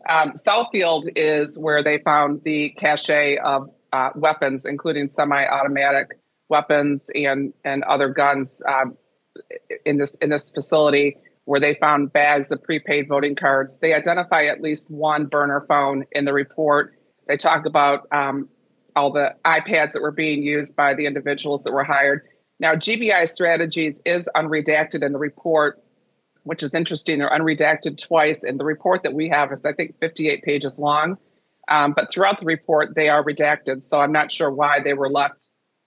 Um, 0.08 0.34
Southfield 0.34 1.10
is 1.16 1.58
where 1.58 1.84
they 1.84 1.98
found 2.00 2.44
the 2.44 2.72
cache 2.78 3.38
of 3.44 3.70
uh, 3.92 4.10
weapons, 4.16 4.66
including 4.66 5.10
semi-automatic 5.10 6.20
weapons 6.50 7.10
and 7.16 7.54
and 7.64 7.84
other 7.84 8.10
guns 8.10 8.62
um, 8.68 8.98
in 9.86 9.98
this 9.98 10.16
in 10.16 10.30
this 10.30 10.52
facility 10.52 11.18
where 11.46 11.60
they 11.60 11.76
found 11.76 12.12
bags 12.12 12.52
of 12.52 12.62
prepaid 12.64 13.08
voting 13.08 13.36
cards. 13.36 13.80
They 13.80 13.94
identify 13.94 14.46
at 14.46 14.62
least 14.62 14.90
one 14.90 15.28
burner 15.28 15.64
phone 15.68 16.06
in 16.12 16.26
the 16.26 16.34
report. 16.34 16.94
They 17.28 17.38
talk 17.38 17.66
about 17.66 18.08
um, 18.12 18.50
all 18.96 19.12
the 19.12 19.36
iPads 19.46 19.92
that 19.92 20.02
were 20.02 20.12
being 20.12 20.42
used 20.42 20.76
by 20.76 20.96
the 20.96 21.06
individuals 21.06 21.64
that 21.64 21.72
were 21.72 21.84
hired. 21.84 22.24
Now, 22.60 22.74
GBI 22.74 23.28
Strategies 23.30 24.02
is 24.06 24.30
unredacted 24.36 25.04
in 25.04 25.12
the 25.12 25.20
report, 25.20 25.84
which 26.46 26.64
is 26.64 26.74
interesting. 26.74 27.20
They're 27.20 27.30
unredacted 27.30 28.02
twice, 28.02 28.44
and 28.44 28.60
the 28.60 28.66
report 28.66 29.04
that 29.04 29.14
we 29.14 29.30
have 29.30 29.52
is, 29.52 29.66
I 29.66 29.74
think, 29.74 30.00
58 30.00 30.42
pages 30.42 30.80
long. 30.80 31.18
Um, 31.68 31.94
but 31.94 32.12
throughout 32.12 32.40
the 32.40 32.46
report, 32.46 32.96
they 32.96 33.10
are 33.10 33.24
redacted. 33.24 33.84
So 33.84 34.00
I'm 34.00 34.12
not 34.12 34.32
sure 34.32 34.50
why 34.50 34.80
they 34.82 34.94
were 34.94 35.10
left 35.10 35.36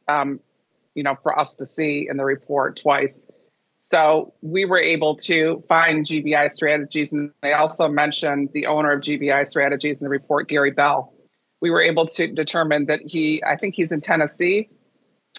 um, 0.09 0.40
you 0.94 1.02
know, 1.02 1.16
for 1.22 1.38
us 1.38 1.56
to 1.56 1.66
see 1.66 2.09
in 2.11 2.16
the 2.16 2.24
report 2.24 2.80
twice. 2.80 3.30
So 3.90 4.34
we 4.42 4.64
were 4.64 4.80
able 4.80 5.16
to 5.16 5.62
find 5.68 6.04
GBI 6.04 6.50
strategies, 6.50 7.12
and 7.12 7.30
they 7.42 7.52
also 7.52 7.88
mentioned 7.88 8.50
the 8.52 8.66
owner 8.66 8.92
of 8.92 9.00
GBI 9.00 9.46
strategies 9.46 10.00
in 10.00 10.04
the 10.04 10.11
report, 10.11 10.48
Gary 10.48 10.72
Bell. 10.72 11.14
We 11.61 11.70
were 11.70 11.82
able 11.82 12.06
to 12.06 12.26
determine 12.26 12.86
that 12.86 13.00
he, 13.02 13.42
I 13.44 13.56
think 13.56 13.74
he's 13.74 13.92
in 13.92 14.00
Tennessee, 14.00 14.68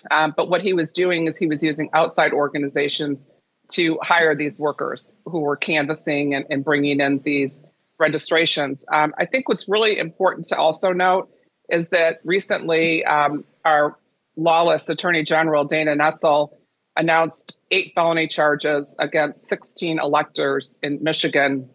um, 0.10 0.34
but 0.36 0.50
what 0.50 0.62
he 0.62 0.74
was 0.74 0.94
doing 0.94 1.28
is 1.28 1.38
he 1.38 1.48
was 1.48 1.62
using 1.62 1.90
outside 1.94 2.34
organizations 2.34 3.30
to 3.70 4.00
hire 4.02 4.36
these 4.36 4.60
workers 4.60 5.16
who 5.26 5.42
were 5.42 5.56
canvassing 5.56 6.34
and, 6.34 6.46
and 6.50 6.64
bringing 6.64 7.00
in 7.00 7.20
these 7.20 7.64
registrations. 8.00 8.86
Um, 8.92 9.14
I 9.18 9.26
think 9.26 9.50
what's 9.50 9.68
really 9.68 9.98
important 9.98 10.48
to 10.48 10.58
also 10.58 10.92
note 10.92 11.30
is 11.70 11.90
that 11.90 12.20
recently 12.24 13.06
um, 13.06 13.44
our 13.66 13.98
lawless 14.36 14.90
Attorney 14.90 15.24
General 15.24 15.66
Dana 15.66 15.96
Nessel 15.96 16.50
announced 16.96 17.58
eight 17.72 17.94
felony 17.94 18.28
charges 18.28 18.96
against 19.00 19.48
16 19.48 20.00
electors 20.00 20.80
in 20.82 21.04
Michigan 21.04 21.70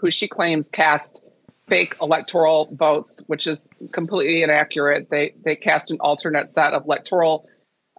who 0.00 0.10
she 0.10 0.28
claims 0.28 0.68
cast 0.68 1.24
fake 1.66 1.96
electoral 2.00 2.68
votes, 2.72 3.22
which 3.26 3.46
is 3.46 3.68
completely 3.92 4.42
inaccurate. 4.42 5.08
They 5.10 5.34
they 5.44 5.56
cast 5.56 5.90
an 5.90 5.98
alternate 6.00 6.50
set 6.50 6.72
of 6.74 6.84
electoral 6.84 7.48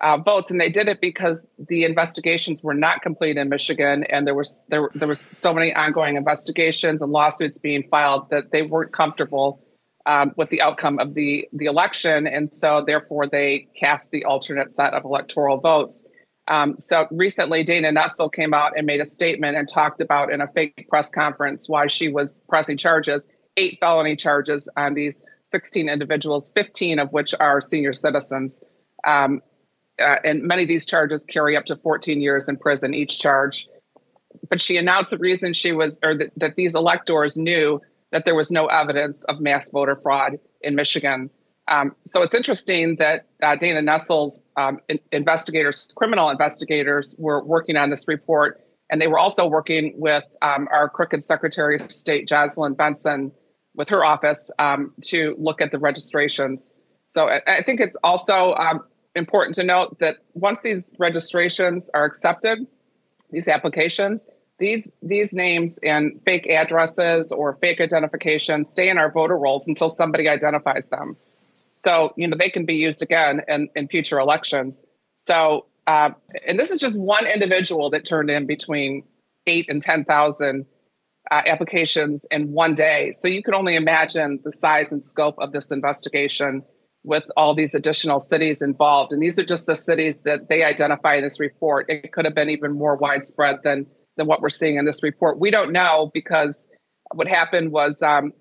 uh, 0.02 0.18
votes, 0.18 0.52
and 0.52 0.60
they 0.60 0.70
did 0.70 0.88
it 0.88 1.00
because 1.00 1.46
the 1.58 1.86
investigations 1.86 2.62
were 2.62 2.74
not 2.74 3.02
complete 3.02 3.38
in 3.38 3.50
Michigan, 3.50 4.04
and 4.04 4.28
there 4.28 4.36
was 4.36 4.62
there 4.68 4.90
there 4.94 5.08
was 5.08 5.22
so 5.34 5.54
many 5.54 5.74
ongoing 5.74 6.18
investigations 6.18 7.02
and 7.02 7.12
lawsuits 7.12 7.60
being 7.60 7.84
filed 7.90 8.30
that 8.30 8.52
they 8.52 8.62
weren't 8.62 8.92
comfortable 8.92 9.66
um, 10.06 10.34
with 10.38 10.50
the 10.50 10.62
outcome 10.62 11.00
of 11.00 11.14
the, 11.14 11.48
the 11.54 11.66
election. 11.66 12.28
And 12.28 12.54
so, 12.54 12.84
therefore, 12.86 13.28
they 13.28 13.68
cast 13.76 14.12
the 14.12 14.26
alternate 14.26 14.72
set 14.72 14.94
of 14.94 15.04
electoral 15.04 15.58
votes. 15.58 16.08
Um, 16.48 16.76
so 16.78 17.08
recently, 17.10 17.64
Dana 17.64 17.92
Nessel 17.92 18.32
came 18.32 18.54
out 18.54 18.74
and 18.78 18.86
made 18.86 19.02
a 19.02 19.06
statement 19.06 19.58
and 19.58 19.68
talked 19.68 20.02
about 20.02 20.32
in 20.32 20.42
a 20.42 20.48
fake 20.48 20.88
press 20.90 21.10
conference 21.10 21.68
why 21.68 21.88
she 21.88 22.08
was 22.08 22.42
pressing 22.48 22.78
charges, 22.78 23.32
eight 23.58 23.78
felony 23.80 24.16
charges 24.16 24.70
on 24.78 24.94
these 24.94 25.24
16 25.52 25.90
individuals, 25.90 26.52
15 26.54 27.00
of 27.00 27.12
which 27.12 27.34
are 27.40 27.62
senior 27.62 27.94
citizens. 27.94 28.64
Um, 29.06 29.42
uh, 30.00 30.18
and 30.24 30.44
many 30.44 30.64
of 30.64 30.68
these 30.68 30.86
charges 30.86 31.26
carry 31.26 31.56
up 31.56 31.66
to 31.66 31.76
14 31.76 32.22
years 32.22 32.50
in 32.50 32.58
prison, 32.58 32.94
each 32.94 33.20
charge. 33.20 33.68
But 34.50 34.62
she 34.62 34.78
announced 34.78 35.12
the 35.12 35.18
reason 35.18 35.54
she 35.54 35.72
was, 35.72 35.98
or 36.04 36.16
that, 36.16 36.32
that 36.38 36.56
these 36.56 36.76
electors 36.76 37.38
knew 37.38 37.82
that 38.12 38.26
there 38.26 38.36
was 38.36 38.52
no 38.52 38.68
evidence 38.68 39.24
of 39.26 39.40
mass 39.40 39.70
voter 39.70 39.96
fraud 39.96 40.40
in 40.62 40.76
Michigan. 40.76 41.30
Um, 41.68 41.96
so 42.06 42.22
it's 42.22 42.36
interesting 42.36 42.98
that 42.98 43.26
uh, 43.42 43.56
Dana 43.56 43.82
Nessel's 43.82 44.44
um, 44.56 44.80
in- 44.88 45.00
investigators, 45.12 45.88
criminal 45.96 46.30
investigators, 46.30 47.16
were 47.18 47.44
working 47.44 47.76
on 47.76 47.90
this 47.90 48.08
report, 48.08 48.62
and 48.90 49.02
they 49.02 49.08
were 49.08 49.18
also 49.18 49.48
working 49.48 49.94
with 49.98 50.24
um, 50.42 50.68
our 50.72 50.90
crooked 50.90 51.24
Secretary 51.24 51.80
of 51.80 51.92
State, 51.92 52.28
Jocelyn 52.28 52.74
Benson, 52.74 53.32
with 53.74 53.90
her 53.90 54.06
office 54.06 54.52
um, 54.60 54.94
to 55.06 55.36
look 55.38 55.60
at 55.60 55.72
the 55.72 55.80
registrations. 55.80 56.78
So 57.16 57.30
I, 57.30 57.42
I 57.48 57.62
think 57.64 57.80
it's 57.80 57.98
also 58.04 58.54
um, 58.54 58.82
important 59.16 59.56
to 59.56 59.64
note 59.64 60.00
that 60.00 60.18
once 60.34 60.62
these 60.62 60.92
registrations 60.98 61.90
are 61.94 62.06
accepted, 62.06 62.66
these 63.32 63.48
applications, 63.48 64.28
these 64.58 64.92
these 65.02 65.34
names 65.34 65.80
and 65.84 66.22
fake 66.26 66.48
addresses 66.50 67.32
or 67.32 67.56
fake 67.56 67.82
identifications 67.82 68.70
stay 68.70 68.90
in 68.90 68.98
our 68.98 69.12
voter 69.12 69.38
rolls 69.38 69.68
until 69.68 69.90
somebody 69.90 70.30
identifies 70.30 70.88
them. 70.88 71.18
So 71.84 72.14
you 72.16 72.28
know 72.28 72.38
they 72.38 72.50
can 72.50 72.66
be 72.66 72.76
used 72.76 73.02
again 73.02 73.42
in, 73.48 73.70
in 73.76 73.88
future 73.88 74.20
elections. 74.20 74.86
So 75.26 75.66
uh, 75.88 76.12
and 76.48 76.58
this 76.58 76.72
is 76.72 76.80
just 76.80 76.98
one 76.98 77.28
individual 77.28 77.90
that 77.92 78.06
turned 78.06 78.30
in 78.30 78.46
between 78.46 79.04
eight 79.46 79.70
and 79.70 79.82
ten 79.82 80.06
thousand 80.06 80.66
uh, 81.30 81.42
applications 81.46 82.26
in 82.32 82.52
one 82.54 82.76
day. 82.76 83.12
So 83.12 83.28
you 83.28 83.44
can 83.44 83.54
only 83.54 83.76
imagine 83.76 84.40
the 84.44 84.52
size 84.52 84.92
and 84.92 85.04
scope 85.04 85.36
of 85.40 85.52
this 85.52 85.72
investigation. 85.72 86.64
With 87.06 87.24
all 87.38 87.54
these 87.54 87.76
additional 87.76 88.20
cities 88.20 88.62
involved. 88.62 89.12
And 89.12 89.22
these 89.22 89.38
are 89.38 89.46
just 89.46 89.68
the 89.68 89.76
cities 89.76 90.22
that 90.22 90.50
they 90.50 90.64
identify 90.64 91.16
in 91.16 91.24
this 91.24 91.40
report. 91.40 91.86
It 91.88 92.12
could 92.12 92.26
have 92.26 92.36
been 92.36 92.50
even 92.50 92.74
more 92.74 92.96
widespread 92.96 93.58
than 93.64 93.86
than 94.18 94.28
what 94.28 94.42
we're 94.42 94.50
seeing 94.50 94.78
in 94.78 94.86
this 94.86 95.04
report. 95.04 95.40
We 95.40 95.52
don't 95.52 95.72
know 95.72 96.10
because 96.14 96.70
what 97.14 97.28
happened 97.28 97.72
was, 97.72 98.02
um, 98.02 98.32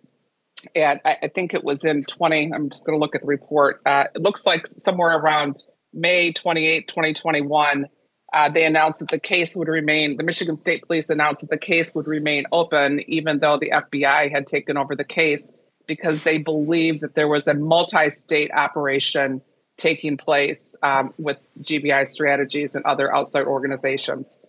I, 0.77 1.01
I, 1.05 1.29
think 1.35 1.53
it 1.53 1.65
was 1.65 1.85
in 1.85 2.05
20. 2.05 2.53
I'm 2.55 2.71
just 2.71 2.87
going 2.87 2.97
to 2.97 3.01
look 3.01 3.17
at 3.17 3.23
the 3.23 3.27
report. 3.27 3.81
Uh, 3.85 4.05
it 4.15 4.23
looks 4.23 4.47
like 4.47 4.69
somewhere 4.69 5.19
around 5.19 5.57
May 5.93 6.33
28, 6.33 6.87
2021. 6.87 7.87
Uh, 8.33 8.51
they 8.51 8.65
announced 8.65 9.01
that 9.01 9.09
the 9.11 9.19
case 9.19 9.55
would 9.57 9.69
remain, 9.69 10.17
the 10.17 10.23
Michigan 10.23 10.57
State 10.57 10.85
Police 10.87 11.11
announced 11.11 11.43
that 11.43 11.51
the 11.51 11.59
case 11.59 11.95
would 11.95 12.07
remain 12.07 12.45
open, 12.53 13.01
even 13.09 13.41
though 13.41 13.59
the 13.59 13.71
FBI 13.71 14.31
had 14.31 14.47
taken 14.47 14.77
over 14.77 14.95
the 14.95 15.05
case 15.05 15.53
because 15.87 16.23
they 16.23 16.39
believed 16.39 17.01
that 17.03 17.15
there 17.15 17.29
was 17.29 17.49
a 17.49 17.55
multi 17.55 18.09
state 18.09 18.51
operation 18.53 19.41
taking 19.77 20.17
place 20.17 20.77
um, 20.83 21.13
with 21.19 21.39
GBI 21.61 22.07
strategies 22.07 22.75
and 22.75 22.85
other 22.85 23.15
outside 23.15 23.47
organizations. 23.47 24.41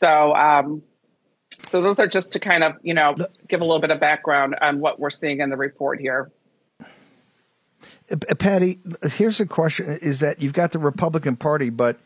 So, 0.00 0.34
um, 0.34 0.82
so 1.68 1.82
those 1.82 1.98
are 1.98 2.06
just 2.06 2.32
to 2.32 2.40
kind 2.40 2.64
of, 2.64 2.76
you 2.82 2.94
know, 2.94 3.14
give 3.48 3.60
a 3.60 3.64
little 3.64 3.80
bit 3.80 3.90
of 3.90 4.00
background 4.00 4.56
on 4.60 4.80
what 4.80 4.98
we're 4.98 5.10
seeing 5.10 5.40
in 5.40 5.50
the 5.50 5.56
report 5.56 6.00
here. 6.00 6.30
Uh, 8.10 8.34
Patty, 8.38 8.80
here's 9.12 9.40
a 9.40 9.46
question: 9.46 9.86
Is 10.00 10.20
that 10.20 10.40
you've 10.40 10.54
got 10.54 10.72
the 10.72 10.78
Republican 10.78 11.36
Party, 11.36 11.70
but 11.70 11.98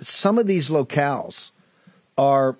some 0.00 0.38
of 0.38 0.46
these 0.46 0.68
locales 0.68 1.52
are 2.18 2.56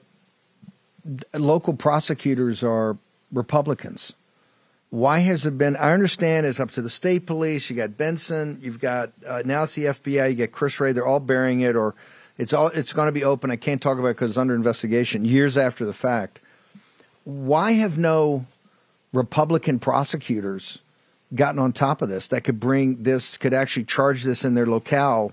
local 1.35 1.74
prosecutors 1.74 2.62
are 2.62 2.97
Republicans 3.33 4.14
why 4.91 5.20
has 5.20 5.47
it 5.47 5.57
been? 5.57 5.76
I 5.76 5.93
understand 5.93 6.47
it's 6.47 6.61
up 6.61 6.72
to 6.72 6.82
the 6.82 6.91
state 6.91 7.26
police. 7.26 7.70
You 7.70 7.76
got 7.76 7.97
Benson. 7.97 8.59
You've 8.61 8.80
got 8.80 9.12
uh, 9.26 9.43
now 9.45 9.62
it's 9.62 9.76
the 9.76 9.84
FBI. 9.84 10.30
You 10.30 10.34
get 10.34 10.53
Chris 10.53 10.78
Wray. 10.80 10.93
They're 10.93 11.07
all 11.07 11.20
bearing 11.20 11.61
it, 11.61 11.76
or 11.76 11.95
it's 12.36 12.53
all 12.53 12.68
it's 12.68 12.93
going 12.93 13.07
to 13.07 13.12
be 13.12 13.24
open. 13.24 13.53
I 13.53 13.57
can't 13.57 13.80
talk 13.80 13.99
about 13.99 14.09
it 14.09 14.16
because 14.16 14.32
it's 14.32 14.38
under 14.38 14.55
investigation 14.55 15.24
years 15.24 15.57
after 15.57 15.84
the 15.84 15.93
fact. 15.93 16.41
Why 17.22 17.72
have 17.72 17.99
no 17.99 18.47
Republican 19.12 19.78
prosecutors 19.78 20.80
gotten 21.34 21.61
on 21.61 21.72
top 21.72 22.03
of 22.03 22.09
this 22.09 22.26
that 22.28 22.43
could 22.43 22.59
bring 22.59 23.05
this 23.05 23.36
could 23.36 23.55
actually 23.55 23.84
charge 23.84 24.24
this 24.24 24.45
in 24.45 24.55
their 24.55 24.66
locale 24.66 25.32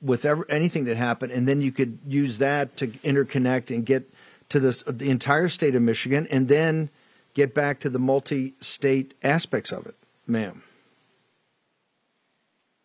with 0.00 0.24
ever, 0.24 0.48
anything 0.48 0.84
that 0.84 0.96
happened, 0.96 1.32
and 1.32 1.48
then 1.48 1.60
you 1.60 1.72
could 1.72 1.98
use 2.06 2.38
that 2.38 2.76
to 2.76 2.88
interconnect 2.88 3.74
and 3.74 3.84
get 3.84 4.08
to 4.48 4.60
this 4.60 4.84
the 4.86 5.10
entire 5.10 5.48
state 5.48 5.74
of 5.74 5.82
Michigan, 5.82 6.28
and 6.30 6.46
then 6.46 6.88
get 7.34 7.54
back 7.54 7.80
to 7.80 7.90
the 7.90 7.98
multi 7.98 8.54
state 8.60 9.14
aspects 9.22 9.72
of 9.72 9.86
it, 9.86 9.96
ma'am? 10.26 10.62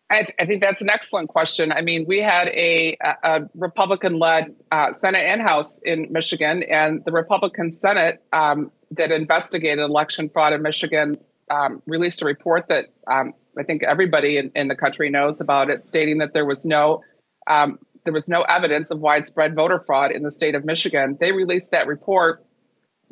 I, 0.09 0.23
th- 0.23 0.35
I, 0.39 0.45
think 0.45 0.61
that's 0.61 0.81
an 0.81 0.89
excellent 0.89 1.27
question. 1.27 1.73
I 1.73 1.81
mean, 1.81 2.05
we 2.07 2.21
had 2.21 2.47
a, 2.47 2.97
a 3.23 3.41
Republican 3.55 4.17
led 4.17 4.55
uh, 4.71 4.93
Senate 4.93 5.25
and 5.25 5.41
House 5.41 5.81
in 5.81 6.07
Michigan, 6.11 6.63
and 6.63 7.03
the 7.03 7.11
Republican 7.11 7.71
Senate 7.71 8.23
um, 8.31 8.71
that 8.91 9.11
investigated 9.11 9.79
election 9.79 10.29
fraud 10.29 10.53
in 10.53 10.61
Michigan 10.61 11.17
um, 11.51 11.81
released 11.85 12.21
a 12.21 12.25
report 12.25 12.67
that 12.69 12.85
um, 13.07 13.33
I 13.57 13.63
think 13.63 13.83
everybody 13.83 14.37
in, 14.37 14.51
in, 14.55 14.69
the 14.69 14.75
country 14.75 15.09
knows 15.09 15.41
about 15.41 15.69
it, 15.69 15.85
stating 15.85 16.19
that 16.19 16.33
there 16.33 16.45
was 16.45 16.65
no 16.65 17.03
um, 17.47 17.77
there 18.05 18.13
was 18.13 18.29
no 18.29 18.43
evidence 18.43 18.91
of 18.91 18.99
widespread 18.99 19.55
voter 19.55 19.79
fraud 19.85 20.11
in 20.11 20.23
the 20.23 20.31
state 20.31 20.55
of 20.55 20.63
Michigan. 20.63 21.17
They 21.19 21.33
released 21.33 21.71
that 21.71 21.87
report 21.87 22.45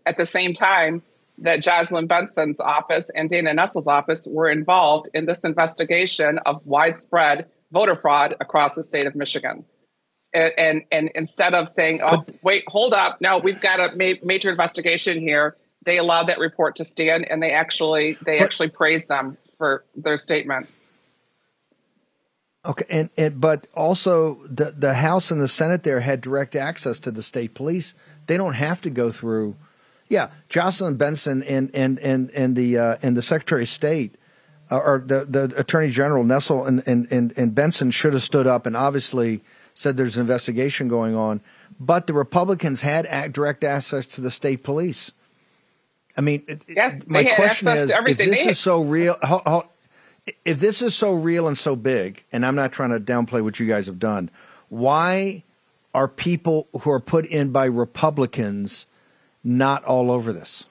at 0.05 0.15
the 0.15 0.25
same 0.25 0.53
time 0.53 1.01
that 1.39 1.61
Jocelyn 1.61 2.07
Benson's 2.07 2.59
office 2.59 3.09
and 3.13 3.29
Dana 3.29 3.53
Nessel's 3.53 3.87
office 3.87 4.27
were 4.29 4.49
involved 4.49 5.09
in 5.13 5.25
this 5.25 5.43
investigation 5.43 6.39
of 6.39 6.65
widespread 6.65 7.47
voter 7.71 7.95
fraud 7.95 8.35
across 8.39 8.75
the 8.75 8.83
state 8.83 9.05
of 9.05 9.15
Michigan. 9.15 9.65
And, 10.33 10.53
and, 10.57 10.81
and 10.91 11.11
instead 11.15 11.53
of 11.53 11.69
saying, 11.69 12.01
oh, 12.03 12.23
but, 12.25 12.35
wait, 12.41 12.63
hold 12.67 12.93
up, 12.93 13.21
no, 13.21 13.37
we've 13.37 13.59
got 13.59 13.79
a 13.79 13.95
ma- 13.95 14.19
major 14.23 14.49
investigation 14.49 15.19
here, 15.19 15.55
they 15.85 15.97
allowed 15.97 16.27
that 16.27 16.39
report 16.39 16.77
to 16.77 16.85
stand 16.85 17.25
and 17.29 17.41
they 17.41 17.51
actually 17.51 18.17
they 18.25 18.39
but, 18.39 18.45
actually 18.45 18.69
praised 18.69 19.07
them 19.07 19.37
for 19.57 19.85
their 19.95 20.17
statement. 20.17 20.67
Okay, 22.65 22.85
and, 22.89 23.09
and 23.15 23.39
but 23.39 23.67
also 23.75 24.39
the 24.47 24.73
the 24.75 24.95
House 24.95 25.29
and 25.29 25.39
the 25.39 25.47
Senate 25.47 25.83
there 25.83 25.99
had 25.99 26.19
direct 26.21 26.55
access 26.55 26.97
to 26.99 27.11
the 27.11 27.21
state 27.21 27.53
police. 27.53 27.93
They 28.25 28.37
don't 28.37 28.53
have 28.53 28.81
to 28.81 28.89
go 28.89 29.11
through 29.11 29.55
yeah, 30.09 30.29
Jocelyn 30.49 30.95
Benson 30.95 31.43
and 31.43 31.71
and 31.73 31.99
and 31.99 32.29
and 32.31 32.55
the 32.55 32.77
uh, 32.77 32.97
and 33.01 33.17
the 33.17 33.21
Secretary 33.21 33.63
of 33.63 33.69
State 33.69 34.15
uh, 34.71 34.77
or 34.77 35.03
the 35.05 35.25
the 35.25 35.53
Attorney 35.57 35.89
General 35.89 36.23
Nessel 36.23 36.67
and, 36.67 36.83
and 36.87 37.11
and 37.11 37.37
and 37.37 37.55
Benson 37.55 37.91
should 37.91 38.13
have 38.13 38.23
stood 38.23 38.47
up 38.47 38.65
and 38.65 38.77
obviously 38.77 39.41
said 39.73 39.97
there's 39.97 40.17
an 40.17 40.21
investigation 40.21 40.87
going 40.87 41.15
on. 41.15 41.41
But 41.79 42.07
the 42.07 42.13
Republicans 42.13 42.81
had 42.81 43.33
direct 43.33 43.63
access 43.63 44.07
to 44.07 44.21
the 44.21 44.31
state 44.31 44.63
police. 44.63 45.11
I 46.17 46.21
mean, 46.21 46.61
yeah, 46.67 46.99
my 47.07 47.25
question 47.25 47.67
is, 47.69 47.89
if 47.89 48.17
this 48.17 48.45
is 48.45 48.57
so 48.57 48.81
real, 48.81 49.17
how, 49.21 49.41
how, 49.45 49.69
if 50.45 50.61
this 50.61 50.81
is 50.81 50.95
so 50.95 51.13
real 51.13 51.49
and 51.49 51.57
so 51.57 51.75
big, 51.75 52.23
and 52.31 52.45
I'm 52.45 52.55
not 52.55 52.71
trying 52.71 52.91
to 52.91 52.99
downplay 53.01 53.43
what 53.43 53.59
you 53.59 53.67
guys 53.67 53.87
have 53.87 53.99
done, 53.99 54.31
why 54.69 55.43
are 55.93 56.07
people 56.07 56.69
who 56.81 56.89
are 56.89 57.01
put 57.01 57.25
in 57.25 57.51
by 57.51 57.65
Republicans? 57.65 58.85
Not 59.45 59.85
all 59.85 60.11
over 60.11 60.33
this? 60.33 60.65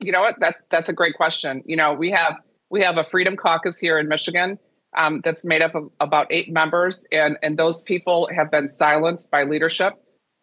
You 0.00 0.12
know 0.12 0.20
what? 0.20 0.34
That's 0.38 0.60
that's 0.68 0.90
a 0.90 0.92
great 0.92 1.14
question. 1.14 1.62
You 1.64 1.76
know, 1.76 1.94
we 1.94 2.10
have 2.10 2.36
we 2.68 2.82
have 2.82 2.98
a 2.98 3.04
Freedom 3.04 3.36
Caucus 3.36 3.78
here 3.78 3.98
in 3.98 4.08
Michigan 4.08 4.58
um, 4.94 5.22
that's 5.24 5.46
made 5.46 5.62
up 5.62 5.74
of 5.74 5.90
about 6.00 6.26
eight 6.30 6.52
members, 6.52 7.06
and 7.10 7.38
and 7.42 7.56
those 7.56 7.80
people 7.80 8.28
have 8.34 8.50
been 8.50 8.68
silenced 8.68 9.30
by 9.30 9.44
leadership, 9.44 9.94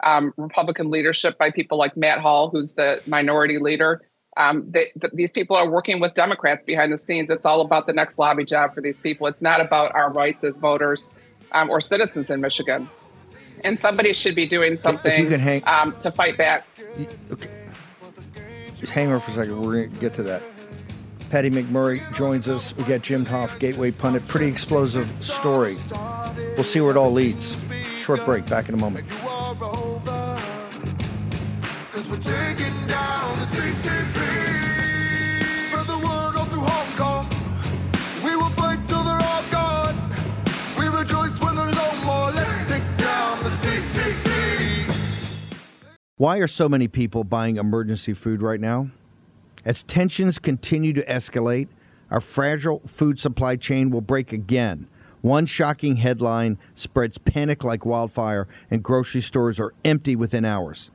um, 0.02 0.34
Republican 0.38 0.90
leadership, 0.90 1.38
by 1.38 1.52
people 1.52 1.78
like 1.78 1.96
Matt 1.98 2.20
Hall, 2.20 2.50
who's 2.50 2.74
the 2.74 3.02
minority 3.06 3.60
leader. 3.60 4.02
Um, 4.38 4.72
they, 4.72 4.88
th- 5.00 5.14
these 5.14 5.34
people 5.34 5.58
are 5.58 5.70
working 5.70 6.00
with 6.00 6.14
Democrats 6.14 6.64
behind 6.64 6.94
the 6.94 6.98
scenes. 6.98 7.30
It's 7.30 7.46
all 7.46 7.62
about 7.62 7.86
the 7.86 7.94
next 7.94 8.18
lobby 8.18 8.46
job 8.46 8.74
for 8.74 8.82
these 8.82 8.98
people. 8.98 9.28
It's 9.28 9.42
not 9.42 9.60
about 9.60 9.94
our 9.94 10.12
rights 10.14 10.44
as 10.46 10.56
voters 10.56 11.14
um, 11.52 11.70
or 11.70 11.82
citizens 11.82 12.30
in 12.30 12.40
Michigan 12.40 12.90
and 13.64 13.80
somebody 13.80 14.14
should 14.14 14.36
be 14.36 14.46
doing 14.46 14.76
something 14.76 15.12
if 15.12 15.20
you 15.20 15.28
can 15.28 15.40
hang, 15.40 15.64
um, 15.66 15.96
to 16.00 16.12
fight 16.12 16.38
back. 16.38 16.66
Okay. 17.32 17.50
Just 18.76 18.94
hang 18.94 19.12
on 19.12 19.20
for 19.20 19.32
a 19.32 19.34
second. 19.34 19.62
We're 19.62 19.74
going 19.74 19.92
to 19.92 20.00
get 20.00 20.14
to 20.16 20.24
that. 20.24 20.42
Patty 21.30 21.50
McMurray 21.50 22.02
joins 22.16 22.48
us. 22.50 22.76
We 22.76 22.84
got 22.86 23.02
Jim 23.02 23.26
Hoft, 23.26 23.60
Gateway 23.60 23.92
Pundit. 23.92 24.28
Pretty 24.28 24.48
explosive 24.48 25.16
story. 25.18 25.76
We'll 26.56 26.64
see 26.64 26.82
where 26.82 26.92
it 26.92 26.98
all 26.98 27.12
leads. 27.12 27.66
Short 27.98 28.26
break. 28.26 28.48
Back 28.48 28.68
in 28.68 28.74
a 28.74 28.78
moment. 28.78 29.08
Why 46.20 46.40
are 46.40 46.48
so 46.48 46.68
many 46.68 46.90
people 46.90 47.24
buying 47.24 47.56
emergency 47.56 48.14
food 48.14 48.42
right 48.42 48.60
now? 48.60 48.90
As 49.64 49.84
tensions 49.84 50.38
continue 50.38 50.92
to 50.92 51.06
escalate, 51.06 51.70
our 52.12 52.20
fragile 52.20 52.82
food 52.86 53.18
supply 53.18 53.56
chain 53.56 53.90
will 53.90 54.02
break 54.02 54.34
again. 54.34 54.88
One 55.22 55.46
shocking 55.46 55.96
headline 55.96 56.58
spreads 56.76 57.20
panic 57.20 57.64
like 57.64 57.86
wildfire, 57.86 58.50
and 58.70 58.84
grocery 58.84 59.22
stores 59.22 59.62
are 59.62 59.74
empty 59.86 60.14
within 60.14 60.44
hours. 60.44 60.92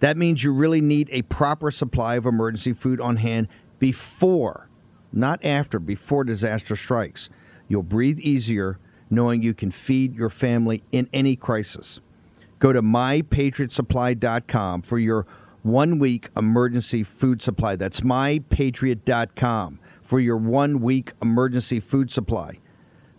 That 0.00 0.18
means 0.18 0.44
you 0.44 0.52
really 0.52 0.82
need 0.82 1.08
a 1.10 1.22
proper 1.22 1.70
supply 1.70 2.16
of 2.16 2.26
emergency 2.26 2.74
food 2.74 3.00
on 3.00 3.16
hand 3.16 3.48
before, 3.78 4.68
not 5.10 5.42
after, 5.42 5.78
before 5.78 6.22
disaster 6.22 6.76
strikes. 6.76 7.30
You'll 7.66 7.82
breathe 7.82 8.18
easier 8.18 8.78
knowing 9.08 9.40
you 9.40 9.54
can 9.54 9.70
feed 9.70 10.14
your 10.14 10.28
family 10.28 10.82
in 10.92 11.08
any 11.14 11.34
crisis. 11.34 12.02
Go 12.58 12.72
to 12.72 12.82
mypatriotsupply.com 12.82 14.82
for 14.82 14.98
your 14.98 15.26
one 15.62 15.98
week 15.98 16.30
emergency 16.36 17.02
food 17.02 17.42
supply. 17.42 17.76
That's 17.76 18.00
mypatriot.com 18.00 19.80
for 20.02 20.20
your 20.20 20.36
one 20.36 20.80
week 20.80 21.12
emergency 21.20 21.80
food 21.80 22.10
supply. 22.10 22.58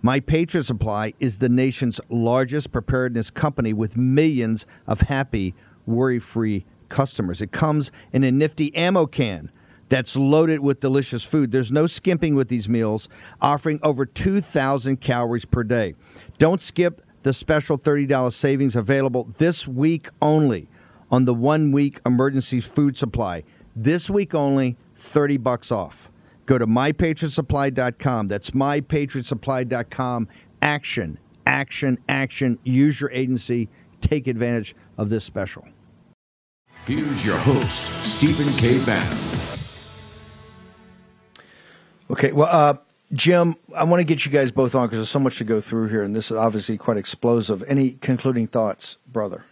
My 0.02 0.20
Patriot 0.20 0.64
Supply 0.64 1.14
is 1.20 1.40
the 1.40 1.50
nation's 1.50 2.00
largest 2.08 2.72
preparedness 2.72 3.30
company 3.30 3.74
with 3.74 3.98
millions 3.98 4.66
of 4.86 5.02
happy, 5.02 5.54
worry 5.86 6.20
free 6.20 6.66
customers. 6.88 7.42
It 7.42 7.52
comes 7.52 7.92
in 8.14 8.24
a 8.24 8.32
nifty 8.32 8.74
ammo 8.76 9.08
can 9.08 9.52
that's 9.90 10.16
loaded 10.16 10.60
with 10.60 10.80
delicious 10.80 11.24
food. 11.24 11.52
There's 11.52 11.72
no 11.72 11.88
skimping 11.88 12.36
with 12.36 12.48
these 12.48 12.70
meals, 12.70 13.10
offering 13.42 13.80
over 13.84 14.06
2,000 14.06 15.02
calories 15.02 15.46
per 15.46 15.64
day. 15.64 15.96
Don't 16.38 16.62
skip 16.62 17.02
the 17.28 17.34
special 17.34 17.78
$30 17.78 18.32
savings 18.32 18.74
available 18.74 19.26
this 19.38 19.68
week 19.68 20.08
only 20.22 20.70
on 21.12 21.26
the 21.26 21.34
one 21.34 21.74
week 21.74 22.00
emergency 22.06 22.62
food 22.62 22.98
supply. 22.98 23.44
This 23.76 24.10
week 24.10 24.34
only, 24.34 24.78
30 24.96 25.36
bucks 25.36 25.70
off. 25.70 26.10
Go 26.46 26.58
to 26.58 26.66
mypatriotsupply.com. 26.66 28.30
That's 28.30 28.52
mypatriotsupply.com. 28.52 30.30
Action, 30.62 31.20
action, 31.46 31.98
action. 32.08 32.60
Use 32.64 33.02
your 33.02 33.12
agency. 33.12 33.68
Take 34.00 34.28
advantage 34.28 34.74
of 34.98 35.10
this 35.10 35.26
special. 35.26 35.68
Here's 36.86 37.26
your 37.26 37.38
host, 37.40 37.92
Stephen 38.06 38.54
K. 38.54 38.82
Bannon. 38.86 39.18
Okay, 42.10 42.32
well, 42.32 42.48
uh, 42.50 42.78
Jim, 43.14 43.55
I 43.74 43.86
want 43.86 44.01
to 44.01 44.03
get 44.03 44.26
you 44.26 44.32
guys 44.32 44.51
both 44.51 44.76
on 44.76 44.88
because 44.88 44.99
there's 44.99 45.10
so 45.10 45.20
much 45.20 45.38
to 45.38 45.45
go 45.45 45.62
through 45.62 45.88
here, 45.88 46.03
and 46.03 46.16
this 46.16 46.30
is 46.30 46.38
obviously 46.38 46.78
quite 46.78 46.97
explosive. 46.97 47.64
Any 47.68 47.91
concluding 47.91 48.47
thoughts, 48.47 48.97
brother? 49.08 49.45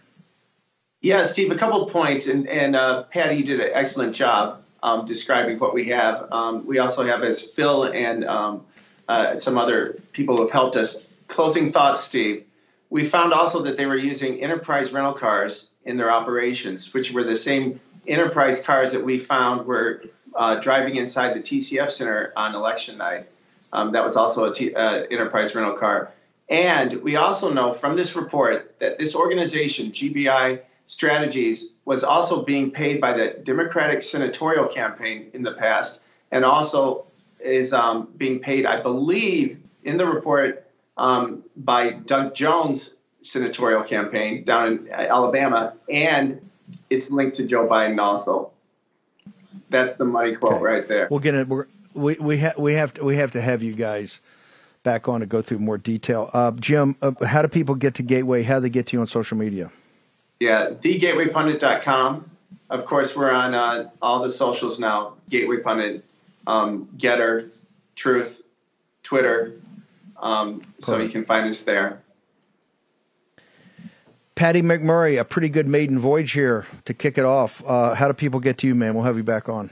Yeah, 1.00 1.22
Steve, 1.22 1.50
a 1.50 1.54
couple 1.54 1.86
points, 1.86 2.26
and 2.26 2.48
and 2.48 2.76
uh, 2.76 3.04
Patty, 3.04 3.36
you 3.36 3.44
did 3.44 3.60
an 3.60 3.70
excellent 3.72 4.14
job 4.14 4.62
um, 4.82 5.06
describing 5.06 5.58
what 5.58 5.72
we 5.72 5.84
have. 5.86 6.30
Um, 6.30 6.66
we 6.66 6.78
also 6.78 7.04
have 7.06 7.22
as 7.22 7.42
Phil 7.42 7.84
and 7.84 8.24
um, 8.24 8.66
uh, 9.08 9.36
some 9.36 9.56
other 9.56 9.98
people 10.12 10.36
who 10.36 10.42
have 10.42 10.50
helped 10.50 10.76
us. 10.76 10.96
Closing 11.28 11.72
thoughts, 11.72 12.00
Steve. 12.00 12.44
We 12.90 13.04
found 13.04 13.32
also 13.32 13.62
that 13.62 13.76
they 13.76 13.86
were 13.86 13.96
using 13.96 14.42
enterprise 14.42 14.92
rental 14.92 15.12
cars 15.12 15.68
in 15.86 15.96
their 15.96 16.10
operations, 16.10 16.92
which 16.94 17.12
were 17.12 17.24
the 17.24 17.36
same 17.36 17.80
enterprise 18.06 18.60
cars 18.60 18.92
that 18.92 19.04
we 19.04 19.18
found 19.18 19.66
were 19.66 20.04
uh, 20.34 20.56
driving 20.60 20.96
inside 20.96 21.34
the 21.34 21.40
TCF 21.40 21.90
Center 21.90 22.32
on 22.36 22.54
election 22.54 22.98
night. 22.98 23.26
Um, 23.72 23.92
that 23.92 24.04
was 24.04 24.16
also 24.16 24.44
an 24.46 24.52
T- 24.52 24.74
uh, 24.74 25.04
enterprise 25.10 25.54
rental 25.54 25.74
car. 25.74 26.12
And 26.48 26.94
we 27.02 27.16
also 27.16 27.52
know 27.52 27.72
from 27.72 27.96
this 27.96 28.14
report 28.14 28.76
that 28.78 28.98
this 28.98 29.14
organization, 29.16 29.90
GBI 29.90 30.60
Strategies, 30.86 31.70
was 31.84 32.04
also 32.04 32.42
being 32.44 32.70
paid 32.70 33.00
by 33.00 33.12
the 33.12 33.40
Democratic 33.42 34.02
senatorial 34.02 34.66
campaign 34.66 35.30
in 35.32 35.42
the 35.42 35.52
past, 35.52 36.00
and 36.30 36.44
also 36.44 37.06
is 37.40 37.72
um, 37.72 38.08
being 38.16 38.38
paid, 38.38 38.66
I 38.66 38.80
believe, 38.80 39.58
in 39.82 39.96
the 39.96 40.06
report 40.06 40.66
um, 40.96 41.42
by 41.56 41.90
Doug 41.90 42.34
Jones' 42.34 42.94
senatorial 43.20 43.82
campaign 43.82 44.44
down 44.44 44.86
in 44.86 44.92
Alabama, 44.92 45.74
and 45.90 46.40
it's 46.90 47.10
linked 47.10 47.34
to 47.36 47.46
Joe 47.46 47.66
Biden 47.66 47.98
also. 47.98 48.52
That's 49.70 49.96
the 49.96 50.04
money 50.04 50.36
quote 50.36 50.54
Okay. 50.54 50.62
right 50.64 50.86
there. 50.88 51.08
We'll 51.10 51.20
get 51.20 51.34
it. 51.34 51.48
We're, 51.48 51.66
we 51.96 52.16
we 52.20 52.38
ha- 52.38 52.54
we 52.58 52.74
have 52.74 52.94
to 52.94 53.04
we 53.04 53.16
have 53.16 53.32
to 53.32 53.40
have 53.40 53.62
you 53.62 53.74
guys 53.74 54.20
back 54.82 55.08
on 55.08 55.20
to 55.20 55.26
go 55.26 55.42
through 55.42 55.58
more 55.58 55.78
detail. 55.78 56.30
Uh, 56.32 56.52
Jim, 56.52 56.96
uh, 57.02 57.12
how 57.24 57.42
do 57.42 57.48
people 57.48 57.74
get 57.74 57.94
to 57.94 58.02
Gateway? 58.02 58.42
How 58.42 58.56
do 58.56 58.60
they 58.62 58.70
get 58.70 58.86
to 58.88 58.96
you 58.96 59.00
on 59.00 59.06
social 59.06 59.36
media? 59.36 59.70
Yeah, 60.38 60.70
thegatewaypundit.com. 60.70 62.30
Of 62.68 62.84
course, 62.84 63.16
we're 63.16 63.30
on 63.30 63.54
uh, 63.54 63.90
all 64.02 64.22
the 64.22 64.30
socials 64.30 64.78
now 64.78 65.14
Gateway 65.28 65.58
Pundit, 65.58 66.04
um, 66.46 66.88
GETTR, 66.96 67.50
Truth, 67.94 68.42
Twitter. 69.02 69.54
Um, 70.18 70.62
so 70.78 70.98
you 70.98 71.08
can 71.08 71.24
find 71.24 71.46
us 71.48 71.62
there. 71.62 72.02
Patty 74.34 74.60
McMurray, 74.60 75.18
a 75.18 75.24
pretty 75.24 75.48
good 75.48 75.66
maiden 75.66 75.98
voyage 75.98 76.32
here 76.32 76.66
to 76.84 76.92
kick 76.92 77.16
it 77.16 77.24
off. 77.24 77.62
Uh, 77.66 77.94
how 77.94 78.06
do 78.06 78.12
people 78.12 78.38
get 78.38 78.58
to 78.58 78.66
you, 78.66 78.74
man? 78.74 78.94
We'll 78.94 79.04
have 79.04 79.16
you 79.16 79.22
back 79.22 79.48
on. 79.48 79.70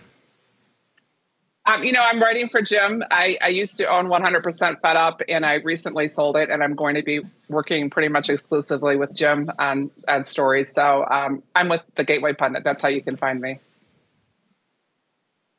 Um, 1.67 1.83
you 1.83 1.93
know, 1.93 2.03
I'm 2.03 2.21
writing 2.21 2.51
for 2.51 2.61
Jim. 2.61 3.03
I, 3.11 3.39
I 3.43 3.49
used 3.49 3.79
to 3.79 3.87
own 3.87 4.07
100% 4.09 4.81
Fed 4.83 4.97
Up, 4.97 5.23
and 5.29 5.47
I 5.47 5.55
recently 5.55 6.07
sold 6.09 6.37
it, 6.37 6.51
and 6.51 6.63
I'm 6.63 6.75
going 6.75 6.95
to 6.97 7.03
be 7.03 7.21
working 7.49 7.89
pretty 7.89 8.09
much 8.09 8.29
exclusively 8.29 8.97
with 8.97 9.15
Jim 9.15 9.51
on, 9.59 9.91
on 10.07 10.25
stories. 10.25 10.71
So 10.71 11.07
um, 11.11 11.43
I'm 11.55 11.71
with 11.71 11.81
the 11.97 12.05
Gateway 12.05 12.35
Pundit. 12.35 12.65
That's 12.65 12.83
how 12.83 12.89
you 12.89 13.01
can 13.01 13.17
find 13.17 13.41
me. 13.41 13.61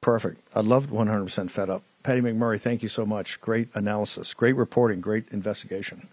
Perfect. 0.01 0.41
I 0.53 0.59
loved 0.59 0.91
100% 0.91 1.49
fed 1.49 1.71
up. 1.71 1.81
Patty 2.03 2.21
McMurray, 2.21 2.61
thank 2.61 2.83
you 2.83 2.89
so 2.89 3.03
much. 3.03 3.41
Great 3.41 3.69
analysis, 3.73 4.31
great 4.35 4.55
reporting, 4.55 5.01
great 5.01 5.25
investigation. 5.31 6.07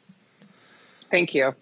Thank 1.11 1.35
you. 1.35 1.55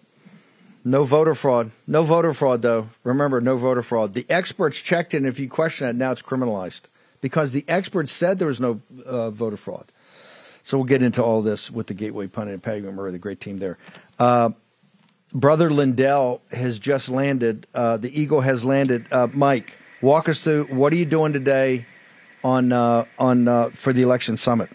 No 0.85 1.03
voter 1.03 1.35
fraud. 1.35 1.71
No 1.85 2.03
voter 2.03 2.33
fraud, 2.33 2.61
though. 2.61 2.87
Remember, 3.03 3.41
no 3.41 3.57
voter 3.57 3.83
fraud. 3.83 4.13
The 4.13 4.25
experts 4.29 4.79
checked 4.79 5.13
it, 5.13 5.17
and 5.17 5.25
if 5.25 5.37
you 5.37 5.49
question 5.49 5.87
it, 5.87 5.97
now 5.97 6.13
it's 6.13 6.21
criminalized 6.21 6.83
because 7.21 7.51
the 7.51 7.63
experts 7.67 8.11
said 8.11 8.39
there 8.39 8.47
was 8.47 8.59
no 8.59 8.81
uh, 9.05 9.29
voter 9.29 9.57
fraud. 9.57 9.91
So 10.63 10.77
we'll 10.77 10.85
get 10.85 11.01
into 11.01 11.23
all 11.23 11.41
this 11.41 11.71
with 11.71 11.87
the 11.87 11.93
Gateway 11.93 12.27
Pundit 12.27 12.53
and 12.53 12.63
Patty 12.63 12.81
McMurray, 12.81 13.11
the 13.11 13.19
great 13.19 13.39
team 13.39 13.59
there. 13.59 13.77
Uh, 14.19 14.51
Brother 15.33 15.71
Lindell 15.71 16.41
has 16.51 16.77
just 16.77 17.09
landed. 17.09 17.65
Uh, 17.73 17.97
the 17.97 18.19
Eagle 18.19 18.41
has 18.41 18.65
landed. 18.65 19.05
Uh, 19.11 19.27
Mike, 19.33 19.73
walk 20.01 20.27
us 20.27 20.41
through 20.41 20.65
what 20.65 20.91
are 20.93 20.97
you 20.97 21.05
doing 21.05 21.33
today 21.33 21.85
on 22.43 22.71
uh, 22.71 23.05
on 23.17 23.47
uh, 23.47 23.69
for 23.69 23.93
the 23.93 24.01
election 24.01 24.35
summit? 24.37 24.69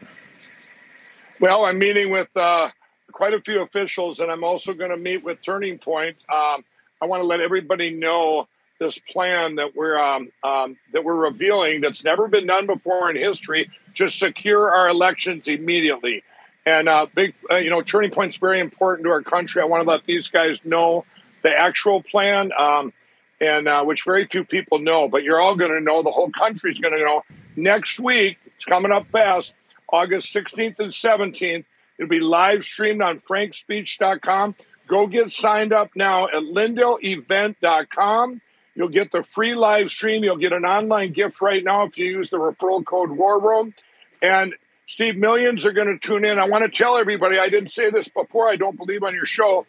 Well, 1.41 1.67
I'm 1.67 1.79
meeting 1.79 2.11
with 2.11 2.29
quite 2.33 3.35
a 3.35 3.41
few 3.41 3.63
officials, 3.63 4.21
and 4.21 4.31
I'm 4.31 4.45
also 4.45 4.73
going 4.73 4.91
to 4.91 4.97
meet 4.97 5.23
with 5.23 5.43
Turning 5.43 5.79
Point. 5.79 6.17
Um, 6.33 6.65
I 7.01 7.07
want 7.07 7.21
to 7.23 7.27
let 7.27 7.41
everybody 7.41 7.91
know 7.91 8.49
this 8.79 8.99
plan 8.99 9.57
that 9.57 9.75
we're 9.75 9.99
um, 9.99 10.31
um, 10.43 10.77
that 10.93 11.05
we're 11.05 11.15
revealing 11.15 11.81
that's 11.81 12.05
never 12.05 12.29
been 12.29 12.47
done 12.47 12.67
before 12.67 13.11
in 13.11 13.17
history 13.17 13.71
to 13.95 14.09
secure 14.09 14.75
our 14.75 14.89
elections 14.89 15.49
immediately. 15.49 16.23
And 16.65 16.89
uh, 16.89 17.07
big, 17.15 17.35
uh, 17.51 17.57
you 17.57 17.71
know, 17.71 17.81
Turning 17.83 18.11
Point's 18.11 18.37
very 18.37 18.61
important 18.61 19.07
to 19.07 19.11
our 19.13 19.23
country. 19.23 19.63
I 19.63 19.67
want 19.67 19.85
to 19.85 19.91
let 19.91 20.05
these 20.05 20.29
guys 20.29 20.59
know 20.65 21.05
the 21.43 21.51
actual 21.51 22.03
plan, 22.03 22.51
um, 22.59 22.93
and 23.41 23.69
uh, 23.69 23.85
which 23.85 24.03
very 24.05 24.27
few 24.27 24.45
people 24.45 24.81
know. 24.81 25.09
But 25.09 25.23
you're 25.23 25.41
all 25.41 25.55
going 25.55 25.71
to 25.71 25.81
know. 25.81 26.03
The 26.03 26.11
whole 26.11 26.31
country's 26.31 26.81
going 26.81 26.95
to 26.95 27.05
know 27.05 27.23
next 27.55 28.01
week. 28.01 28.39
It's 28.57 28.65
coming 28.65 28.91
up 28.91 29.07
fast. 29.13 29.55
August 29.89 30.35
16th 30.35 30.81
and 30.81 30.91
17th. 30.91 31.65
It'll 31.99 32.09
be 32.09 32.21
live 32.21 32.65
streamed 32.65 33.01
on 33.01 33.21
frankspeech.com. 33.21 34.57
Go 34.89 35.07
get 35.07 35.31
signed 35.33 35.73
up 35.73 35.91
now 35.95 36.27
at 36.27 36.43
lindellevent.com. 36.43 38.41
You'll 38.77 38.89
get 38.89 39.11
the 39.11 39.25
free 39.35 39.55
live 39.55 39.91
stream. 39.91 40.23
You'll 40.23 40.37
get 40.37 40.53
an 40.53 40.65
online 40.65 41.13
gift 41.13 41.41
right 41.41 41.65
now 41.65 41.85
if 41.85 41.97
you 41.97 42.05
use 42.05 42.29
the 42.31 42.37
referral 42.37 42.85
code 42.85 43.11
War 43.11 43.41
Room. 43.41 43.75
And 44.21 44.55
Steve, 44.87 45.17
millions 45.17 45.65
are 45.65 45.73
going 45.73 45.89
to 45.89 45.99
tune 45.99 46.25
in. 46.25 46.39
I 46.39 46.47
want 46.47 46.71
to 46.71 46.71
tell 46.71 46.99
everybody, 46.99 47.39
I 47.39 47.49
didn't 47.49 47.71
say 47.71 47.91
this 47.91 48.09
before, 48.09 48.49
I 48.49 48.57
don't 48.57 48.77
believe 48.77 49.03
on 49.03 49.15
your 49.15 49.25
show. 49.25 49.67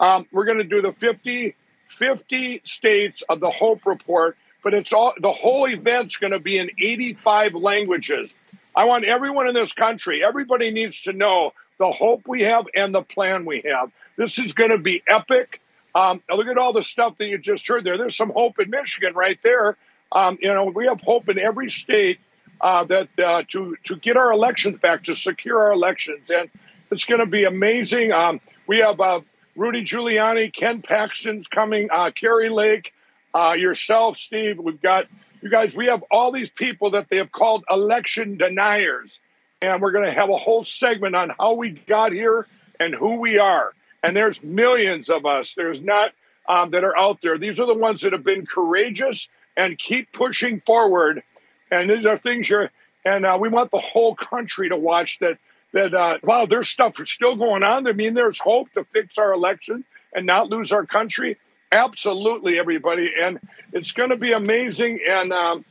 Um, 0.00 0.26
we're 0.32 0.46
going 0.46 0.58
to 0.58 0.64
do 0.64 0.80
the 0.82 0.92
50, 0.92 1.54
50 1.98 2.62
states 2.64 3.22
of 3.28 3.40
the 3.40 3.50
Hope 3.50 3.86
Report, 3.86 4.36
but 4.64 4.74
it's 4.74 4.92
all 4.92 5.12
the 5.20 5.32
whole 5.32 5.68
event's 5.68 6.16
going 6.16 6.32
to 6.32 6.40
be 6.40 6.58
in 6.58 6.70
85 6.78 7.54
languages. 7.54 8.32
I 8.74 8.84
want 8.84 9.04
everyone 9.04 9.48
in 9.48 9.54
this 9.54 9.72
country, 9.72 10.22
everybody 10.26 10.70
needs 10.70 11.02
to 11.02 11.12
know 11.12 11.52
the 11.78 11.92
hope 11.92 12.22
we 12.26 12.42
have 12.42 12.66
and 12.74 12.94
the 12.94 13.02
plan 13.02 13.44
we 13.44 13.62
have. 13.66 13.90
This 14.16 14.38
is 14.38 14.54
going 14.54 14.70
to 14.70 14.78
be 14.78 15.02
epic. 15.06 15.60
Um, 15.96 16.22
look 16.30 16.46
at 16.46 16.58
all 16.58 16.74
the 16.74 16.82
stuff 16.82 17.16
that 17.16 17.26
you 17.26 17.38
just 17.38 17.66
heard 17.66 17.82
there. 17.82 17.96
There's 17.96 18.14
some 18.14 18.30
hope 18.30 18.58
in 18.58 18.68
Michigan 18.68 19.14
right 19.14 19.38
there. 19.42 19.78
Um, 20.12 20.36
you 20.42 20.52
know, 20.52 20.66
we 20.66 20.86
have 20.88 21.00
hope 21.00 21.30
in 21.30 21.38
every 21.38 21.70
state 21.70 22.18
uh, 22.60 22.84
that 22.84 23.08
uh, 23.18 23.42
to 23.48 23.76
to 23.84 23.96
get 23.96 24.18
our 24.18 24.30
elections 24.30 24.78
back, 24.78 25.04
to 25.04 25.14
secure 25.14 25.58
our 25.58 25.72
elections, 25.72 26.28
and 26.28 26.50
it's 26.90 27.06
going 27.06 27.20
to 27.20 27.26
be 27.26 27.44
amazing. 27.44 28.12
Um, 28.12 28.40
we 28.66 28.80
have 28.80 29.00
uh, 29.00 29.20
Rudy 29.56 29.84
Giuliani, 29.84 30.54
Ken 30.54 30.82
Paxton's 30.82 31.48
coming, 31.48 31.88
uh, 31.90 32.10
Kari 32.10 32.50
Lake, 32.50 32.92
uh, 33.34 33.52
yourself, 33.52 34.18
Steve. 34.18 34.58
We've 34.58 34.80
got 34.80 35.06
you 35.40 35.48
guys. 35.48 35.74
We 35.74 35.86
have 35.86 36.04
all 36.10 36.30
these 36.30 36.50
people 36.50 36.90
that 36.90 37.08
they 37.08 37.16
have 37.16 37.32
called 37.32 37.64
election 37.70 38.36
deniers, 38.36 39.18
and 39.62 39.80
we're 39.80 39.92
going 39.92 40.06
to 40.06 40.12
have 40.12 40.28
a 40.28 40.36
whole 40.36 40.62
segment 40.62 41.16
on 41.16 41.32
how 41.38 41.54
we 41.54 41.70
got 41.70 42.12
here 42.12 42.46
and 42.78 42.94
who 42.94 43.16
we 43.16 43.38
are. 43.38 43.72
And 44.06 44.16
there's 44.16 44.40
millions 44.40 45.10
of 45.10 45.26
us. 45.26 45.54
There's 45.54 45.82
not 45.82 46.12
um, 46.48 46.70
that 46.70 46.84
are 46.84 46.96
out 46.96 47.20
there. 47.22 47.38
These 47.38 47.58
are 47.58 47.66
the 47.66 47.74
ones 47.74 48.02
that 48.02 48.12
have 48.12 48.22
been 48.22 48.46
courageous 48.46 49.28
and 49.56 49.76
keep 49.76 50.12
pushing 50.12 50.60
forward. 50.60 51.24
And 51.72 51.90
these 51.90 52.06
are 52.06 52.16
things 52.16 52.48
you're, 52.48 52.70
and 53.04 53.26
uh, 53.26 53.36
we 53.40 53.48
want 53.48 53.72
the 53.72 53.80
whole 53.80 54.14
country 54.14 54.68
to 54.68 54.76
watch 54.76 55.18
that. 55.18 55.38
That 55.72 55.92
uh, 55.92 56.18
wow, 56.22 56.46
there's 56.46 56.68
stuff 56.68 56.94
still 57.06 57.34
going 57.34 57.64
on. 57.64 57.88
I 57.88 57.92
mean, 57.92 58.14
there's 58.14 58.38
hope 58.38 58.72
to 58.74 58.84
fix 58.84 59.18
our 59.18 59.32
election 59.32 59.84
and 60.14 60.24
not 60.24 60.48
lose 60.48 60.70
our 60.70 60.86
country. 60.86 61.36
Absolutely, 61.72 62.60
everybody, 62.60 63.10
and 63.20 63.40
it's 63.72 63.90
going 63.90 64.10
to 64.10 64.16
be 64.16 64.32
amazing. 64.32 65.00
And 65.06 65.32
um, 65.32 65.64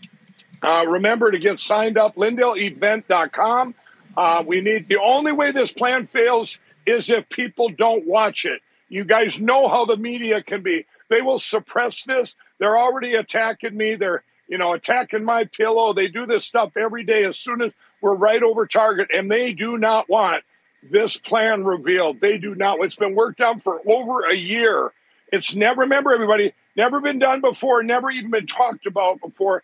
uh, 0.61 0.85
remember 0.89 1.31
to 1.31 1.39
get 1.39 1.61
signed 1.61 1.97
up, 1.97 2.17
LindellEvent.com. 2.17 3.75
Uh, 4.17 4.43
we 4.45 4.59
need 4.59 4.89
the 4.89 4.99
only 4.99 5.31
way 5.31 5.51
this 5.51 5.71
plan 5.71 6.07
fails 6.07 6.59
is 6.85 7.09
if 7.09 7.29
people 7.29 7.69
don't 7.69 8.07
watch 8.07 8.45
it. 8.45 8.61
You 8.89 9.03
guys 9.03 9.39
know 9.39 9.67
how 9.67 9.85
the 9.85 9.97
media 9.97 10.43
can 10.43 10.61
be. 10.61 10.85
They 11.09 11.21
will 11.21 11.39
suppress 11.39 12.03
this. 12.03 12.35
They're 12.59 12.77
already 12.77 13.15
attacking 13.15 13.75
me. 13.75 13.95
They're, 13.95 14.23
you 14.47 14.57
know, 14.57 14.73
attacking 14.73 15.23
my 15.23 15.45
pillow. 15.45 15.93
They 15.93 16.07
do 16.07 16.25
this 16.25 16.45
stuff 16.45 16.77
every 16.77 17.03
day 17.03 17.23
as 17.23 17.37
soon 17.37 17.61
as 17.61 17.71
we're 18.01 18.15
right 18.15 18.41
over 18.41 18.67
target, 18.67 19.09
and 19.15 19.31
they 19.31 19.53
do 19.53 19.77
not 19.77 20.07
want 20.09 20.43
this 20.91 21.17
plan 21.17 21.63
revealed. 21.63 22.21
They 22.21 22.37
do 22.37 22.53
not. 22.53 22.79
It's 22.81 22.95
been 22.95 23.15
worked 23.15 23.41
on 23.41 23.59
for 23.59 23.81
over 23.87 24.29
a 24.29 24.35
year. 24.35 24.91
It's 25.31 25.55
never, 25.55 25.81
remember, 25.81 26.13
everybody, 26.13 26.53
never 26.75 27.01
been 27.01 27.17
done 27.17 27.41
before, 27.41 27.81
never 27.81 28.11
even 28.11 28.29
been 28.29 28.45
talked 28.45 28.85
about 28.85 29.19
before, 29.19 29.63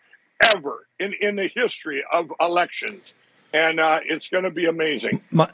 ever 0.52 0.84
in, 0.98 1.14
in 1.20 1.36
the 1.36 1.48
history 1.54 2.02
of 2.12 2.32
elections. 2.40 3.02
and 3.52 3.80
uh, 3.80 4.00
it's 4.04 4.28
going 4.28 4.44
to 4.44 4.50
be 4.50 4.66
amazing. 4.66 5.22
My, 5.30 5.50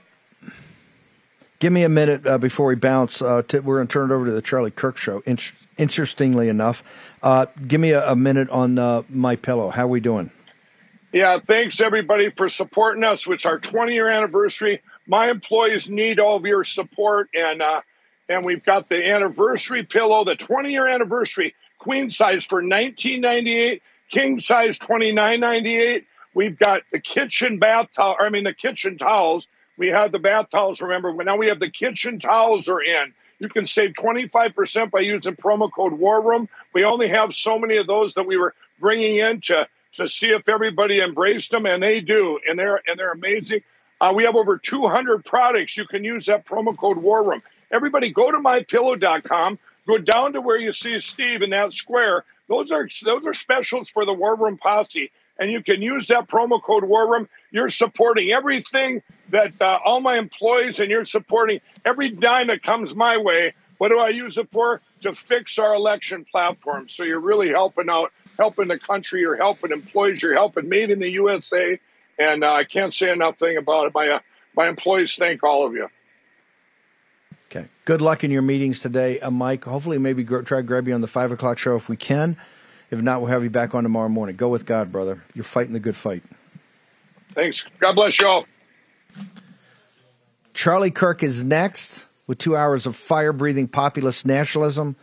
give 1.59 1.73
me 1.73 1.83
a 1.83 1.89
minute 1.89 2.27
uh, 2.27 2.39
before 2.39 2.67
we 2.67 2.75
bounce. 2.75 3.23
Uh, 3.23 3.43
we're 3.53 3.77
going 3.77 3.87
to 3.87 3.93
turn 3.93 4.11
it 4.11 4.15
over 4.15 4.27
to 4.27 4.33
the 4.33 4.43
Charlie 4.43 4.71
Kirk 4.71 4.97
show. 4.97 5.23
In- 5.27 5.39
interestingly 5.77 6.49
enough, 6.49 6.83
uh, 7.23 7.47
give 7.67 7.81
me 7.81 7.93
a, 7.93 8.11
a 8.11 8.17
minute 8.17 8.49
on 8.51 8.79
uh, 8.79 9.03
my 9.09 9.37
pillow. 9.37 9.71
How 9.71 9.87
we 9.87 10.01
doing? 10.01 10.31
Yeah, 11.13 11.39
thanks 11.45 11.81
everybody 11.81 12.31
for 12.31 12.49
supporting 12.51 13.03
us. 13.03 13.27
It's 13.27 13.47
our 13.47 13.59
20 13.59 13.95
year 13.95 14.09
anniversary. 14.09 14.83
My 15.07 15.31
employees 15.31 15.89
need 15.89 16.21
all 16.21 16.37
of 16.37 16.45
your 16.45 16.65
support, 16.65 17.31
and 17.35 17.63
uh, 17.63 17.81
and 18.29 18.45
we've 18.45 18.63
got 18.63 18.91
the 18.91 19.11
anniversary 19.11 19.85
pillow, 19.85 20.25
the 20.25 20.37
20 20.37 20.71
year 20.71 20.87
anniversary 20.87 21.55
queen 21.79 22.11
size 22.11 22.45
for 22.45 22.57
1998, 22.57 23.83
king 24.11 24.39
size 24.39 24.79
29.98. 24.79 26.05
We've 26.35 26.59
got 26.59 26.83
the 26.93 27.01
kitchen 27.01 27.59
bath 27.59 27.89
towel. 27.97 28.17
I 28.21 28.29
mean 28.29 28.45
the 28.45 28.53
kitchen 28.53 28.99
towels. 28.99 29.47
We 29.79 29.89
have 29.89 30.13
the 30.13 30.19
bath 30.19 30.51
towels. 30.51 30.83
Remember, 30.83 31.13
now 31.25 31.37
we 31.37 31.47
have 31.47 31.61
the 31.61 31.71
kitchen 31.71 32.19
towels 32.19 32.69
are 32.69 32.83
in. 32.83 33.15
You 33.39 33.49
can 33.49 33.67
save 33.67 33.93
25% 33.93 34.91
by 34.91 35.01
using 35.01 35.37
promo 35.37 35.71
code 35.73 35.93
War 35.93 36.21
Room. 36.21 36.49
We 36.75 36.85
only 36.85 37.09
have 37.09 37.35
so 37.35 37.59
many 37.59 37.77
of 37.77 37.87
those 37.87 38.15
that 38.15 38.27
we 38.27 38.37
were 38.37 38.55
bringing 38.81 39.17
in 39.17 39.41
to 39.43 39.69
to 39.97 40.09
see 40.09 40.29
if 40.29 40.49
everybody 40.49 41.01
embraced 41.01 41.51
them, 41.51 41.67
and 41.67 41.83
they 41.83 42.01
do, 42.01 42.39
and 42.49 42.59
they're 42.59 42.81
and 42.87 42.99
they're 42.99 43.13
amazing. 43.13 43.61
Uh, 44.01 44.13
we 44.15 44.25
have 44.25 44.37
over 44.37 44.59
200 44.59 45.25
products. 45.25 45.77
You 45.77 45.87
can 45.87 46.05
use 46.05 46.27
that 46.27 46.47
promo 46.47 46.77
code 46.77 46.99
War 46.99 47.23
Room. 47.23 47.43
Everybody, 47.71 48.13
go 48.13 48.31
to 48.31 48.39
mypillow.com. 48.39 49.59
Go 49.87 49.99
down 49.99 50.35
to 50.35 50.41
where 50.41 50.59
you 50.59 50.71
see 50.71 51.01
Steve 51.01 51.43
in 51.43 51.51
that 51.51 51.73
square. 51.73 52.25
Those 52.49 52.71
are 52.73 52.89
those 53.05 53.27
are 53.27 53.35
specials 53.35 53.89
for 53.89 54.05
the 54.05 54.13
War 54.13 54.37
Room 54.37 54.57
Posse, 54.57 55.11
and 55.39 55.51
you 55.51 55.63
can 55.63 55.83
use 55.83 56.09
that 56.09 56.29
promo 56.29 56.63
code 56.63 56.85
War 56.85 57.11
Room. 57.11 57.29
You're 57.51 57.69
supporting 57.69 58.31
everything 58.31 59.03
that 59.31 59.61
uh, 59.61 59.79
all 59.85 60.01
my 60.01 60.19
employees, 60.19 60.81
and 60.81 60.91
you're 60.91 61.05
supporting 61.05 61.61
every 61.85 62.11
dime 62.11 62.49
that 62.49 62.63
comes 62.63 62.95
my 62.95 63.17
way. 63.19 63.55
What 63.79 63.89
do 63.89 63.99
I 63.99 64.09
use 64.11 64.39
it 64.39 64.49
for? 64.53 64.81
To 65.03 65.15
fix 65.15 65.59
our 65.59 65.75
election 65.75 66.27
platform. 66.31 66.89
So 66.89 67.05
you're 67.05 67.21
really 67.21 67.51
helping 67.51 67.89
out 67.89 68.13
helping 68.39 68.69
the 68.69 68.79
country, 68.79 69.21
you're 69.21 69.37
helping 69.37 69.73
employees, 69.73 70.23
you're 70.23 70.35
helping 70.35 70.69
Made 70.69 70.91
in 70.91 71.01
the 71.01 71.11
USA, 71.11 71.79
and 72.19 72.45
uh, 72.45 72.53
I 72.53 72.65
can't 72.65 72.95
say 72.95 73.11
enough 73.11 73.39
thing 73.39 73.57
about 73.57 73.87
it. 73.87 73.95
My 73.95 74.09
uh, 74.09 74.21
my 74.57 74.69
employees 74.69 75.15
thank 75.15 75.43
all 75.43 75.67
of 75.67 75.75
you. 75.75 75.89
Okay. 77.47 77.67
Good 77.85 78.01
luck 78.03 78.25
in 78.25 78.31
your 78.31 78.43
meetings 78.43 78.81
today, 78.81 79.21
uh, 79.21 79.31
Mike. 79.31 79.65
Hopefully, 79.65 79.99
maybe 79.99 80.23
gr- 80.23 80.41
try 80.41 80.59
to 80.59 80.63
grab 80.63 80.87
you 80.87 80.95
on 80.95 81.01
the 81.01 81.09
five 81.09 81.33
o'clock 81.33 81.59
show 81.59 81.77
if 81.77 81.89
we 81.89 81.97
can. 81.97 82.37
If 82.91 83.01
not, 83.01 83.21
we'll 83.21 83.31
have 83.31 83.43
you 83.43 83.51
back 83.51 83.75
on 83.75 83.83
tomorrow 83.83 84.09
morning. 84.09 84.37
Go 84.37 84.49
with 84.49 84.67
God, 84.67 84.91
brother. 84.93 85.23
You're 85.35 85.45
fighting 85.45 85.73
the 85.73 85.81
good 85.81 85.97
fight. 85.97 86.23
Thanks. 87.39 87.65
God 87.79 87.95
bless 87.95 88.19
you 88.19 88.27
all. 88.27 88.47
Charlie 90.55 90.91
Kirk 90.91 91.23
is 91.23 91.45
next 91.45 92.05
with 92.27 92.39
two 92.39 92.57
hours 92.57 92.85
of 92.85 92.97
fire 92.97 93.33
breathing 93.33 93.69
populist 93.69 94.27
nationalism. 94.27 94.97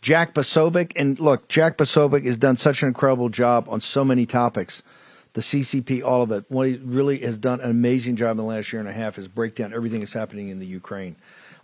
Jack 0.00 0.32
Posobiec. 0.32 0.92
And 0.94 1.18
look, 1.18 1.48
Jack 1.48 1.76
Posobiec 1.76 2.24
has 2.26 2.36
done 2.36 2.56
such 2.56 2.82
an 2.82 2.88
incredible 2.88 3.28
job 3.28 3.66
on 3.68 3.80
so 3.80 4.04
many 4.04 4.24
topics. 4.24 4.84
The 5.32 5.40
CCP, 5.40 6.04
all 6.04 6.22
of 6.22 6.30
it. 6.30 6.44
What 6.48 6.68
he 6.68 6.76
really 6.76 7.18
has 7.22 7.36
done 7.36 7.60
an 7.60 7.70
amazing 7.70 8.14
job 8.14 8.30
in 8.30 8.36
the 8.36 8.44
last 8.44 8.72
year 8.72 8.78
and 8.78 8.88
a 8.88 8.92
half 8.92 9.18
is 9.18 9.26
break 9.26 9.56
down 9.56 9.74
everything 9.74 9.98
that's 9.98 10.12
happening 10.12 10.48
in 10.48 10.60
the 10.60 10.66
Ukraine. 10.66 11.16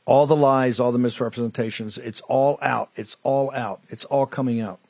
All 0.07 0.27
the 0.27 0.35
lies, 0.35 0.81
all 0.81 0.91
the 0.91 0.99
misrepresentations, 0.99 1.99
it's 1.99 2.21
all 2.23 2.59
out. 2.61 2.91
It's 2.97 3.17
all 3.23 3.55
out. 3.55 3.81
It's 3.91 4.05
all 4.07 4.27
coming 4.27 4.61
out. 4.61 4.81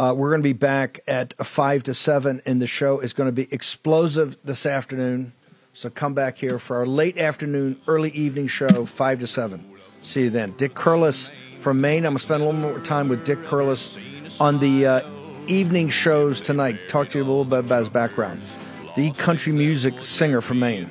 Uh, 0.00 0.14
we're 0.14 0.30
going 0.30 0.40
to 0.40 0.48
be 0.48 0.54
back 0.54 1.00
at 1.06 1.34
5 1.46 1.82
to 1.82 1.92
7, 1.92 2.40
and 2.46 2.62
the 2.62 2.66
show 2.66 3.00
is 3.00 3.12
going 3.12 3.28
to 3.28 3.32
be 3.32 3.46
explosive 3.52 4.34
this 4.42 4.64
afternoon. 4.64 5.34
So 5.74 5.90
come 5.90 6.14
back 6.14 6.38
here 6.38 6.58
for 6.58 6.76
our 6.78 6.86
late 6.86 7.18
afternoon, 7.18 7.78
early 7.86 8.08
evening 8.12 8.46
show, 8.46 8.86
5 8.86 9.20
to 9.20 9.26
7. 9.26 9.62
See 10.00 10.22
you 10.22 10.30
then. 10.30 10.52
Dick 10.52 10.72
Curless 10.72 11.30
from 11.60 11.82
Maine. 11.82 12.06
I'm 12.06 12.12
going 12.12 12.16
to 12.16 12.22
spend 12.22 12.42
a 12.42 12.46
little 12.46 12.58
more 12.58 12.78
time 12.78 13.10
with 13.10 13.26
Dick 13.26 13.40
Curless 13.40 13.98
on 14.40 14.58
the 14.58 14.86
uh, 14.86 15.10
evening 15.48 15.90
shows 15.90 16.40
tonight. 16.40 16.78
Talk 16.88 17.10
to 17.10 17.18
you 17.18 17.24
a 17.24 17.26
little 17.26 17.44
bit 17.44 17.58
about 17.58 17.80
his 17.80 17.90
background. 17.90 18.40
The 18.96 19.10
country 19.10 19.52
music 19.52 20.02
singer 20.02 20.40
from 20.40 20.60
Maine. 20.60 20.90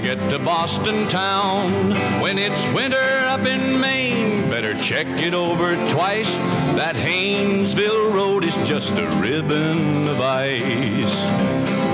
To 0.00 0.04
get 0.04 0.30
to 0.30 0.38
Boston 0.38 1.08
town. 1.08 1.90
When 2.20 2.38
it's 2.38 2.64
winter 2.72 2.96
up 3.24 3.40
in 3.40 3.80
Maine, 3.80 4.48
better 4.48 4.76
check 4.78 5.06
it 5.20 5.34
over 5.34 5.74
twice. 5.90 6.36
That 6.76 6.94
Haynesville 6.94 8.14
road 8.14 8.44
is 8.44 8.54
just 8.68 8.92
a 8.92 9.06
ribbon 9.20 10.06
of 10.06 10.20
ice. 10.20 10.62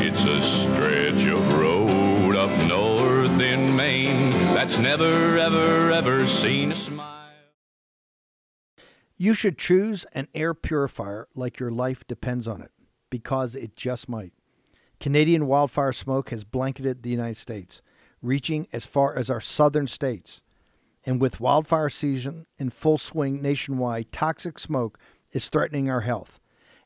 It's 0.03 0.25
a 0.25 0.43
stretch 0.43 1.27
of 1.27 1.59
road 1.59 2.37
up 2.37 2.51
north 2.69 3.41
in 3.41 3.75
Maine 3.75 4.31
that's 4.53 4.79
never, 4.79 5.39
ever, 5.39 5.91
ever 5.91 6.27
seen 6.27 6.73
a 6.73 6.77
smile. 6.77 7.31
You 9.17 9.33
should 9.33 9.57
choose 9.57 10.05
an 10.13 10.29
air 10.35 10.53
purifier 10.53 11.29
like 11.35 11.59
your 11.59 11.71
life 11.71 12.07
depends 12.07 12.47
on 12.47 12.61
it, 12.61 12.73
because 13.09 13.55
it 13.55 13.77
just 13.77 14.09
might. 14.11 14.33
Canadian 15.01 15.47
wildfire 15.47 15.93
smoke 15.93 16.31
has 16.31 16.45
blanketed 16.45 17.03
the 17.03 17.11
United 17.11 17.37
States, 17.37 17.83
reaching 18.25 18.67
as 18.73 18.87
far 18.87 19.17
as 19.17 19.31
our 19.31 19.41
southern 19.41 19.87
states. 19.87 20.43
And 21.07 21.21
with 21.21 21.41
wildfire 21.41 21.91
season 21.91 22.47
in 22.59 22.71
full 22.71 22.99
swing 22.99 23.43
nationwide, 23.43 24.11
toxic 24.11 24.59
smoke 24.59 24.99
is 25.33 25.49
threatening 25.49 25.91
our 25.91 26.01
health. 26.01 26.41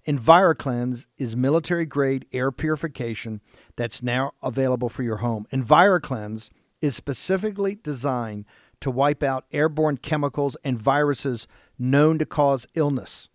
EnviroKlenz 0.07 1.07
is 1.17 1.37
military 1.37 1.87
grade 1.87 2.27
air 2.33 2.51
purification 2.51 3.41
that's 3.77 4.03
now 4.03 4.33
available 4.43 4.89
for 4.89 5.03
your 5.03 5.19
home. 5.19 5.47
EnviroKlenz 5.53 6.51
is 6.81 6.97
specifically 6.97 7.77
designed 7.77 8.45
to 8.81 8.91
wipe 8.91 9.23
out 9.23 9.45
airborne 9.53 9.99
chemicals 9.99 10.57
and 10.65 10.79
viruses 10.79 11.47
known 11.79 12.19
to 12.19 12.27
cause 12.27 12.67
illness, 12.75 13.29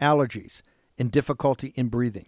allergies, 0.00 0.62
and 0.98 1.10
difficulty 1.10 1.72
in 1.74 1.88
breathing. 1.88 2.26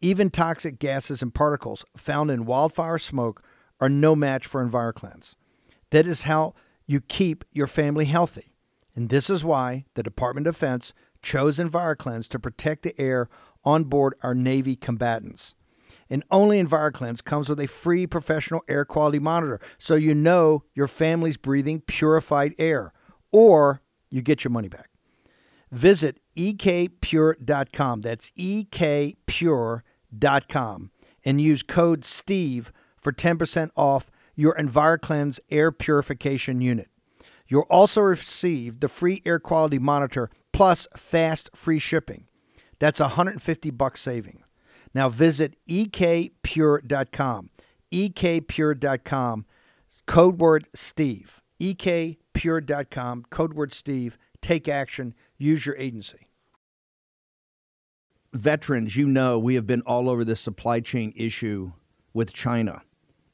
Even 0.00 0.30
toxic 0.30 0.78
gases 0.78 1.22
and 1.22 1.34
particles 1.34 1.84
found 1.96 2.30
in 2.30 2.46
wildfire 2.46 2.98
smoke 2.98 3.42
are 3.80 3.88
no 3.88 4.14
match 4.14 4.46
for 4.46 4.64
EnviroKlenz. 4.64 5.34
That 5.90 6.06
is 6.06 6.22
how 6.22 6.54
you 6.86 7.00
keep 7.00 7.44
your 7.52 7.66
family 7.66 8.04
healthy. 8.04 8.54
And 8.94 9.08
this 9.08 9.30
is 9.30 9.44
why 9.44 9.86
the 9.94 10.02
Department 10.02 10.46
of 10.46 10.54
Defense 10.54 10.92
chose 11.22 11.58
EnviroKlenz 11.58 12.28
to 12.28 12.38
protect 12.38 12.82
the 12.82 13.00
air 13.00 13.28
on 13.64 13.84
board 13.84 14.14
our 14.22 14.34
Navy 14.34 14.76
combatants. 14.76 15.54
And 16.08 16.24
only 16.30 16.62
EnviroKlenz 16.62 17.22
comes 17.22 17.48
with 17.48 17.60
a 17.60 17.66
free 17.68 18.06
professional 18.06 18.62
air 18.68 18.84
quality 18.84 19.18
monitor 19.20 19.60
so 19.78 19.94
you 19.94 20.14
know 20.14 20.64
your 20.74 20.88
family's 20.88 21.36
breathing 21.36 21.80
purified 21.80 22.54
air 22.58 22.92
or 23.30 23.82
you 24.10 24.22
get 24.22 24.42
your 24.42 24.50
money 24.50 24.68
back. 24.68 24.90
Visit 25.70 26.18
ekpure.com. 26.36 28.00
That's 28.00 28.30
ekpure.com 28.32 29.82
and 31.24 31.40
use 31.40 31.62
code 31.62 32.04
STEVE 32.04 32.72
for 33.00 33.12
10% 33.12 33.70
off 33.76 34.10
your 34.34 34.54
EnviroKlenz 34.54 35.40
air 35.50 35.72
purification 35.72 36.60
unit. 36.60 36.88
You'll 37.48 37.66
also 37.68 38.00
receive 38.00 38.80
the 38.80 38.88
free 38.88 39.22
air 39.26 39.38
quality 39.38 39.78
monitor 39.78 40.30
plus 40.52 40.86
fast 40.96 41.50
free 41.54 41.78
shipping. 41.78 42.26
That's 42.78 43.00
150 43.00 43.70
bucks 43.70 44.00
saving. 44.00 44.44
Now 44.94 45.08
visit 45.08 45.56
ekpure.com. 45.68 47.50
ekpure.com 47.92 49.46
code 50.06 50.38
word 50.38 50.68
Steve. 50.74 51.42
ekpure.com 51.60 53.24
code 53.30 53.54
word 53.54 53.72
Steve. 53.72 54.16
Take 54.40 54.68
action. 54.68 55.14
Use 55.36 55.66
your 55.66 55.76
agency. 55.76 56.28
Veterans, 58.32 58.96
you 58.96 59.08
know, 59.08 59.38
we 59.38 59.56
have 59.56 59.66
been 59.66 59.82
all 59.82 60.08
over 60.08 60.24
this 60.24 60.40
supply 60.40 60.78
chain 60.78 61.12
issue 61.16 61.72
with 62.14 62.32
China 62.32 62.82